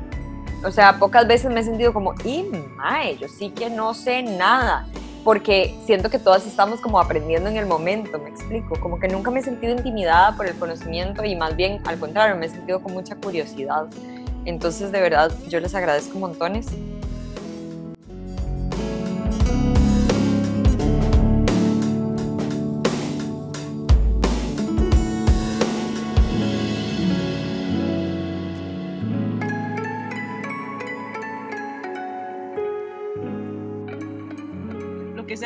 o 0.64 0.72
sea, 0.72 1.00
pocas 1.00 1.28
veces 1.28 1.52
me 1.52 1.62
he 1.62 1.64
sentido 1.64 1.94
como, 1.94 2.14
y 2.24 2.44
mae, 2.76 3.18
yo 3.18 3.28
sí 3.28 3.50
que 3.50 3.70
no 3.70 3.94
sé 3.94 4.24
nada, 4.24 4.88
porque 5.24 5.76
siento 5.86 6.10
que 6.10 6.20
todas 6.20 6.46
estamos 6.46 6.82
como 6.82 7.00
aprendiendo 7.00 7.50
en 7.50 7.58
el 7.58 7.66
momento, 7.66 8.20
me 8.20 8.30
explico, 8.30 8.80
como 8.80 9.00
que 9.00 9.08
nunca 9.08 9.32
me 9.32 9.40
he 9.40 9.44
sentido 9.44 9.74
intimidada 9.74 10.36
por 10.36 10.48
el 10.48 10.56
conocimiento 10.56 11.24
y 11.24 11.36
más 11.36 11.56
bien 11.56 11.82
al 11.86 12.00
contrario, 12.00 12.36
me 12.36 12.46
he 12.46 12.50
sentido 12.50 12.82
con 12.82 12.94
mucha 12.94 13.16
curiosidad. 13.16 13.88
Entonces, 14.46 14.92
de 14.92 15.02
verdad, 15.02 15.32
yo 15.48 15.60
les 15.60 15.76
agradezco 15.76 16.18
montones 16.18 16.68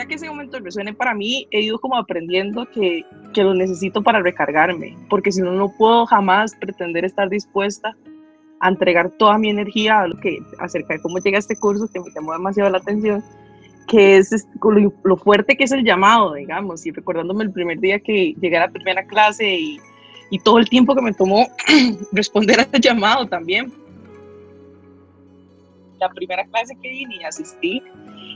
sea 0.03 0.07
que 0.07 0.15
ese 0.15 0.29
momento 0.29 0.59
resuene 0.59 0.93
para 0.93 1.13
mí, 1.13 1.47
he 1.51 1.61
ido 1.61 1.79
como 1.79 1.95
aprendiendo 1.97 2.65
que, 2.69 3.05
que 3.33 3.43
lo 3.43 3.53
necesito 3.53 4.01
para 4.01 4.21
recargarme, 4.21 4.97
porque 5.09 5.31
si 5.31 5.41
no, 5.41 5.51
no 5.53 5.69
puedo 5.69 6.05
jamás 6.05 6.53
pretender 6.55 7.05
estar 7.05 7.29
dispuesta 7.29 7.95
a 8.59 8.69
entregar 8.69 9.11
toda 9.11 9.37
mi 9.37 9.49
energía 9.49 10.01
a 10.01 10.07
lo 10.07 10.19
que, 10.19 10.39
acerca 10.59 10.95
de 10.95 11.01
cómo 11.01 11.19
llega 11.19 11.37
este 11.37 11.55
curso, 11.55 11.87
que 11.91 11.99
me 11.99 12.11
llamó 12.13 12.33
demasiado 12.33 12.69
la 12.69 12.79
atención, 12.79 13.23
que 13.87 14.17
es 14.17 14.47
lo, 14.61 14.93
lo, 15.03 15.17
fuerte 15.17 15.55
que 15.55 15.65
es 15.65 15.71
el 15.71 15.83
llamado, 15.83 16.33
digamos, 16.33 16.85
y 16.85 16.91
recordándome 16.91 17.43
el 17.43 17.51
primer 17.51 17.79
día 17.79 17.99
que 17.99 18.33
llegué 18.39 18.57
a 18.57 18.61
la 18.61 18.71
primera 18.71 19.05
clase 19.05 19.55
y, 19.55 19.79
y 20.31 20.39
todo 20.39 20.59
el 20.59 20.69
tiempo 20.69 20.95
que 20.95 21.01
me 21.01 21.13
tomó 21.13 21.47
responder 22.11 22.59
a 22.59 22.63
este 22.63 22.79
llamado 22.79 23.25
también. 23.27 23.71
La 25.99 26.09
primera 26.09 26.45
clase 26.45 26.75
que 26.81 26.89
vine 26.89 27.17
y 27.17 27.23
asistí, 27.23 27.81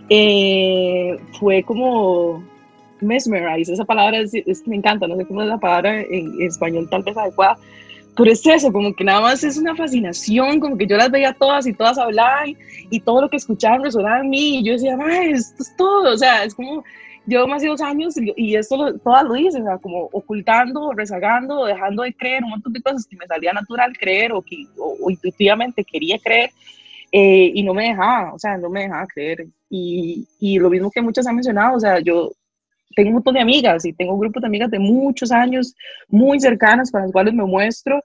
eh, 0.10 1.18
fue 1.40 1.64
como 1.64 2.44
mesmerize, 3.02 3.74
esa 3.74 3.86
palabra 3.86 4.20
es, 4.20 4.68
me 4.68 4.76
encanta, 4.76 5.08
no 5.08 5.16
sé 5.18 5.26
cómo 5.26 5.44
es 5.44 5.50
la 5.50 5.58
palabra 5.58 6.02
en, 6.02 6.42
español 6.42 6.88
tal 6.90 7.04
vez 7.04 7.18
adecuada, 7.18 7.58
pero 8.16 8.32
es 8.32 8.46
eso, 8.46 8.72
como 8.72 8.94
que 8.96 9.04
nada 9.04 9.22
más 9.22 9.44
es 9.44 9.58
una 9.58 9.76
fascinación, 9.76 10.60
como 10.60 10.78
que 10.78 10.88
yo 10.88 10.98
las 10.98 11.12
veía 11.12 11.34
todas 11.34 11.68
y 11.68 11.74
todas 11.74 11.98
hablaban 11.98 12.56
y 12.90 13.00
todo 13.00 13.22
lo 13.22 13.30
que 13.30 13.38
escuchaban 13.38 13.84
resonaba 13.84 14.22
en 14.22 14.30
mí 14.30 14.60
y 14.60 14.64
yo 14.64 14.74
decía, 14.74 14.98
esto 15.24 15.62
es 15.62 15.76
todo, 15.78 16.14
o 16.14 16.18
sea, 16.18 16.44
es 16.44 16.56
como, 16.56 16.84
yo 17.28 17.46
más 17.46 17.62
de 17.62 17.68
dos 17.68 17.82
años 17.82 18.16
y, 18.18 18.56
esto 18.56 18.78
lo, 18.78 18.98
todas 18.98 19.26
lo 19.26 19.34
dicen, 19.34 19.64
o 19.64 19.66
sea, 19.66 19.78
como 19.78 20.10
ocultando, 20.14 20.94
rezagando, 20.94 21.66
dejando 21.66 22.04
de 22.04 22.14
creer, 22.14 22.44
un 22.44 22.52
montón 22.52 22.74
de 22.74 22.82
cosas 22.82 23.06
que 23.06 23.18
me 23.18 23.28
salía 23.28 23.52
natural 23.52 23.92
creer 23.98 24.32
o 24.32 24.42
que 24.42 24.66
o 24.80 25.12
intuitivamente 25.12 25.84
quería 25.84 26.18
creer 26.18 26.52
eh, 27.12 27.52
y 27.54 27.64
no 27.64 27.74
me 27.74 27.90
dejaba, 27.90 28.34
o 28.34 28.40
sea, 28.40 28.58
no 28.58 28.70
me 28.70 28.82
dejaba 28.82 29.08
creer. 29.08 29.48
Y, 29.70 30.28
y, 30.40 30.60
lo 30.60 30.70
mismo 30.70 30.92
que 30.92 31.02
muchas 31.02 31.28
han 31.28 31.36
mencionado, 31.36 31.78
o 31.78 31.80
sea, 31.80 32.00
yo 32.00 32.32
tengo 32.96 33.10
un 33.10 33.16
montón 33.16 33.36
de 33.36 33.42
amigas 33.42 33.86
y 33.86 33.94
tengo 33.94 34.14
un 34.14 34.20
grupo 34.20 34.40
de 34.40 34.48
amigas 34.48 34.72
de 34.72 34.80
muchos 34.80 35.32
años, 35.32 35.76
muy 36.08 36.40
cercanas, 36.40 36.92
con 36.92 37.02
las 37.02 37.12
cuales 37.12 37.34
me 37.34 37.46
muestro, 37.46 37.98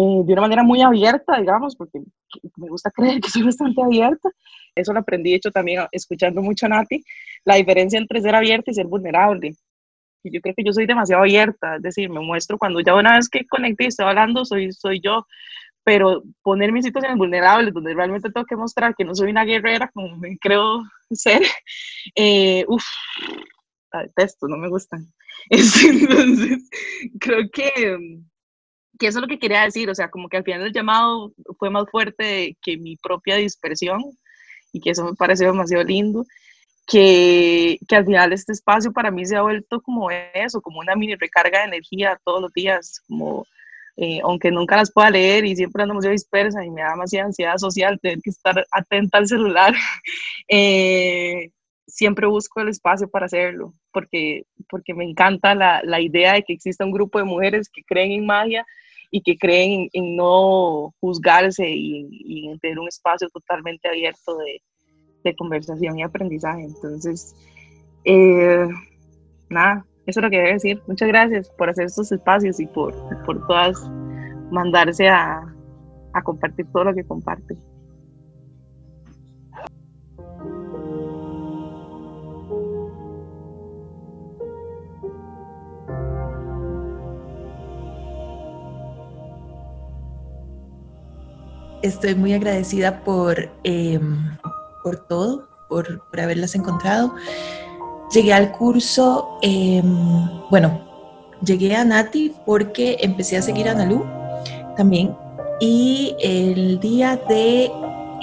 eh, 0.00 0.22
de 0.24 0.32
una 0.32 0.42
manera 0.42 0.62
muy 0.62 0.82
abierta, 0.82 1.38
digamos, 1.38 1.74
porque 1.76 2.00
me 2.56 2.68
gusta 2.68 2.90
creer 2.90 3.20
que 3.20 3.30
soy 3.30 3.42
bastante 3.42 3.82
abierta. 3.82 4.28
Eso 4.74 4.92
lo 4.92 5.00
aprendí, 5.00 5.34
hecho, 5.34 5.50
también 5.50 5.86
escuchando 5.92 6.40
mucho 6.40 6.66
a 6.66 6.68
Nati, 6.68 7.02
la 7.44 7.56
diferencia 7.56 7.98
entre 7.98 8.20
ser 8.20 8.34
abierta 8.34 8.70
y 8.70 8.74
ser 8.74 8.86
vulnerable. 8.86 9.54
Y 10.22 10.30
yo 10.30 10.40
creo 10.40 10.54
que 10.54 10.64
yo 10.64 10.72
soy 10.72 10.86
demasiado 10.86 11.22
abierta, 11.22 11.76
es 11.76 11.82
decir, 11.82 12.10
me 12.10 12.20
muestro 12.20 12.58
cuando 12.58 12.80
ya 12.80 12.94
una 12.94 13.16
vez 13.16 13.28
que 13.28 13.46
conecté 13.46 13.84
y 13.84 13.86
estoy 13.88 14.06
hablando, 14.06 14.44
soy, 14.44 14.72
soy 14.72 15.00
yo, 15.00 15.26
pero 15.88 16.22
poner 16.42 16.70
mis 16.70 16.84
situaciones 16.84 17.16
vulnerables, 17.16 17.72
donde 17.72 17.94
realmente 17.94 18.30
tengo 18.30 18.44
que 18.44 18.56
mostrar 18.56 18.94
que 18.94 19.06
no 19.06 19.14
soy 19.14 19.30
una 19.30 19.46
guerrera, 19.46 19.90
como 19.94 20.18
me 20.18 20.36
creo 20.36 20.82
ser, 21.10 21.40
eh, 22.14 22.66
uff, 22.68 22.84
detesto, 23.90 24.48
no 24.48 24.58
me 24.58 24.68
gustan. 24.68 25.10
Entonces, 25.48 26.68
creo 27.18 27.48
que, 27.50 27.96
que 28.98 29.06
eso 29.06 29.18
es 29.18 29.22
lo 29.22 29.28
que 29.28 29.38
quería 29.38 29.62
decir, 29.62 29.88
o 29.88 29.94
sea, 29.94 30.10
como 30.10 30.28
que 30.28 30.36
al 30.36 30.44
final 30.44 30.60
el 30.60 30.74
llamado 30.74 31.32
fue 31.58 31.70
más 31.70 31.86
fuerte 31.90 32.58
que 32.60 32.76
mi 32.76 32.98
propia 32.98 33.36
dispersión 33.36 34.02
y 34.74 34.80
que 34.80 34.90
eso 34.90 35.06
me 35.06 35.14
pareció 35.14 35.46
demasiado 35.46 35.84
lindo 35.84 36.26
que, 36.86 37.78
que, 37.88 37.96
al 37.96 38.04
final 38.04 38.34
este 38.34 38.52
espacio 38.52 38.92
para 38.92 39.10
mí 39.10 39.24
se 39.24 39.36
ha 39.36 39.40
vuelto 39.40 39.80
como 39.80 40.10
eso, 40.10 40.60
como 40.60 40.80
una 40.80 40.94
mini 40.94 41.14
recarga 41.14 41.60
de 41.60 41.68
energía 41.68 42.20
todos 42.26 42.42
los 42.42 42.52
días, 42.52 43.00
como 43.08 43.46
eh, 44.00 44.20
aunque 44.22 44.52
nunca 44.52 44.76
las 44.76 44.92
pueda 44.92 45.10
leer 45.10 45.44
y 45.44 45.56
siempre 45.56 45.82
ando 45.82 45.94
muy 45.94 46.08
dispersa 46.08 46.64
y 46.64 46.70
me 46.70 46.82
da 46.82 46.90
demasiada 46.90 47.26
ansiedad 47.26 47.56
social 47.56 47.98
tener 48.00 48.20
que 48.22 48.30
estar 48.30 48.64
atenta 48.70 49.18
al 49.18 49.26
celular, 49.26 49.74
eh, 50.48 51.50
siempre 51.84 52.28
busco 52.28 52.60
el 52.60 52.68
espacio 52.68 53.10
para 53.10 53.26
hacerlo, 53.26 53.72
porque, 53.92 54.44
porque 54.70 54.94
me 54.94 55.04
encanta 55.04 55.56
la, 55.56 55.80
la, 55.82 56.00
idea 56.00 56.34
de 56.34 56.44
que 56.44 56.52
exista 56.52 56.84
un 56.84 56.92
grupo 56.92 57.18
de 57.18 57.24
mujeres 57.24 57.68
que 57.68 57.82
creen 57.82 58.12
en 58.12 58.26
magia 58.26 58.64
y 59.10 59.20
que 59.20 59.36
creen 59.36 59.88
en, 59.92 60.14
no 60.14 60.94
juzgarse 61.00 61.68
y, 61.68 62.48
en 62.48 62.60
tener 62.60 62.78
un 62.78 62.86
espacio 62.86 63.28
totalmente 63.30 63.88
abierto 63.88 64.36
de, 64.36 64.62
de 65.24 65.34
conversación 65.34 65.98
y 65.98 66.04
aprendizaje. 66.04 66.62
Entonces, 66.62 67.34
eh, 68.04 68.68
nada, 69.48 69.84
eso 70.08 70.20
es 70.20 70.24
lo 70.24 70.30
que 70.30 70.38
debe 70.38 70.54
decir. 70.54 70.82
Muchas 70.86 71.06
gracias 71.08 71.50
por 71.50 71.68
hacer 71.68 71.84
estos 71.84 72.10
espacios 72.10 72.58
y 72.60 72.66
por, 72.66 72.94
por 73.26 73.46
todas 73.46 73.78
mandarse 74.50 75.06
a, 75.06 75.42
a 76.14 76.22
compartir 76.22 76.66
todo 76.72 76.84
lo 76.84 76.94
que 76.94 77.04
comparte. 77.04 77.56
Estoy 91.82 92.14
muy 92.14 92.32
agradecida 92.32 93.04
por 93.04 93.50
eh, 93.64 94.00
por 94.82 94.96
todo, 95.06 95.48
por, 95.68 96.08
por 96.08 96.20
haberlas 96.20 96.54
encontrado. 96.54 97.14
Llegué 98.10 98.32
al 98.32 98.52
curso, 98.52 99.38
em, 99.42 99.84
bueno, 100.50 100.80
llegué 101.44 101.76
a 101.76 101.84
Nati 101.84 102.32
porque 102.46 102.96
empecé 103.00 103.36
a 103.36 103.42
seguir 103.42 103.68
a 103.68 103.74
Nalu 103.74 104.02
también. 104.76 105.14
Y 105.60 106.16
el 106.20 106.80
día 106.80 107.20
de 107.28 107.70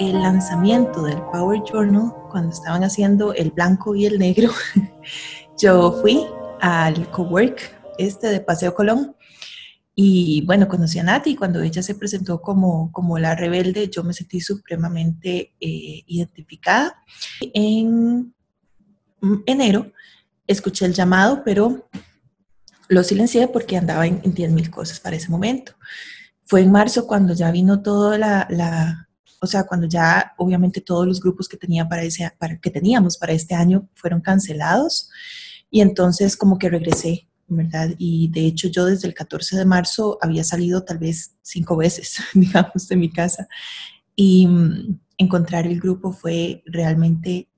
el 0.00 0.12
lanzamiento 0.20 1.02
del 1.02 1.20
Power 1.32 1.62
Journal, 1.70 2.12
cuando 2.30 2.50
estaban 2.50 2.82
haciendo 2.82 3.32
el 3.32 3.52
blanco 3.52 3.94
y 3.94 4.06
el 4.06 4.18
negro, 4.18 4.50
yo 5.58 5.92
fui 6.02 6.26
al 6.60 7.08
cowork 7.10 7.60
este 7.98 8.26
de 8.28 8.40
Paseo 8.40 8.74
Colón. 8.74 9.14
Y 9.94 10.44
bueno, 10.44 10.68
conocí 10.68 10.98
a 10.98 11.04
Nati. 11.04 11.30
Y 11.30 11.36
cuando 11.36 11.62
ella 11.62 11.82
se 11.82 11.94
presentó 11.94 12.42
como, 12.42 12.90
como 12.92 13.18
la 13.18 13.34
rebelde, 13.34 13.88
yo 13.88 14.02
me 14.02 14.12
sentí 14.12 14.40
supremamente 14.40 15.54
eh, 15.60 16.02
identificada. 16.06 17.02
En 17.54 18.34
enero 19.46 19.92
escuché 20.46 20.86
el 20.86 20.94
llamado, 20.94 21.42
pero 21.44 21.88
lo 22.88 23.02
silencié 23.02 23.48
porque 23.48 23.76
andaba 23.76 24.06
en, 24.06 24.20
en 24.22 24.54
mil 24.54 24.70
cosas 24.70 25.00
para 25.00 25.16
ese 25.16 25.28
momento. 25.28 25.72
Fue 26.44 26.60
en 26.60 26.70
marzo 26.70 27.06
cuando 27.06 27.34
ya 27.34 27.50
vino 27.50 27.82
toda 27.82 28.16
la, 28.16 28.46
la, 28.50 29.08
o 29.40 29.46
sea, 29.46 29.64
cuando 29.64 29.86
ya 29.88 30.34
obviamente 30.38 30.80
todos 30.80 31.06
los 31.06 31.20
grupos 31.20 31.48
que, 31.48 31.56
tenía 31.56 31.88
para 31.88 32.02
ese, 32.02 32.32
para, 32.38 32.58
que 32.58 32.70
teníamos 32.70 33.18
para 33.18 33.32
este 33.32 33.54
año 33.54 33.88
fueron 33.94 34.20
cancelados 34.20 35.10
y 35.70 35.80
entonces 35.80 36.36
como 36.36 36.58
que 36.58 36.68
regresé 36.68 37.28
¿verdad? 37.48 37.90
Y 37.98 38.28
de 38.28 38.46
hecho 38.46 38.68
yo 38.68 38.84
desde 38.84 39.08
el 39.08 39.14
14 39.14 39.56
de 39.56 39.64
marzo 39.64 40.18
había 40.20 40.44
salido 40.44 40.84
tal 40.84 40.98
vez 40.98 41.36
cinco 41.42 41.76
veces, 41.76 42.16
digamos, 42.34 42.88
de 42.88 42.96
mi 42.96 43.10
casa. 43.10 43.48
Y 44.14 44.46
mm, 44.46 45.00
encontrar 45.18 45.66
el 45.66 45.80
grupo 45.80 46.12
fue 46.12 46.62
realmente 46.66 47.48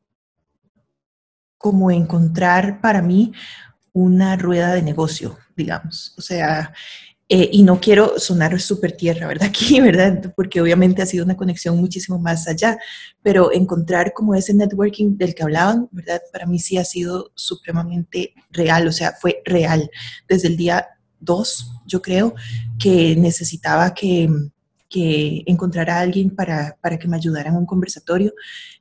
como 1.58 1.90
encontrar 1.90 2.80
para 2.80 3.02
mí 3.02 3.32
una 3.92 4.36
rueda 4.36 4.72
de 4.74 4.82
negocio, 4.82 5.36
digamos. 5.56 6.14
O 6.16 6.22
sea, 6.22 6.72
eh, 7.30 7.50
y 7.52 7.62
no 7.62 7.78
quiero 7.78 8.18
sonar 8.18 8.58
súper 8.58 8.92
tierra, 8.92 9.26
¿verdad? 9.26 9.48
Aquí, 9.48 9.80
¿verdad? 9.80 10.32
Porque 10.34 10.60
obviamente 10.60 11.02
ha 11.02 11.06
sido 11.06 11.24
una 11.24 11.36
conexión 11.36 11.76
muchísimo 11.76 12.18
más 12.18 12.48
allá, 12.48 12.78
pero 13.22 13.52
encontrar 13.52 14.14
como 14.14 14.34
ese 14.34 14.54
networking 14.54 15.18
del 15.18 15.34
que 15.34 15.42
hablaban, 15.42 15.88
¿verdad? 15.92 16.22
Para 16.32 16.46
mí 16.46 16.58
sí 16.58 16.78
ha 16.78 16.84
sido 16.84 17.32
supremamente 17.34 18.32
real, 18.50 18.86
o 18.86 18.92
sea, 18.92 19.12
fue 19.20 19.42
real. 19.44 19.90
Desde 20.26 20.48
el 20.48 20.56
día 20.56 20.86
2, 21.20 21.82
yo 21.86 22.00
creo, 22.00 22.34
que 22.78 23.14
necesitaba 23.16 23.92
que, 23.92 24.30
que 24.88 25.42
encontrar 25.46 25.90
a 25.90 26.00
alguien 26.00 26.30
para, 26.34 26.78
para 26.80 26.98
que 26.98 27.08
me 27.08 27.16
ayudara 27.16 27.50
en 27.50 27.56
un 27.56 27.66
conversatorio 27.66 28.32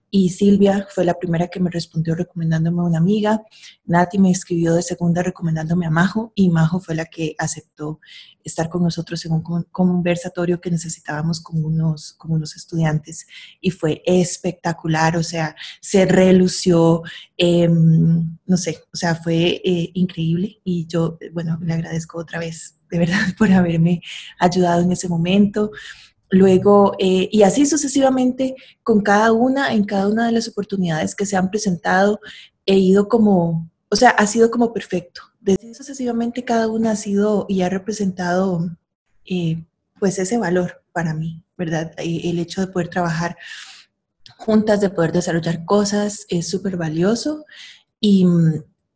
y 0.10 0.30
Silvia 0.30 0.88
fue 0.89 1.03
la 1.03 1.16
primera 1.16 1.47
que 1.47 1.60
me 1.60 1.70
respondió 1.70 2.16
recomendándome 2.16 2.82
a 2.82 2.86
una 2.86 2.97
amiga. 2.97 3.43
Nati 3.86 4.18
me 4.20 4.32
escribió 4.32 4.74
de 4.74 4.82
segunda 4.82 5.22
recomendándome 5.22 5.86
a 5.86 5.89
Majo 5.89 6.32
y 6.34 6.49
Majo 6.49 6.80
fue 6.80 6.95
la 6.95 7.05
que 7.05 7.36
aceptó 7.38 7.99
estar 8.43 8.70
con 8.70 8.84
nosotros 8.84 9.26
en 9.26 9.34
un 9.34 9.43
conversatorio 9.72 10.62
que 10.62 10.72
necesitábamos 10.72 11.41
con 11.41 11.64
unos, 11.66 12.18
estudiantes 12.55 13.28
y 13.60 13.72
fue 13.72 14.01
espectacular, 14.05 15.18
o 15.18 15.24
sea, 15.24 15.55
se 15.82 16.05
relució, 16.05 17.03
em, 17.36 18.38
no 18.45 18.58
sé, 18.58 18.84
o 18.93 18.97
sea, 18.97 19.16
fue 19.16 19.62
eh, 19.64 19.91
increíble 19.93 20.62
y 20.64 20.88
yo, 20.88 21.18
bueno, 21.34 21.60
le 21.62 21.74
agradezco 21.74 22.18
otra 22.20 22.39
vez 22.39 22.78
de 22.89 22.99
verdad 22.99 23.20
por 23.38 23.51
haberme 23.51 24.01
ayudado 24.39 24.82
en 24.82 24.91
ese 24.91 25.10
momento. 25.10 25.72
Luego, 26.30 26.93
eh, 26.99 27.30
y 27.32 27.43
así 27.43 27.65
sucesivamente, 27.65 28.55
con 28.84 29.01
cada 29.01 29.32
una, 29.32 29.73
en 29.73 29.86
cada 29.86 30.07
una 30.07 30.25
de 30.25 30.34
las 30.34 30.47
oportunidades 30.47 31.15
que 31.15 31.25
se 31.25 31.38
han 31.38 31.49
presentado, 31.49 32.19
he 32.65 32.78
ido 32.78 33.07
como, 33.07 33.69
o 33.89 33.95
sea, 33.95 34.09
ha 34.09 34.28
sido 34.28 34.51
como 34.51 34.73
perfecto. 34.73 35.21
Desde 35.39 35.73
sucesivamente 35.73 36.43
cada 36.43 36.67
una 36.67 36.91
ha 36.91 36.95
sido 36.95 37.45
y 37.47 37.61
ha 37.61 37.69
representado, 37.69 38.69
eh, 39.25 39.63
pues, 39.99 40.19
ese 40.19 40.38
valor 40.38 40.84
para 40.91 41.13
mí, 41.13 41.43
¿verdad? 41.57 41.93
El 41.97 42.39
hecho 42.39 42.61
de 42.61 42.67
poder 42.67 42.89
trabajar 42.89 43.38
juntas, 44.38 44.82
de 44.82 44.89
poder 44.89 45.13
desarrollar 45.13 45.63
cosas, 45.65 46.25
es 46.30 46.49
súper 46.49 46.75
valioso. 46.75 47.45
Y, 48.01 48.25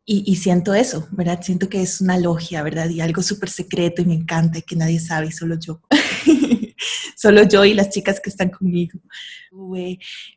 y, 0.04 0.30
y, 0.30 0.36
siento 0.36 0.74
eso, 0.74 1.08
¿verdad? 1.12 1.40
Siento 1.42 1.68
que 1.68 1.82
es 1.82 2.00
una 2.00 2.18
logia, 2.18 2.62
¿verdad? 2.62 2.88
Y 2.90 3.00
algo 3.00 3.22
súper 3.22 3.48
secreto 3.48 4.02
y 4.02 4.04
me 4.04 4.14
encanta 4.14 4.58
y 4.58 4.62
que 4.62 4.76
nadie 4.76 5.00
sabe, 5.00 5.32
solo 5.32 5.56
yo. 5.58 5.80
solo 7.16 7.42
yo 7.44 7.64
y 7.64 7.74
las 7.74 7.90
chicas 7.90 8.20
que 8.20 8.30
están 8.30 8.50
conmigo. 8.50 8.98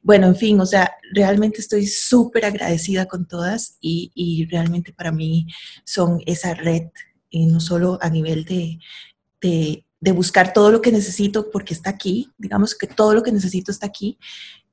Bueno, 0.02 0.28
en 0.28 0.36
fin, 0.36 0.60
o 0.60 0.66
sea, 0.66 0.92
realmente 1.14 1.62
estoy 1.62 1.88
súper 1.88 2.46
agradecida 2.46 3.06
con 3.06 3.28
todas 3.28 3.78
y, 3.80 4.12
y, 4.14 4.46
realmente 4.46 4.94
para 4.94 5.12
mí 5.12 5.48
son 5.84 6.22
esa 6.26 6.54
red, 6.54 6.90
y 7.30 7.48
no 7.48 7.60
solo 7.60 7.98
a 8.02 8.10
nivel 8.10 8.46
de, 8.46 8.80
de, 9.42 9.86
de 10.00 10.12
buscar 10.12 10.54
todo 10.54 10.72
lo 10.72 10.82
que 10.82 10.92
necesito 10.92 11.50
porque 11.52 11.74
está 11.74 11.90
aquí, 11.90 12.32
digamos 12.38 12.76
que 12.76 12.88
todo 12.88 13.14
lo 13.14 13.24
que 13.24 13.32
necesito 13.32 13.72
está 13.72 13.88
aquí 13.88 14.18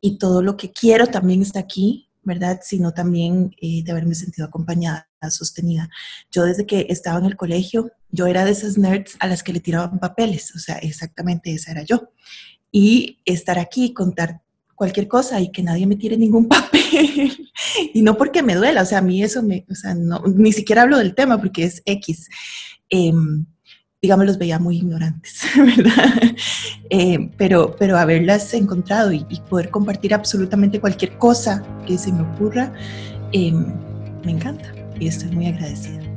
y 0.00 0.18
todo 0.18 0.42
lo 0.42 0.56
que 0.56 0.72
quiero 0.72 1.06
también 1.06 1.42
está 1.42 1.60
aquí, 1.60 2.08
¿verdad? 2.22 2.60
Sino 2.62 2.92
también 2.92 3.54
eh, 3.60 3.82
de 3.84 3.92
haberme 3.92 4.14
sentido 4.14 4.46
acompañada, 4.46 5.08
sostenida. 5.30 5.88
Yo 6.30 6.44
desde 6.44 6.66
que 6.66 6.86
estaba 6.88 7.18
en 7.18 7.26
el 7.26 7.36
colegio, 7.36 7.92
yo 8.10 8.26
era 8.26 8.44
de 8.44 8.52
esas 8.52 8.78
nerds 8.78 9.16
a 9.20 9.26
las 9.26 9.42
que 9.42 9.52
le 9.52 9.60
tiraban 9.60 9.98
papeles, 9.98 10.54
o 10.54 10.58
sea, 10.58 10.76
exactamente 10.76 11.52
esa 11.52 11.72
era 11.72 11.82
yo. 11.82 12.10
Y 12.70 13.20
estar 13.24 13.58
aquí, 13.58 13.92
contar 13.92 14.42
cualquier 14.74 15.06
cosa 15.06 15.40
y 15.40 15.52
que 15.52 15.62
nadie 15.62 15.86
me 15.86 15.96
tire 15.96 16.16
ningún 16.16 16.48
papel. 16.48 17.50
y 17.94 18.02
no 18.02 18.16
porque 18.16 18.42
me 18.42 18.54
duela, 18.54 18.82
o 18.82 18.86
sea, 18.86 18.98
a 18.98 19.02
mí 19.02 19.22
eso 19.22 19.42
me, 19.42 19.66
o 19.70 19.74
sea, 19.74 19.94
no, 19.94 20.22
ni 20.26 20.52
siquiera 20.52 20.82
hablo 20.82 20.98
del 20.98 21.14
tema 21.14 21.40
porque 21.40 21.64
es 21.64 21.82
X. 21.84 22.28
Eh, 22.90 23.12
digamos, 24.02 24.26
los 24.26 24.36
veía 24.36 24.58
muy 24.58 24.78
ignorantes, 24.78 25.42
¿verdad? 25.56 26.12
Eh, 26.90 27.30
pero, 27.36 27.76
pero 27.78 27.96
haberlas 27.96 28.52
encontrado 28.52 29.12
y, 29.12 29.24
poder 29.48 29.70
compartir 29.70 30.12
absolutamente 30.12 30.80
cualquier 30.80 31.16
cosa 31.18 31.62
que 31.86 31.96
se 31.96 32.12
me 32.12 32.22
ocurra, 32.22 32.72
eh, 33.32 33.52
me 34.24 34.32
encanta 34.32 34.74
y 34.98 35.06
estoy 35.06 35.30
muy 35.30 35.46
agradecida. 35.46 36.11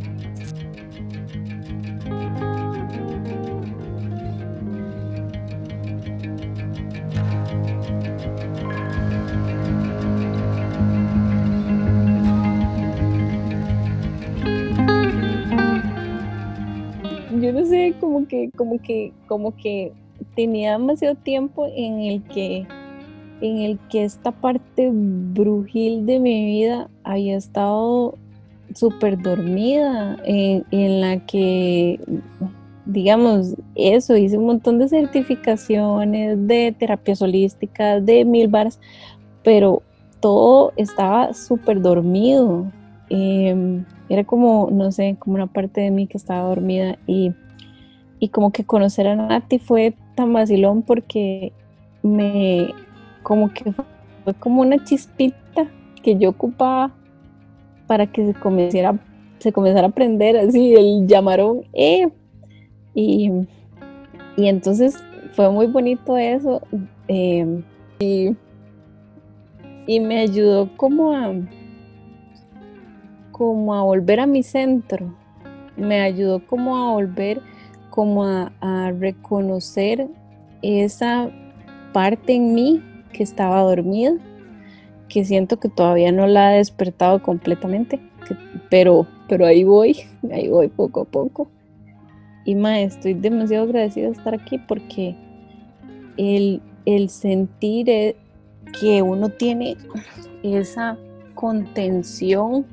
Como 18.56 18.80
que, 18.80 19.14
como 19.28 19.56
que, 19.56 19.94
tenía 20.34 20.74
demasiado 20.74 21.16
tiempo 21.16 21.68
en 21.76 22.00
el 22.00 22.24
que 22.24 22.66
en 23.42 23.58
el 23.58 23.78
que 23.90 24.06
esta 24.06 24.32
parte 24.32 24.90
brujil 24.94 26.06
de 26.06 26.20
mi 26.20 26.46
vida 26.46 26.90
había 27.04 27.36
estado 27.36 28.18
súper 28.74 29.22
dormida, 29.22 30.18
en, 30.24 30.64
en, 30.72 31.02
la 31.02 31.26
que, 31.26 32.00
digamos, 32.86 33.56
eso, 33.76 34.16
hice 34.16 34.38
un 34.38 34.46
montón 34.46 34.80
de 34.80 34.88
certificaciones, 34.88 36.48
de 36.48 36.76
terapias 36.78 37.22
holísticas, 37.22 38.06
de 38.06 38.26
mil 38.26 38.48
bares, 38.48 38.80
pero 39.44 39.84
todo 40.20 40.74
estaba 40.76 41.34
súper 41.34 41.82
dormido. 41.82 42.72
Em, 43.10 43.86
era 44.10 44.24
como, 44.24 44.70
no 44.72 44.92
sé, 44.92 45.16
como 45.20 45.36
una 45.36 45.48
parte 45.48 45.82
de 45.82 45.92
mí 45.92 46.08
que 46.08 46.18
estaba 46.18 46.50
dormida 46.50 46.98
y, 47.06 47.32
y 48.20 48.30
como 48.30 48.52
que 48.52 48.64
conocer 48.64 49.08
a 49.08 49.16
Nati 49.16 49.60
fue 49.60 49.96
tan 50.16 50.34
vacilón 50.34 50.82
porque 50.82 51.52
me, 52.02 52.74
como 53.24 53.52
que 53.54 53.74
fue 54.24 54.34
como 54.36 54.62
una 54.62 54.84
chispita 54.84 55.68
que 56.02 56.18
yo 56.18 56.30
ocupaba 56.30 56.92
para 57.88 58.08
que 58.08 58.26
se 58.28 58.34
comenzara, 58.34 58.98
se 59.40 59.52
comenzara 59.52 59.88
a 59.88 59.90
aprender 59.90 60.38
así 60.38 60.74
el 60.74 61.08
llamarón 61.08 61.64
eh. 61.74 62.08
y, 62.94 63.32
y 64.38 64.48
entonces 64.48 64.98
fue 65.34 65.52
muy 65.52 65.68
bonito 65.68 66.18
eso 66.18 66.62
em, 67.08 67.64
y, 68.00 68.36
y 69.86 70.00
me 70.00 70.20
ayudó 70.20 70.70
como 70.78 71.12
a 71.12 71.34
como 73.32 73.76
a 73.76 73.84
volver 73.84 74.22
a 74.22 74.26
mi 74.26 74.44
centro 74.44 75.14
me 75.76 76.02
ayudó 76.02 76.40
como 76.46 76.78
a 76.78 76.94
volver 76.94 77.42
como 77.96 78.26
a, 78.26 78.92
reconocer 79.00 80.08
esa 80.62 81.32
parte 81.94 82.34
en 82.34 82.54
mí 82.54 82.84
que 83.14 83.24
estaba 83.24 83.62
dormida, 83.62 84.14
que 85.08 85.24
siento 85.24 85.58
que 85.62 85.70
todavía 85.70 86.12
no 86.12 86.28
la 86.28 86.54
he 86.54 86.58
despertado 86.58 87.24
completamente, 87.24 88.02
pero, 88.70 89.08
pero 89.30 89.46
ahí 89.46 89.64
voy, 89.64 89.98
ahí 90.32 90.50
voy 90.50 90.68
poco 90.68 91.02
a 91.02 91.06
poco. 91.06 91.48
Y 92.44 92.56
ma, 92.56 92.82
estoy 92.82 93.14
demasiado 93.14 93.64
agradecida 93.64 94.08
de 94.08 94.12
estar 94.12 94.34
aquí 94.34 94.60
porque 94.60 95.16
el, 96.18 96.62
el 96.86 97.10
sentir 97.10 97.90
e, 97.90 98.18
que 98.78 99.02
uno 99.02 99.30
tiene 99.30 99.78
esa 100.44 100.98
contención, 101.34 102.66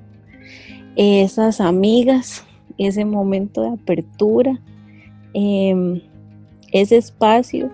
esas 0.97 1.61
amigas, 1.61 2.45
ese 2.77 3.05
momento 3.05 3.63
de 3.63 3.69
apertura, 3.69 4.61
em, 5.35 6.01
ese 6.73 6.97
espacio, 6.97 7.71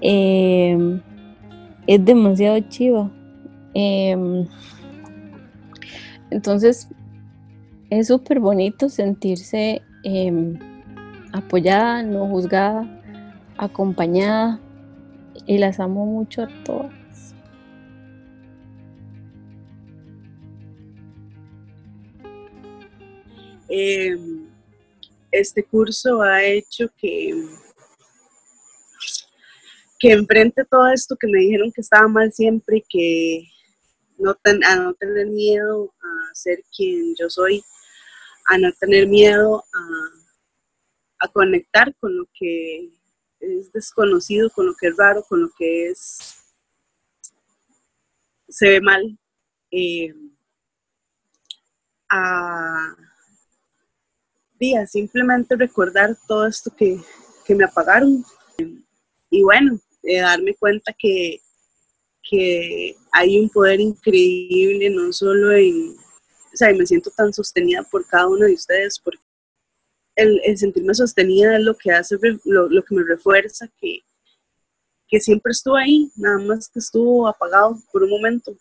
eh, 0.00 1.00
es 1.86 2.04
demasiado 2.04 2.60
chiva. 2.68 3.10
Em, 3.74 4.46
entonces, 6.30 6.88
es 7.90 8.08
súper 8.08 8.40
bonito 8.40 8.88
sentirse 8.88 9.82
apoyada, 11.32 12.02
no 12.02 12.26
juzgada, 12.26 12.86
acompañada 13.58 14.60
y 15.46 15.58
las 15.58 15.80
amo 15.80 16.06
mucho 16.06 16.42
a 16.42 16.48
todas. 16.64 17.34
Em, 23.68 24.49
este 25.30 25.64
curso 25.64 26.22
ha 26.22 26.42
hecho 26.44 26.88
que 26.96 27.34
que 29.98 30.12
enfrente 30.12 30.64
todo 30.64 30.88
esto 30.88 31.14
que 31.14 31.26
me 31.26 31.40
dijeron 31.40 31.70
que 31.72 31.82
estaba 31.82 32.08
mal 32.08 32.32
siempre, 32.32 32.82
que 32.88 33.46
no 34.16 34.30
a 34.30 34.76
no 34.76 34.94
tener 34.94 35.26
miedo 35.26 35.92
a 36.02 36.34
ser 36.34 36.62
quien 36.74 37.14
yo 37.16 37.28
soy, 37.28 37.62
a 38.46 38.56
no 38.56 38.72
tener 38.80 39.06
miedo 39.06 39.62
a, 39.74 41.26
a 41.26 41.28
conectar 41.28 41.94
con 41.96 42.16
lo 42.16 42.26
que 42.32 42.90
es 43.40 43.70
desconocido, 43.72 44.48
con 44.50 44.66
lo 44.66 44.74
que 44.74 44.88
es 44.88 44.96
raro, 44.96 45.22
con 45.28 45.42
lo 45.42 45.50
que 45.58 45.88
es 45.90 46.40
se 48.50 48.68
ve 48.68 48.80
mal. 48.80 49.18
Eh, 49.70 50.12
a, 52.10 52.96
día, 54.60 54.86
simplemente 54.86 55.56
recordar 55.56 56.16
todo 56.28 56.46
esto 56.46 56.70
que, 56.76 57.00
que 57.44 57.54
me 57.56 57.64
apagaron. 57.64 58.24
Y 59.30 59.42
bueno, 59.42 59.80
darme 60.02 60.54
cuenta 60.54 60.94
que, 60.96 61.40
que 62.22 62.96
hay 63.12 63.38
un 63.38 63.48
poder 63.48 63.80
increíble, 63.80 64.90
no 64.90 65.12
solo 65.12 65.52
en, 65.52 65.96
o 66.52 66.56
sea, 66.56 66.72
me 66.72 66.86
siento 66.86 67.10
tan 67.10 67.32
sostenida 67.32 67.82
por 67.82 68.06
cada 68.06 68.28
uno 68.28 68.46
de 68.46 68.54
ustedes, 68.54 69.00
porque 69.00 69.22
el, 70.16 70.58
sentirme 70.58 70.94
sostenida 70.94 71.56
es 71.56 71.62
lo 71.62 71.74
que 71.76 71.92
hace, 71.92 72.16
lo, 72.44 72.84
que 72.84 72.94
me 72.94 73.04
refuerza, 73.04 73.68
que, 73.80 74.00
que 75.08 75.20
siempre 75.20 75.52
estuvo 75.52 75.76
ahí, 75.76 76.10
nada 76.16 76.38
más 76.38 76.68
que 76.68 76.78
estuvo 76.78 77.26
apagado 77.26 77.78
por 77.92 78.02
un 78.02 78.10
momento 78.10 78.56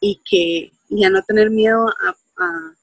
y 0.00 0.20
que 0.24 0.72
y 0.88 1.04
a 1.04 1.10
no 1.10 1.22
tener 1.22 1.50
miedo 1.50 1.86
a, 1.88 2.74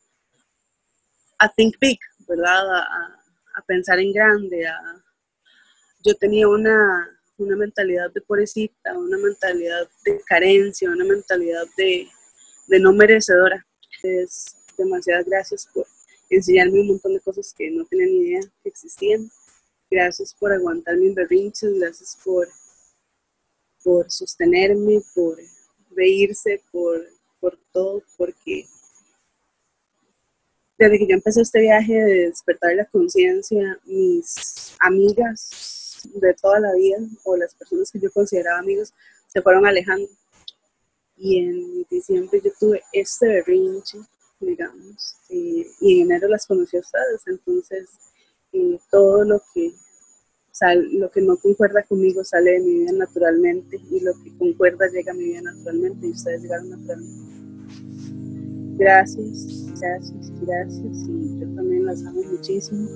a 1.40 1.50
think 1.50 1.76
big, 1.80 2.00
¿verdad? 2.28 2.76
A, 2.76 3.20
a, 3.56 3.62
pensar 3.66 4.00
en 4.00 4.12
grande. 4.12 4.68
A, 4.68 5.04
yo 6.04 6.16
tenía 6.16 6.48
una, 6.48 7.18
una 7.38 7.56
mentalidad 7.56 8.12
de 8.12 8.22
pobrecita, 8.22 8.98
una 8.98 9.18
mentalidad 9.18 9.88
de 10.06 10.22
carencia, 10.26 10.90
una 10.90 11.06
mentalidad 11.06 11.66
de, 11.78 12.08
no 12.80 12.94
merecedora. 12.94 13.66
Es 14.04 14.56
demasiadas 14.78 15.26
gracias 15.26 15.68
por 15.74 15.86
enseñarme 16.30 16.82
un 16.82 16.88
montón 16.88 17.14
de 17.14 17.20
cosas 17.20 17.54
que 17.58 17.70
no 17.72 17.86
tenía 17.86 18.06
ni 18.08 18.18
idea 18.28 18.42
que 18.62 18.70
existían. 18.70 19.30
Gracias 19.90 20.34
por 20.34 20.52
aguantar 20.52 20.98
mis 20.98 21.16
berrinches, 21.16 21.74
gracias 21.80 22.18
por, 22.24 22.48
por 23.84 24.12
sostenerme, 24.12 25.02
por 25.16 25.38
reírse, 25.92 26.62
por, 26.72 27.08
por 27.40 27.58
todo, 27.72 28.04
porque 28.18 28.68
desde 30.78 31.00
que 31.00 31.08
yo 31.08 31.16
empecé 31.16 31.42
este 31.42 31.62
viaje 31.62 31.94
de 31.94 32.28
despertar 32.28 32.76
la 32.76 32.86
conciencia, 32.86 33.80
mis 33.86 34.76
amigas 34.80 36.00
de 36.14 36.34
toda 36.36 36.60
la 36.60 36.74
vida 36.74 36.98
o 37.24 37.36
las 37.36 37.54
personas 37.56 37.92
que 37.92 38.00
yo 38.00 38.12
consideraba 38.12 38.60
amigos 38.60 38.94
se 39.28 39.42
fueron 39.42 39.66
alejando. 39.66 40.08
Y 41.18 41.40
en 41.40 41.84
diciembre 41.90 42.40
yo 42.44 42.52
tuve 42.60 42.84
este 42.94 43.28
berrinche, 43.28 43.98
digamos, 44.40 45.16
y 45.30 45.66
en 45.82 46.12
enero 46.12 46.28
las 46.28 46.46
conocí 46.46 46.78
a 46.78 46.82
ustedes, 46.82 47.22
entonces 47.26 47.90
todo 48.90 49.24
lo 49.24 49.42
que, 49.54 49.74
lo 50.92 51.12
que 51.12 51.22
no 51.22 51.38
concuerda 51.38 51.84
conmigo 51.84 52.24
sale 52.24 52.52
de 52.54 52.60
mi 52.60 52.80
vida 52.80 52.92
naturalmente 52.94 53.80
y 53.92 54.00
lo 54.00 54.14
que 54.24 54.36
concuerda 54.38 54.88
llega 54.88 55.12
a 55.12 55.16
mi 55.16 55.26
vida 55.26 55.42
naturalmente 55.42 56.08
y 56.08 56.12
ustedes 56.12 56.42
llegaron 56.42 56.70
naturalmente. 56.70 57.37
Gracias, 58.78 59.66
gracias, 59.80 60.32
gracias 60.40 61.10
y 61.10 61.40
yo 61.40 61.48
también 61.56 61.86
las 61.86 62.06
amo 62.06 62.22
muchísimo 62.32 62.88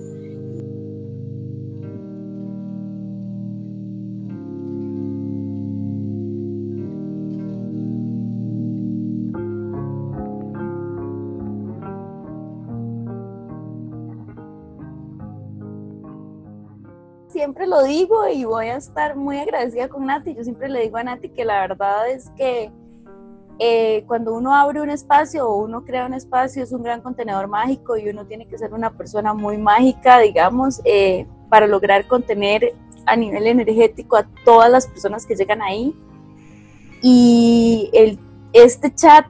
siempre 17.41 17.65
lo 17.65 17.81
digo 17.83 18.27
y 18.27 18.45
voy 18.45 18.67
a 18.67 18.75
estar 18.75 19.15
muy 19.15 19.39
agradecida 19.39 19.89
con 19.89 20.05
Nati. 20.05 20.35
Yo 20.35 20.43
siempre 20.43 20.69
le 20.69 20.81
digo 20.81 20.97
a 20.97 21.03
Nati 21.03 21.29
que 21.29 21.43
la 21.43 21.61
verdad 21.61 22.09
es 22.09 22.29
que 22.37 22.71
eh, 23.59 24.03
cuando 24.07 24.33
uno 24.33 24.55
abre 24.55 24.81
un 24.81 24.89
espacio 24.89 25.47
o 25.47 25.63
uno 25.63 25.83
crea 25.83 26.05
un 26.05 26.13
espacio 26.13 26.63
es 26.63 26.71
un 26.71 26.83
gran 26.83 27.01
contenedor 27.01 27.47
mágico 27.47 27.97
y 27.97 28.09
uno 28.09 28.25
tiene 28.25 28.47
que 28.47 28.57
ser 28.57 28.73
una 28.73 28.91
persona 28.91 29.33
muy 29.33 29.57
mágica, 29.57 30.19
digamos, 30.19 30.81
eh, 30.83 31.27
para 31.49 31.67
lograr 31.67 32.07
contener 32.07 32.73
a 33.05 33.15
nivel 33.15 33.47
energético 33.47 34.17
a 34.17 34.27
todas 34.45 34.71
las 34.71 34.87
personas 34.87 35.25
que 35.25 35.35
llegan 35.35 35.61
ahí. 35.61 35.95
Y 37.01 37.89
el, 37.93 38.19
este 38.53 38.93
chat, 38.93 39.25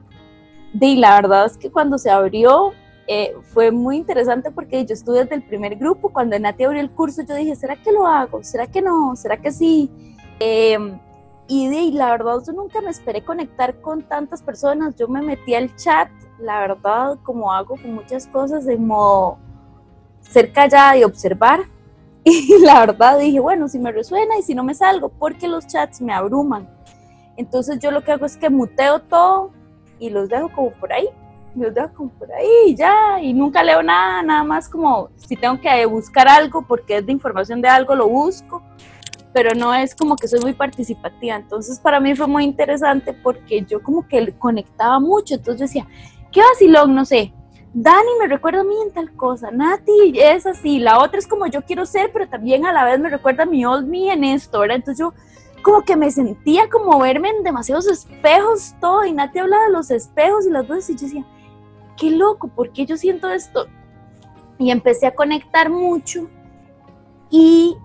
de 0.72 0.96
la 0.96 1.16
verdad 1.16 1.46
es 1.46 1.58
que 1.58 1.70
cuando 1.70 1.98
se 1.98 2.10
abrió, 2.10 2.72
eh, 3.06 3.34
fue 3.52 3.70
muy 3.70 3.96
interesante 3.96 4.50
porque 4.50 4.86
yo 4.86 4.94
estuve 4.94 5.20
desde 5.20 5.34
el 5.34 5.42
primer 5.42 5.76
grupo, 5.76 6.12
cuando 6.12 6.38
Nati 6.38 6.64
abrió 6.64 6.80
el 6.80 6.90
curso 6.90 7.22
yo 7.22 7.34
dije, 7.34 7.56
¿será 7.56 7.76
que 7.76 7.92
lo 7.92 8.06
hago? 8.06 8.42
¿Será 8.44 8.66
que 8.66 8.80
no? 8.80 9.16
¿Será 9.16 9.36
que 9.36 9.50
sí? 9.50 9.90
Y, 11.48 11.68
de, 11.68 11.96
la 11.96 12.10
verdad 12.10 12.38
yo 12.46 12.52
nunca 12.52 12.80
me 12.80 12.90
esperé 12.90 13.22
conectar 13.22 13.80
con 13.80 14.02
tantas 14.02 14.42
personas, 14.42 14.96
yo 14.96 15.08
me 15.08 15.22
metí 15.22 15.54
al 15.54 15.74
chat, 15.76 16.08
la 16.38 16.60
verdad, 16.60 17.18
como 17.22 17.52
hago 17.52 17.76
con 17.76 17.94
muchas 17.94 18.26
cosas, 18.26 18.64
de 18.64 18.76
modo 18.76 19.38
ser 20.20 20.52
callada 20.52 20.96
y 20.96 21.04
observar. 21.04 21.60
Y 22.24 22.56
la 22.60 22.86
verdad 22.86 23.18
dije, 23.18 23.40
bueno, 23.40 23.66
si 23.66 23.80
me 23.80 23.90
resuena 23.90 24.38
y 24.38 24.42
si 24.42 24.54
no 24.54 24.62
me 24.62 24.74
salgo, 24.74 25.08
porque 25.08 25.48
los 25.48 25.66
chats 25.66 26.00
me 26.00 26.12
abruman. 26.12 26.68
Entonces 27.36 27.80
yo 27.80 27.90
lo 27.90 28.04
que 28.04 28.12
hago 28.12 28.26
es 28.26 28.36
que 28.36 28.48
muteo 28.48 29.00
todo 29.00 29.50
y 29.98 30.10
los 30.10 30.28
dejo 30.28 30.48
como 30.50 30.70
por 30.70 30.92
ahí, 30.92 31.08
los 31.56 31.74
dejo 31.74 31.92
como 31.94 32.10
por 32.10 32.32
ahí 32.32 32.48
y 32.68 32.76
ya, 32.76 33.20
y 33.20 33.32
nunca 33.32 33.62
leo 33.62 33.82
nada, 33.82 34.22
nada 34.22 34.44
más 34.44 34.68
como 34.68 35.08
si 35.16 35.36
tengo 35.36 35.60
que 35.60 35.84
buscar 35.86 36.28
algo 36.28 36.62
porque 36.62 36.98
es 36.98 37.06
de 37.06 37.12
información 37.12 37.60
de 37.60 37.68
algo, 37.68 37.94
lo 37.94 38.08
busco, 38.08 38.62
pero 39.32 39.54
no 39.54 39.74
es 39.74 39.94
como 39.94 40.16
que 40.16 40.28
soy 40.28 40.40
muy 40.40 40.52
participativa. 40.52 41.36
Entonces 41.36 41.78
para 41.80 42.00
mí 42.00 42.14
fue 42.14 42.26
muy 42.26 42.44
interesante 42.44 43.12
porque 43.12 43.64
yo 43.64 43.82
como 43.82 44.06
que 44.06 44.32
conectaba 44.38 45.00
mucho, 45.00 45.34
entonces 45.34 45.70
decía, 45.70 45.86
qué 46.30 46.40
vacilón, 46.40 46.94
no 46.94 47.04
sé, 47.04 47.32
Dani 47.74 48.10
me 48.20 48.26
recuerda 48.26 48.60
a 48.60 48.64
mí 48.64 48.74
en 48.84 48.92
tal 48.92 49.12
cosa, 49.12 49.50
Nati 49.50 50.12
es 50.14 50.46
así, 50.46 50.78
la 50.78 50.98
otra 50.98 51.18
es 51.18 51.26
como 51.26 51.46
yo 51.46 51.62
quiero 51.62 51.86
ser, 51.86 52.10
pero 52.12 52.28
también 52.28 52.66
a 52.66 52.72
la 52.72 52.84
vez 52.84 53.00
me 53.00 53.08
recuerda 53.08 53.44
a 53.44 53.46
mi 53.46 53.64
old 53.64 53.86
me 53.86 54.12
en 54.12 54.24
esto, 54.24 54.60
¿verdad? 54.60 54.76
Entonces 54.76 54.98
yo 54.98 55.14
como 55.62 55.82
que 55.82 55.96
me 55.96 56.10
sentía 56.10 56.68
como 56.68 56.98
verme 56.98 57.30
en 57.30 57.42
demasiados 57.42 57.86
espejos, 57.86 58.74
todo, 58.80 59.04
y 59.06 59.12
Nati 59.12 59.38
hablaba 59.38 59.64
de 59.64 59.72
los 59.72 59.90
espejos 59.90 60.46
y 60.46 60.50
las 60.50 60.68
dos, 60.68 60.90
y 60.90 60.96
yo 60.96 61.06
decía, 61.06 61.24
qué 61.96 62.10
loco, 62.10 62.48
¿por 62.48 62.72
qué 62.72 62.84
yo 62.84 62.96
siento 62.96 63.30
esto? 63.30 63.66
Y 64.58 64.70
empecé 64.70 65.06
a 65.06 65.14
conectar 65.14 65.70
mucho, 65.70 66.28
y 67.30 67.76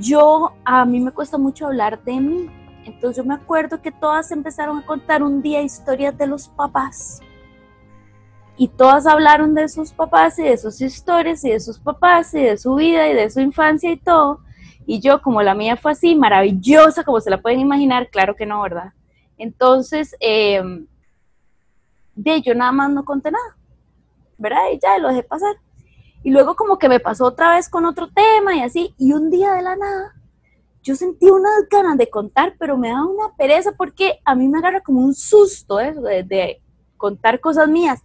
yo, 0.00 0.52
a 0.64 0.84
mí 0.84 1.00
me 1.00 1.12
cuesta 1.12 1.38
mucho 1.38 1.66
hablar 1.66 2.02
de 2.04 2.20
mí, 2.20 2.50
entonces 2.84 3.16
yo 3.16 3.24
me 3.24 3.34
acuerdo 3.34 3.80
que 3.80 3.92
todas 3.92 4.30
empezaron 4.30 4.78
a 4.78 4.86
contar 4.86 5.22
un 5.22 5.42
día 5.42 5.62
historias 5.62 6.16
de 6.16 6.26
los 6.26 6.48
papás 6.48 7.20
y 8.56 8.68
todas 8.68 9.06
hablaron 9.06 9.54
de 9.54 9.68
sus 9.68 9.92
papás 9.92 10.38
y 10.38 10.44
de 10.44 10.56
sus 10.56 10.80
historias 10.80 11.44
y 11.44 11.50
de 11.50 11.60
sus 11.60 11.78
papás 11.78 12.34
y 12.34 12.42
de 12.42 12.56
su 12.56 12.74
vida 12.74 13.08
y 13.08 13.14
de 13.14 13.30
su 13.30 13.40
infancia 13.40 13.90
y 13.90 13.96
todo. 13.96 14.40
Y 14.86 15.00
yo, 15.00 15.22
como 15.22 15.42
la 15.42 15.54
mía 15.54 15.76
fue 15.76 15.92
así, 15.92 16.14
maravillosa, 16.14 17.04
como 17.04 17.20
se 17.20 17.30
la 17.30 17.40
pueden 17.40 17.60
imaginar, 17.60 18.08
claro 18.10 18.36
que 18.36 18.46
no, 18.46 18.60
¿verdad? 18.62 18.92
Entonces, 19.38 20.14
em, 20.20 20.86
de 22.14 22.42
yo 22.42 22.54
nada 22.54 22.72
más 22.72 22.90
no 22.90 23.04
conté 23.04 23.30
nada, 23.30 23.56
¿verdad? 24.38 24.70
Y 24.72 24.78
ya 24.80 24.98
lo 24.98 25.08
dejé 25.08 25.22
pasar. 25.22 25.56
Y 26.22 26.30
luego 26.30 26.54
como 26.54 26.78
que 26.78 26.88
me 26.88 27.00
pasó 27.00 27.26
otra 27.26 27.56
vez 27.56 27.68
con 27.68 27.84
otro 27.84 28.08
tema 28.10 28.54
y 28.54 28.60
así, 28.60 28.94
y 28.98 29.12
un 29.12 29.30
día 29.30 29.52
de 29.52 29.62
la 29.62 29.76
nada, 29.76 30.14
yo 30.82 30.94
sentí 30.96 31.30
unas 31.30 31.68
ganas 31.70 31.96
de 31.96 32.10
contar, 32.10 32.54
pero 32.58 32.76
me 32.76 32.88
da 32.88 33.04
una 33.04 33.34
pereza 33.36 33.72
porque 33.72 34.20
a 34.24 34.34
mí 34.34 34.48
me 34.48 34.58
agarra 34.58 34.80
como 34.80 35.00
un 35.00 35.14
susto 35.14 35.78
eso 35.80 36.02
de 36.02 36.60
contar 36.96 37.40
cosas 37.40 37.68
mías 37.68 38.00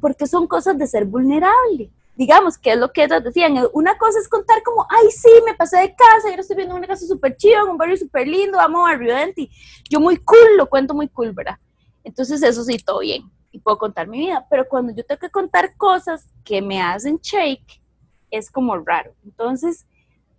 porque 0.00 0.26
son 0.26 0.46
cosas 0.46 0.78
de 0.78 0.86
ser 0.86 1.04
vulnerable. 1.04 1.90
Digamos, 2.16 2.58
que 2.58 2.72
es 2.72 2.78
lo 2.78 2.92
que 2.92 3.04
ellas 3.04 3.22
decían. 3.22 3.54
Una 3.72 3.96
cosa 3.96 4.18
es 4.18 4.28
contar 4.28 4.62
como, 4.62 4.86
ay, 4.90 5.10
sí, 5.10 5.30
me 5.46 5.54
pasé 5.54 5.78
de 5.78 5.94
casa, 5.94 6.28
yo 6.28 6.40
estoy 6.40 6.56
viendo 6.56 6.74
una 6.74 6.86
casa 6.86 7.06
súper 7.06 7.36
chido, 7.36 7.64
en 7.64 7.70
un 7.70 7.78
barrio 7.78 7.96
súper 7.96 8.26
lindo, 8.26 8.60
amo 8.60 8.86
a 8.86 8.96
Denti. 8.96 9.50
Yo 9.88 10.00
muy 10.00 10.16
cool, 10.18 10.56
lo 10.56 10.68
cuento 10.68 10.92
muy 10.94 11.08
cool, 11.08 11.32
¿verdad? 11.32 11.58
Entonces 12.04 12.42
eso 12.42 12.64
sí, 12.64 12.76
todo 12.78 13.00
bien. 13.00 13.22
Y 13.52 13.60
puedo 13.60 13.78
contar 13.78 14.06
mi 14.06 14.18
vida. 14.18 14.46
Pero 14.48 14.68
cuando 14.68 14.94
yo 14.94 15.04
tengo 15.04 15.18
que 15.18 15.30
contar 15.30 15.76
cosas 15.76 16.28
que 16.44 16.62
me 16.62 16.80
hacen 16.80 17.18
shake, 17.18 17.82
es 18.30 18.50
como 18.50 18.76
raro. 18.76 19.12
Entonces, 19.24 19.86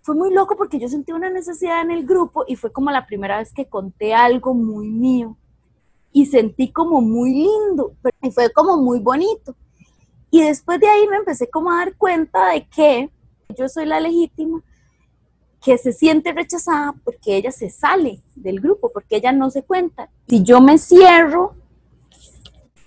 fue 0.02 0.16
muy 0.16 0.34
loco 0.34 0.56
porque 0.58 0.80
yo 0.80 0.88
sentí 0.88 1.12
una 1.12 1.30
necesidad 1.30 1.82
en 1.82 1.92
el 1.92 2.06
grupo 2.06 2.46
y 2.48 2.56
fue 2.56 2.72
como 2.72 2.90
la 2.90 3.06
primera 3.06 3.38
vez 3.38 3.54
que 3.54 3.68
conté 3.68 4.14
algo 4.14 4.54
muy 4.54 4.90
mío 4.90 5.38
y 6.12 6.26
sentí 6.26 6.72
como 6.72 7.02
muy 7.02 7.32
lindo 7.34 7.96
y 8.22 8.32
fue 8.32 8.52
como 8.52 8.78
muy 8.78 9.00
bonito. 9.00 9.56
Y 10.30 10.42
después 10.42 10.80
de 10.80 10.88
ahí 10.88 11.08
me 11.08 11.18
empecé 11.18 11.50
como 11.50 11.72
a 11.72 11.78
dar 11.78 11.96
cuenta 11.98 12.50
de 12.50 12.68
que 12.68 13.12
yo 13.56 13.68
soy 13.70 13.86
la 13.86 14.00
legítima 14.00 14.64
que 15.62 15.78
se 15.78 15.92
siente 15.92 16.32
rechazada 16.32 16.96
porque 17.04 17.36
ella 17.36 17.52
se 17.52 17.70
sale 17.70 18.24
del 18.36 18.60
grupo, 18.60 18.92
porque 18.92 19.18
ella 19.18 19.32
no 19.32 19.52
se 19.52 19.64
cuenta. 19.64 20.10
Si 20.28 20.42
yo 20.42 20.60
me 20.60 20.78
cierro, 20.80 21.54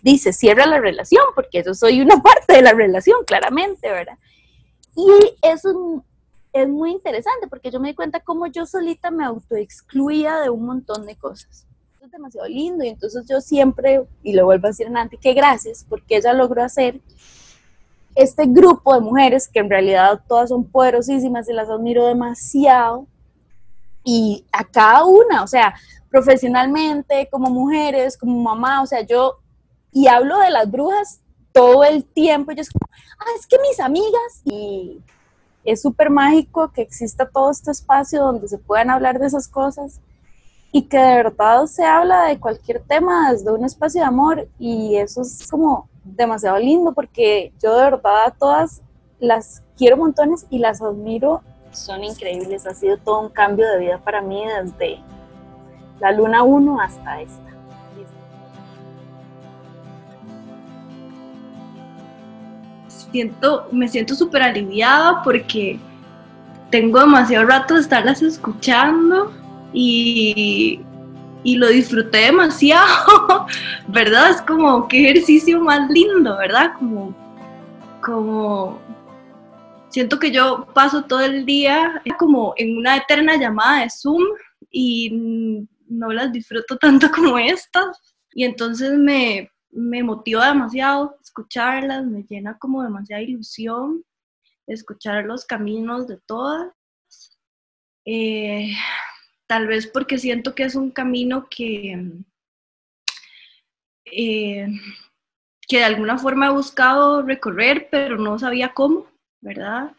dice, 0.04 0.32
cierra 0.32 0.66
la 0.66 0.78
relación, 0.78 1.24
porque 1.34 1.62
yo 1.64 1.74
soy 1.74 2.00
una 2.00 2.16
parte 2.22 2.52
de 2.52 2.62
la 2.62 2.72
relación, 2.72 3.24
claramente, 3.26 3.90
¿verdad? 3.90 4.18
Y 4.94 5.08
eso 5.42 6.04
es 6.52 6.68
muy 6.68 6.92
interesante, 6.92 7.48
porque 7.48 7.70
yo 7.70 7.80
me 7.80 7.88
di 7.88 7.94
cuenta 7.94 8.20
cómo 8.20 8.46
yo 8.46 8.66
solita 8.66 9.10
me 9.10 9.24
autoexcluía 9.24 10.38
de 10.38 10.50
un 10.50 10.66
montón 10.66 11.06
de 11.06 11.16
cosas 11.16 11.66
demasiado 12.14 12.46
lindo 12.46 12.84
y 12.84 12.88
entonces 12.88 13.24
yo 13.28 13.40
siempre, 13.40 14.06
y 14.22 14.34
lo 14.34 14.44
vuelvo 14.44 14.66
a 14.66 14.70
decir 14.70 14.86
en 14.86 14.92
Nanti, 14.92 15.16
que 15.16 15.34
gracias 15.34 15.84
porque 15.88 16.16
ella 16.16 16.32
logró 16.32 16.62
hacer 16.62 17.00
este 18.14 18.44
grupo 18.46 18.94
de 18.94 19.00
mujeres 19.00 19.48
que 19.48 19.58
en 19.58 19.70
realidad 19.70 20.20
todas 20.28 20.50
son 20.50 20.64
poderosísimas 20.64 21.48
y 21.48 21.52
las 21.52 21.68
admiro 21.68 22.06
demasiado 22.06 23.06
y 24.04 24.44
a 24.52 24.64
cada 24.64 25.04
una, 25.04 25.42
o 25.42 25.46
sea, 25.46 25.74
profesionalmente, 26.10 27.28
como 27.30 27.50
mujeres, 27.50 28.16
como 28.16 28.40
mamá, 28.40 28.82
o 28.82 28.86
sea, 28.86 29.00
yo, 29.00 29.38
y 29.94 30.08
hablo 30.08 30.38
de 30.40 30.50
las 30.50 30.70
brujas 30.70 31.20
todo 31.52 31.84
el 31.84 32.04
tiempo, 32.04 32.52
yo 32.52 32.60
es 32.60 32.68
como, 32.68 32.90
ah, 33.20 33.30
es 33.38 33.46
que 33.46 33.56
mis 33.60 33.80
amigas, 33.80 34.42
y 34.44 35.00
es 35.64 35.80
súper 35.80 36.10
mágico 36.10 36.70
que 36.72 36.82
exista 36.82 37.28
todo 37.28 37.50
este 37.50 37.70
espacio 37.70 38.22
donde 38.22 38.48
se 38.48 38.58
puedan 38.58 38.90
hablar 38.90 39.18
de 39.18 39.28
esas 39.28 39.48
cosas 39.48 40.00
y 40.72 40.82
que 40.82 40.98
de 40.98 41.14
verdad 41.14 41.66
se 41.66 41.84
habla 41.84 42.24
de 42.24 42.40
cualquier 42.40 42.82
tema 42.82 43.30
desde 43.30 43.52
un 43.52 43.64
espacio 43.64 44.00
de 44.00 44.06
amor. 44.08 44.48
Y 44.58 44.96
eso 44.96 45.22
es 45.22 45.46
como 45.48 45.88
demasiado 46.02 46.58
lindo 46.58 46.92
porque 46.92 47.52
yo 47.62 47.76
de 47.76 47.84
verdad 47.84 48.26
a 48.26 48.30
todas 48.32 48.82
las 49.20 49.62
quiero 49.76 49.96
montones 49.96 50.46
y 50.50 50.58
las 50.58 50.82
admiro, 50.82 51.42
son 51.70 52.02
increíbles, 52.04 52.66
ha 52.66 52.74
sido 52.74 52.98
todo 52.98 53.20
un 53.20 53.28
cambio 53.28 53.68
de 53.68 53.78
vida 53.78 53.98
para 54.04 54.20
mí 54.20 54.44
desde 54.44 55.00
la 56.00 56.12
luna 56.12 56.42
1 56.42 56.80
hasta 56.80 57.20
esta. 57.20 57.53
Siento, 63.14 63.68
me 63.70 63.86
siento 63.86 64.16
súper 64.16 64.42
aliviada 64.42 65.22
porque 65.22 65.78
tengo 66.72 66.98
demasiado 66.98 67.46
rato 67.46 67.74
de 67.74 67.82
estarlas 67.82 68.20
escuchando 68.22 69.32
y, 69.72 70.80
lo 71.44 71.68
disfruté 71.68 72.18
demasiado, 72.18 73.46
¿verdad? 73.86 74.30
Es 74.30 74.42
como 74.42 74.88
qué 74.88 75.10
ejercicio 75.10 75.60
más 75.60 75.88
lindo, 75.90 76.36
¿verdad? 76.38 76.72
Como, 76.76 77.14
como 78.02 78.80
siento 79.90 80.18
que 80.18 80.32
yo 80.32 80.66
paso 80.74 81.04
todo 81.04 81.20
el 81.20 81.46
día 81.46 82.02
como 82.18 82.52
en 82.56 82.78
una 82.78 82.96
eterna 82.96 83.36
llamada 83.36 83.82
de 83.82 83.90
Zoom 83.90 84.24
y 84.72 85.68
no 85.86 86.12
las 86.12 86.32
disfruto 86.32 86.76
tanto 86.78 87.08
como 87.14 87.38
estas. 87.38 87.96
Y 88.32 88.42
entonces 88.42 88.98
me, 88.98 89.52
me 89.70 90.02
motiva 90.02 90.48
demasiado 90.48 91.16
escucharlas, 91.34 92.06
me 92.06 92.22
llena 92.22 92.56
como 92.58 92.82
demasiada 92.82 93.22
ilusión 93.22 94.04
escuchar 94.66 95.24
los 95.24 95.44
caminos 95.44 96.06
de 96.06 96.18
todas. 96.26 96.72
Eh, 98.06 98.72
tal 99.46 99.66
vez 99.66 99.86
porque 99.86 100.18
siento 100.18 100.54
que 100.54 100.64
es 100.64 100.74
un 100.74 100.90
camino 100.90 101.48
que, 101.50 102.22
eh, 104.06 104.68
que 105.66 105.76
de 105.78 105.84
alguna 105.84 106.18
forma 106.18 106.46
he 106.46 106.50
buscado 106.52 107.22
recorrer, 107.22 107.88
pero 107.90 108.16
no 108.16 108.38
sabía 108.38 108.72
cómo, 108.72 109.08
¿verdad? 109.40 109.94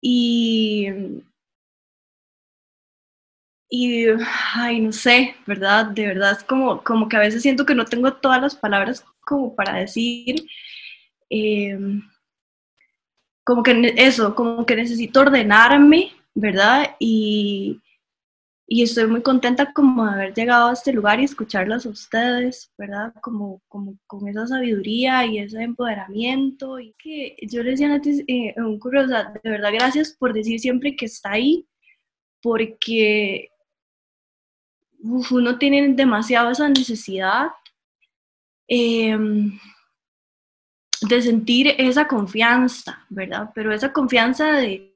Y, 0.00 0.88
y 3.70 4.06
ay, 4.54 4.80
no 4.80 4.92
sé, 4.92 5.34
¿verdad? 5.46 5.86
De 5.86 6.06
verdad 6.06 6.32
es 6.32 6.44
como, 6.44 6.82
como 6.84 7.08
que 7.08 7.16
a 7.16 7.20
veces 7.20 7.42
siento 7.42 7.64
que 7.64 7.74
no 7.74 7.84
tengo 7.86 8.12
todas 8.14 8.40
las 8.40 8.56
palabras 8.56 9.04
como 9.24 9.54
para 9.54 9.78
decir. 9.78 10.46
Eh, 11.30 11.78
como 13.44 13.62
que 13.62 13.94
eso, 13.96 14.34
como 14.34 14.64
que 14.64 14.76
necesito 14.76 15.20
ordenarme, 15.20 16.12
¿verdad? 16.34 16.96
Y, 16.98 17.80
y 18.66 18.82
estoy 18.82 19.06
muy 19.06 19.22
contenta 19.22 19.72
como 19.72 20.06
de 20.06 20.12
haber 20.12 20.34
llegado 20.34 20.68
a 20.68 20.72
este 20.72 20.92
lugar 20.92 21.20
y 21.20 21.24
escucharlas 21.24 21.84
a 21.84 21.90
ustedes, 21.90 22.72
¿verdad? 22.78 23.12
Como, 23.20 23.62
como 23.68 23.98
con 24.06 24.26
esa 24.28 24.46
sabiduría 24.46 25.26
y 25.26 25.38
ese 25.38 25.62
empoderamiento. 25.62 26.80
Y 26.80 26.94
que 26.98 27.36
yo 27.42 27.62
les 27.62 27.74
decía 27.78 27.94
antes 27.94 28.24
eh, 28.26 28.54
un 28.56 28.78
curso, 28.78 29.06
de 29.06 29.50
verdad 29.50 29.72
gracias 29.72 30.16
por 30.18 30.32
decir 30.32 30.58
siempre 30.58 30.96
que 30.96 31.06
está 31.06 31.32
ahí, 31.32 31.66
porque 32.40 33.50
uno 35.02 35.58
tiene 35.58 35.86
demasiado 35.94 36.50
esa 36.50 36.68
necesidad 36.68 37.48
em, 38.68 39.58
de 41.02 41.22
sentir 41.22 41.74
esa 41.78 42.06
confianza, 42.06 43.04
¿verdad? 43.10 43.50
Pero 43.54 43.72
esa 43.72 43.92
confianza 43.92 44.52
de 44.52 44.94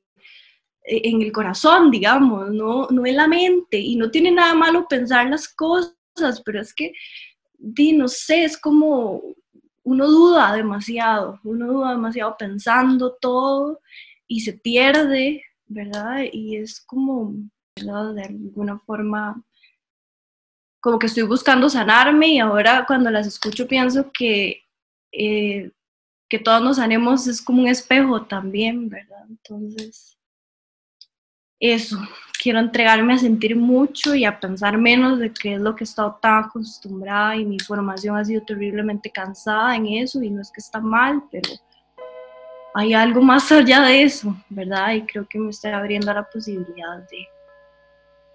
en 0.89 1.23
el 1.23 1.33
corazón, 1.33 1.91
digamos, 1.91 2.51
no, 2.51 2.89
no 2.91 3.07
en 3.07 3.17
la 3.17 3.29
mente. 3.29 3.79
Y 3.79 3.97
no 3.97 4.11
tiene 4.11 4.31
nada 4.31 4.55
malo 4.55 4.87
pensar 4.89 5.29
las 5.29 5.49
cosas, 5.49 6.43
pero 6.45 6.61
es 6.61 6.75
que, 6.75 6.93
di, 7.59 7.93
no 7.93 8.09
sé, 8.09 8.45
es 8.45 8.59
como 8.59 9.23
uno 9.85 10.07
duda 10.07 10.53
demasiado, 10.55 11.41
uno 11.45 11.67
duda 11.67 11.91
demasiado 11.93 12.37
pensando 12.39 13.17
todo 13.21 13.81
y 14.27 14.41
se 14.41 14.55
pierde, 14.55 15.43
¿verdad? 15.67 16.25
Y 16.33 16.57
es 16.57 16.81
como, 16.81 17.35
¿verdad? 17.77 18.15
De 18.15 18.23
alguna 18.23 18.79
forma, 18.79 19.43
como 20.81 20.99
que 20.99 21.07
estoy 21.07 21.25
buscando 21.25 21.69
sanarme 21.69 22.29
y 22.29 22.39
ahora 22.39 22.85
cuando 22.87 23.11
las 23.11 23.27
escucho 23.27 23.67
pienso 23.67 24.11
que, 24.13 24.65
eh, 25.13 25.71
que 26.29 26.39
todos 26.39 26.63
nos 26.63 26.77
sanemos 26.77 27.27
es 27.27 27.43
como 27.43 27.63
un 27.63 27.69
espejo 27.69 28.27
también, 28.27 28.89
¿verdad? 28.89 29.25
Entonces, 29.29 30.19
eso, 31.61 31.99
quiero 32.41 32.61
entregarme 32.61 33.15
a 33.15 33.19
sentir 33.19 33.57
mucho 33.57 34.15
y 34.15 34.25
a 34.25 34.39
pensar 34.39 34.79
menos 34.79 35.19
de 35.19 35.33
qué 35.33 35.55
es 35.55 35.61
lo 35.61 35.75
que 35.75 35.83
he 35.83 35.87
estado 35.87 36.19
tan 36.23 36.45
acostumbrada 36.45 37.37
y 37.37 37.45
mi 37.45 37.59
formación 37.59 38.17
ha 38.17 38.25
sido 38.25 38.43
terriblemente 38.43 39.11
cansada 39.11 39.75
en 39.75 39.87
eso 39.87 40.23
y 40.23 40.31
no 40.31 40.41
es 40.41 40.53
que 40.53 40.61
está 40.61 40.81
mal, 40.81 41.25
pero 41.33 41.51
hay 42.75 42.95
algo 42.95 43.21
más 43.23 43.51
allá 43.51 43.83
de 43.83 44.03
eso, 44.03 44.37
¿verdad? 44.49 44.93
Y 44.93 45.03
creo 45.03 45.27
que 45.29 45.39
me 45.39 45.51
estoy 45.51 45.73
abriendo 45.73 46.11
a 46.13 46.15
la 46.15 46.31
posibilidad 46.31 46.99
de, 47.11 47.27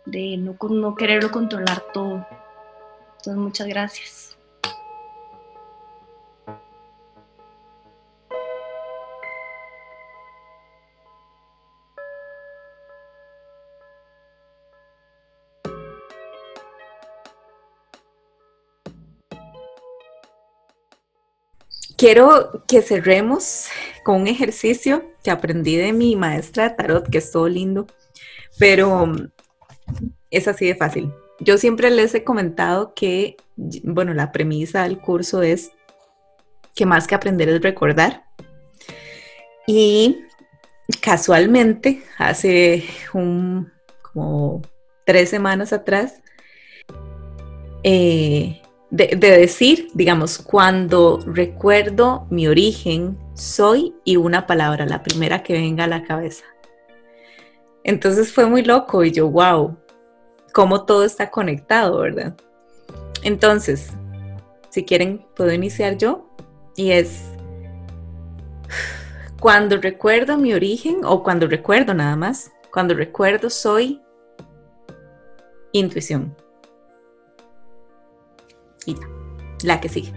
de 0.05 0.37
no, 0.37 0.55
no 0.69 0.95
quererlo 0.95 1.31
controlar 1.31 1.83
todo. 1.93 2.25
Entonces, 3.17 3.35
muchas 3.35 3.67
gracias. 3.67 4.37
Quiero 21.95 22.65
que 22.67 22.81
cerremos 22.81 23.67
con 24.03 24.21
un 24.21 24.27
ejercicio 24.27 25.05
que 25.23 25.31
aprendí 25.31 25.77
de 25.77 25.93
mi 25.93 26.17
maestra 26.17 26.67
de 26.67 26.75
tarot, 26.75 27.09
que 27.09 27.19
es 27.19 27.31
todo 27.31 27.47
lindo, 27.47 27.87
pero 28.59 29.07
es 30.33 30.47
así 30.47 30.65
de 30.65 30.75
fácil. 30.75 31.13
Yo 31.39 31.57
siempre 31.57 31.89
les 31.89 32.13
he 32.15 32.23
comentado 32.23 32.93
que, 32.93 33.37
bueno, 33.83 34.13
la 34.13 34.31
premisa 34.31 34.83
del 34.83 34.99
curso 34.99 35.41
es 35.41 35.71
que 36.75 36.85
más 36.85 37.07
que 37.07 37.15
aprender 37.15 37.49
es 37.49 37.61
recordar. 37.61 38.23
Y 39.67 40.19
casualmente, 41.01 42.03
hace 42.17 42.83
un, 43.13 43.71
como 44.01 44.61
tres 45.05 45.29
semanas 45.29 45.73
atrás, 45.73 46.21
eh, 47.83 48.61
de, 48.93 49.15
decir, 49.17 49.87
digamos, 49.95 50.37
cuando 50.37 51.19
recuerdo 51.25 52.27
mi 52.29 52.47
origen, 52.47 53.17
soy 53.33 53.95
y 54.03 54.17
una 54.17 54.45
palabra, 54.45 54.85
la 54.85 55.01
primera 55.01 55.41
que 55.41 55.53
venga 55.53 55.85
a 55.85 55.87
la 55.87 56.03
cabeza. 56.03 56.45
Entonces 57.83 58.31
fue 58.31 58.45
muy 58.45 58.63
loco 58.63 59.03
y 59.03 59.11
yo, 59.11 59.29
wow, 59.29 59.75
cómo 60.53 60.85
todo 60.85 61.03
está 61.03 61.29
conectado, 61.31 61.99
¿verdad? 61.99 62.35
Entonces, 63.23 63.89
si 64.69 64.85
quieren, 64.85 65.25
puedo 65.35 65.51
iniciar 65.51 65.97
yo 65.97 66.29
y 66.75 66.91
es 66.91 67.29
cuando 69.39 69.77
recuerdo 69.77 70.37
mi 70.37 70.53
origen 70.53 71.01
o 71.03 71.23
cuando 71.23 71.47
recuerdo 71.47 71.93
nada 71.93 72.15
más, 72.15 72.51
cuando 72.71 72.93
recuerdo 72.93 73.49
soy 73.49 74.01
intuición. 75.73 76.35
Y 78.85 78.95
ya, 78.95 79.07
la 79.63 79.81
que 79.81 79.89
sigue. 79.89 80.13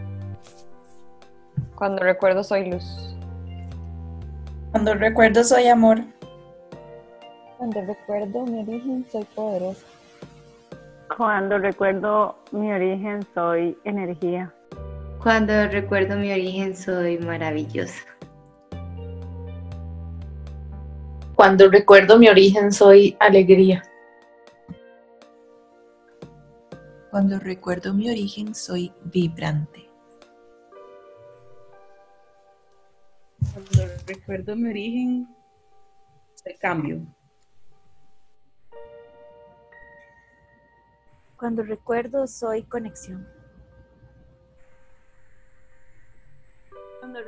Cuando 1.75 2.03
recuerdo 2.03 2.45
soy 2.45 2.71
luz. 2.71 2.85
Cuando 4.71 4.95
recuerdo 4.95 5.45
soy 5.45 5.69
amor. 5.69 6.03
Cuando 7.59 7.81
recuerdo 7.83 8.45
mi 8.45 8.61
origen 8.63 9.07
soy 9.11 9.25
poderosa. 9.35 9.87
Cuando 11.15 11.59
recuerdo 11.59 12.37
mi 12.53 12.73
origen 12.73 13.21
soy 13.33 13.79
energía. 13.85 14.53
Cuando 15.23 15.69
recuerdo 15.69 16.17
mi 16.17 16.33
origen 16.33 16.77
soy 16.77 17.19
maravillosa. 17.19 18.05
Cuando 21.35 21.71
recuerdo 21.71 22.19
mi 22.19 22.29
origen 22.29 22.73
soy 22.73 23.17
alegría. 23.21 23.83
Cuando 27.11 27.39
recuerdo 27.39 27.95
mi 27.95 28.11
origen 28.11 28.55
soy 28.55 28.93
vibrante. 29.05 29.89
Cuando 33.53 33.95
recuerdo 34.07 34.57
mi 34.57 34.69
origen 34.71 35.29
soy 36.35 36.55
cambio. 36.59 37.16
Cuando 41.39 41.63
recuerdo 41.63 42.27
soy 42.27 42.63
conexión. 42.63 43.29
Cuando 47.01 47.21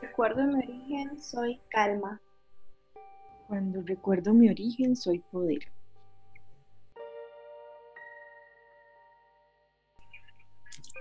recuerdo 0.00 0.44
mi 0.46 0.58
origen 0.58 1.20
soy 1.20 1.60
calma. 1.68 2.20
Cuando 3.48 3.82
recuerdo 3.82 4.32
mi 4.32 4.48
origen 4.48 4.96
soy 4.96 5.18
poder. 5.18 5.60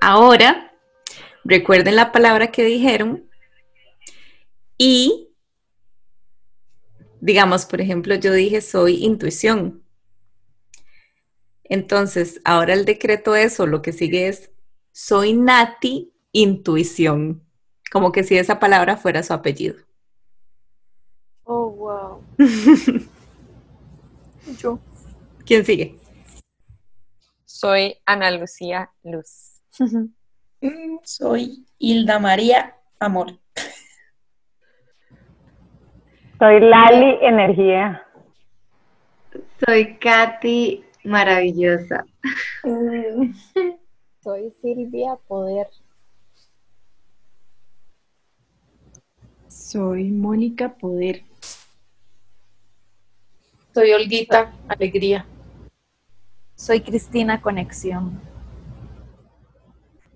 Ahora, 0.01 0.74
recuerden 1.43 1.95
la 1.95 2.12
palabra 2.12 2.51
que 2.51 2.64
dijeron 2.64 3.30
y, 4.78 5.30
digamos, 7.20 7.66
por 7.66 7.80
ejemplo, 7.82 8.16
yo 8.16 8.34
dije 8.34 8.62
soy 8.62 9.03
intuición. 9.03 9.84
Entonces, 11.70 12.41
ahora 12.43 12.74
el 12.74 12.84
decreto 12.84 13.36
eso, 13.36 13.67
lo 13.67 13.84
que 13.84 13.93
sigue 13.93 14.28
es 14.28 14.51
soy 14.91 15.34
Nati 15.34 16.11
intuición, 16.32 17.43
como 17.91 18.11
que 18.11 18.24
si 18.24 18.38
esa 18.38 18.59
palabra 18.59 18.97
fuera 18.97 19.24
su 19.24 19.34
apellido. 19.34 19.76
Oh, 21.43 21.70
wow. 21.70 22.24
yo. 24.59 24.80
¿Quién 25.45 25.63
sigue? 25.63 25.95
Soy 27.45 27.95
Ana 28.05 28.32
Lucía 28.32 28.91
Luz. 29.03 29.61
Soy 31.03 31.65
Hilda 31.78 32.20
María 32.20 32.76
Amor. 32.99 33.39
Soy 36.39 36.59
Lali 36.61 37.17
Energía. 37.22 38.05
Soy 39.65 39.97
Katy 39.97 40.84
Maravillosa. 41.10 42.05
Soy 44.24 44.53
Silvia 44.62 45.18
Poder. 45.28 45.68
Soy 49.47 50.12
Mónica 50.12 50.76
Poder. 50.76 51.24
Soy 53.74 53.91
Olguita 53.91 54.53
Alegría. 54.68 55.26
Soy 56.55 56.82
Cristina 56.82 57.41
Conexión. 57.41 58.22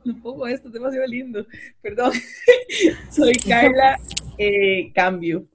un 0.06 0.22
poco 0.22 0.46
esto, 0.46 0.68
es 0.68 0.74
demasiado 0.76 1.08
lindo. 1.08 1.44
Perdón. 1.82 2.14
Soy 3.10 3.34
Carla 3.34 3.98
eh, 4.38 4.92
Cambio. 4.94 5.48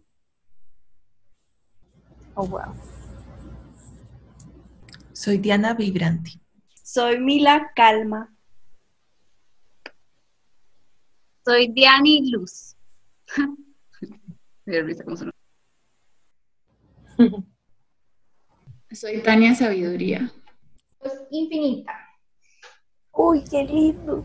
Oh, 2.34 2.44
wow. 2.44 2.74
Soy 5.18 5.38
Diana 5.38 5.74
Vibrante. 5.74 6.30
Soy 6.84 7.18
Mila 7.18 7.72
Calma. 7.74 8.32
Soy 11.44 11.72
Diani 11.72 12.30
Luz. 12.30 12.76
Soy 18.92 19.22
Tania 19.24 19.56
Sabiduría. 19.56 20.30
Pues 21.00 21.14
infinita. 21.32 21.92
Uy, 23.12 23.42
qué 23.50 23.64
lindo. 23.64 24.24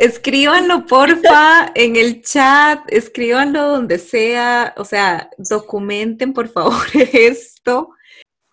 Escríbanlo, 0.00 0.86
porfa, 0.86 1.72
en 1.74 1.94
el 1.94 2.22
chat, 2.22 2.80
escríbanlo 2.90 3.68
donde 3.68 3.98
sea, 3.98 4.72
o 4.78 4.84
sea, 4.86 5.28
documenten, 5.36 6.32
por 6.32 6.48
favor, 6.48 6.86
esto. 7.12 7.90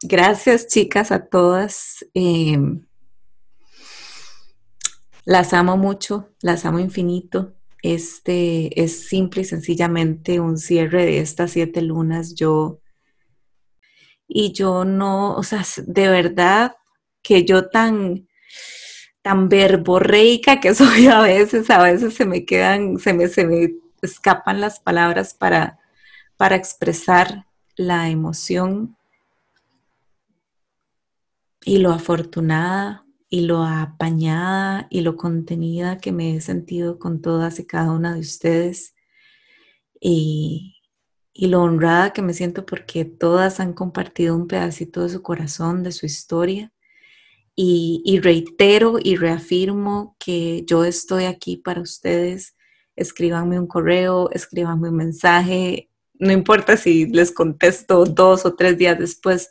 Gracias, 0.02 0.68
chicas, 0.68 1.10
a 1.10 1.26
todas. 1.26 2.06
Em, 2.14 2.86
las 5.24 5.54
amo 5.54 5.78
mucho, 5.78 6.34
las 6.42 6.66
amo 6.66 6.80
infinito. 6.80 7.56
Este 7.82 8.84
es 8.84 9.08
simple 9.08 9.44
y 9.44 9.46
sencillamente 9.46 10.42
un 10.42 10.58
cierre 10.58 11.06
de 11.06 11.20
estas 11.20 11.52
siete 11.52 11.82
lunas. 11.82 12.36
Yo, 12.36 12.82
y 14.28 14.52
yo 14.52 14.84
no, 14.84 15.34
o 15.36 15.44
sea, 15.44 15.64
de 15.86 16.10
verdad 16.10 16.76
que 17.22 17.46
yo 17.46 17.70
tan 17.70 18.27
tan 19.28 19.50
verborreica 19.50 20.62
que 20.62 20.74
soy 20.74 21.08
a 21.08 21.20
veces, 21.20 21.70
a 21.70 21.84
veces 21.84 22.14
se 22.14 22.26
me 22.26 22.46
quedan, 22.46 22.98
se 22.98 23.12
me, 23.12 23.28
se 23.28 23.46
me 23.46 23.74
escapan 24.02 24.62
las 24.62 24.80
palabras 24.80 25.34
para, 25.34 25.80
para 26.38 26.56
expresar 26.56 27.46
la 27.76 28.10
emoción 28.10 28.96
y 31.66 31.80
lo 31.80 31.92
afortunada 31.92 33.06
y 33.28 33.42
lo 33.42 33.64
apañada 33.64 34.88
y 34.90 35.02
lo 35.02 35.18
contenida 35.18 35.98
que 35.98 36.14
me 36.14 36.38
he 36.38 36.40
sentido 36.40 36.98
con 36.98 37.22
todas 37.22 37.60
y 37.60 37.66
cada 37.66 37.92
una 37.92 38.14
de 38.14 38.22
ustedes 38.22 38.96
y, 40.00 40.78
y 41.34 41.48
lo 41.48 41.64
honrada 41.64 42.14
que 42.14 42.22
me 42.22 42.34
siento 42.34 42.66
porque 42.66 43.04
todas 43.04 43.60
han 43.60 43.74
compartido 43.74 44.38
un 44.38 44.48
pedacito 44.48 45.04
de 45.04 45.10
su 45.10 45.22
corazón, 45.22 45.84
de 45.84 45.92
su 45.92 46.06
historia. 46.06 46.72
Y, 47.60 48.20
reitero 48.22 49.00
y 49.02 49.16
reafirmo 49.16 50.16
que 50.20 50.64
yo 50.68 50.86
estoy 50.86 51.26
aquí 51.26 51.58
para 51.58 51.82
ustedes. 51.82 52.56
Escríbanme 52.96 53.60
un 53.60 53.66
correo, 53.66 54.30
escríbanme 54.32 54.90
un 54.90 54.96
mensaje, 54.96 55.90
no 56.20 56.32
importa 56.32 56.78
si 56.78 57.08
les 57.08 57.32
contesto 57.32 58.06
dos 58.06 58.46
o 58.46 58.56
tres 58.56 58.78
días 58.78 58.98
después, 58.98 59.50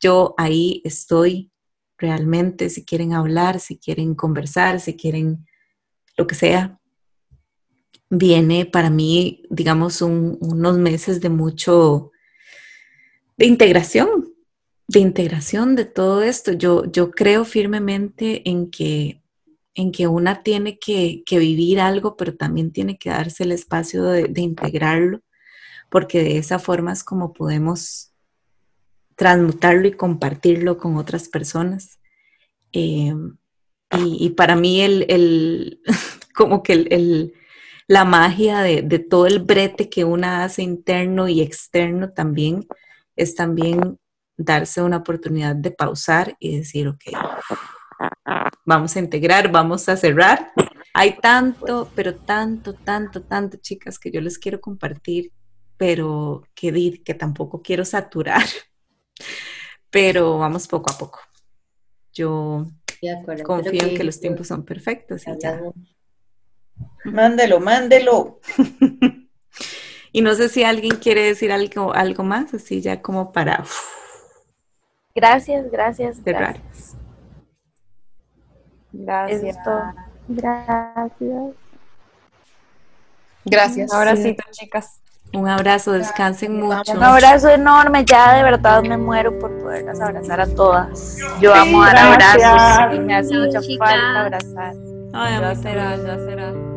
yo 0.00 0.34
ahí 0.38 0.82
estoy 0.84 1.50
realmente, 1.98 2.68
si 2.70 2.84
quieren 2.84 3.12
hablar, 3.12 3.60
si 3.60 3.78
quieren 3.78 4.14
conversar, 4.14 4.80
si 4.80 4.96
quieren 4.96 5.46
lo 6.16 6.26
que 6.26 6.34
sea. 6.34 6.78
Viene 8.08 8.66
para 8.66 8.90
mí, 8.90 9.42
digamos, 9.50 10.02
unos 10.02 10.78
meses 10.78 11.20
de 11.20 11.28
mucho, 11.28 12.12
de 13.36 13.46
integración, 13.46 14.35
de 14.88 15.00
integración 15.00 15.76
de 15.76 15.84
todo 15.84 16.22
esto. 16.22 16.52
Yo, 16.52 16.84
yo 16.90 17.10
creo 17.10 17.44
firmemente 17.44 18.48
en 18.48 18.70
que, 18.70 19.22
en 19.74 19.92
que 19.92 20.06
una 20.06 20.42
tiene 20.42 20.78
que, 20.78 21.22
vivir 21.30 21.80
algo, 21.80 22.16
pero 22.16 22.36
también 22.36 22.72
tiene 22.72 22.98
que 22.98 23.10
darse 23.10 23.44
el 23.44 23.52
espacio 23.52 24.04
de, 24.04 24.24
de 24.28 24.40
integrarlo, 24.40 25.22
porque 25.90 26.22
de 26.22 26.38
esa 26.38 26.58
forma 26.58 26.92
es 26.92 27.04
como 27.04 27.32
podemos 27.32 28.12
transmutarlo 29.16 29.88
y 29.88 29.92
compartirlo 29.92 30.78
con 30.78 30.96
otras 30.96 31.28
personas. 31.28 31.98
Eh, 32.72 33.14
y, 33.92 34.30
para 34.30 34.56
mí 34.56 34.80
el, 34.82 35.80
como 36.34 36.62
que 36.62 36.72
el, 36.72 37.34
la 37.88 38.04
magia 38.04 38.60
de, 38.60 38.98
todo 38.98 39.26
el 39.26 39.40
brete 39.40 39.88
que 39.88 40.04
una 40.04 40.44
hace 40.44 40.62
interno 40.62 41.28
y 41.28 41.40
externo 41.40 42.10
también 42.10 42.66
es 43.16 43.34
también 43.34 43.98
darse 44.36 44.82
una 44.82 44.98
oportunidad 44.98 45.56
de 45.56 45.70
pausar 45.70 46.36
y 46.38 46.58
decir, 46.58 46.88
ok, 46.88 47.02
vamos 48.64 48.96
a 48.96 48.98
integrar, 48.98 49.50
vamos 49.50 49.88
a 49.88 49.96
cerrar. 49.96 50.52
Hay 50.94 51.18
tanto, 51.18 51.90
pero 51.94 52.14
tanto, 52.14 52.74
tanto, 52.74 53.22
tanto, 53.22 53.58
chicas, 53.58 53.98
que 53.98 54.10
yo 54.10 54.20
les 54.20 54.38
quiero 54.38 54.60
compartir, 54.60 55.32
pero 55.76 56.42
que, 56.54 57.02
que 57.04 57.14
tampoco 57.14 57.60
quiero 57.62 57.84
saturar 57.84 58.44
pero 59.90 60.38
vamos 60.38 60.68
poco 60.68 60.92
a 60.92 60.98
poco. 60.98 61.20
Yo 62.12 62.66
confío 63.44 63.82
en 63.82 63.96
que 63.96 64.04
los 64.04 64.20
tiempos 64.20 64.48
son 64.48 64.64
perfectos 64.64 65.26
y 65.26 65.30
ya. 65.40 65.60
Mándelo, 67.04 67.60
mándelo. 67.60 68.40
y 70.12 70.20
no 70.20 70.34
sé 70.34 70.48
si 70.48 70.64
alguien 70.64 70.96
quiere 70.96 71.22
decir 71.22 71.52
algo, 71.52 71.94
algo 71.94 72.24
más, 72.24 72.52
así 72.54 72.80
ya 72.80 73.00
como 73.00 73.32
para... 73.32 73.64
Gracias, 75.16 75.70
gracias. 75.70 76.22
Gracias. 76.22 76.94
Gracias. 78.92 79.56
Gracias. 80.28 81.54
Gracias. 83.46 83.92
Ahora 83.94 84.14
sí, 84.14 84.36
chicas. 84.50 85.00
Un 85.32 85.48
abrazo, 85.48 85.92
descansen 85.92 86.60
mucho. 86.60 86.92
Un 86.92 87.02
abrazo 87.02 87.48
enorme, 87.48 88.04
ya 88.04 88.34
de 88.34 88.42
verdad 88.42 88.82
me 88.82 88.96
muero 88.98 89.38
por 89.38 89.56
poderlas 89.58 90.00
abrazar 90.00 90.40
a 90.40 90.46
todas. 90.46 91.16
Yo 91.40 91.54
amo 91.54 91.82
dar 91.82 91.96
abrazos 91.96 92.94
y 92.94 93.00
me 93.00 93.16
hace 93.16 93.34
mucha 93.34 93.60
falta 93.78 94.20
abrazar. 94.20 94.74
Ay, 95.14 95.40
ya 95.40 95.54
será, 95.54 95.96
ya 95.96 96.18
será. 96.18 96.75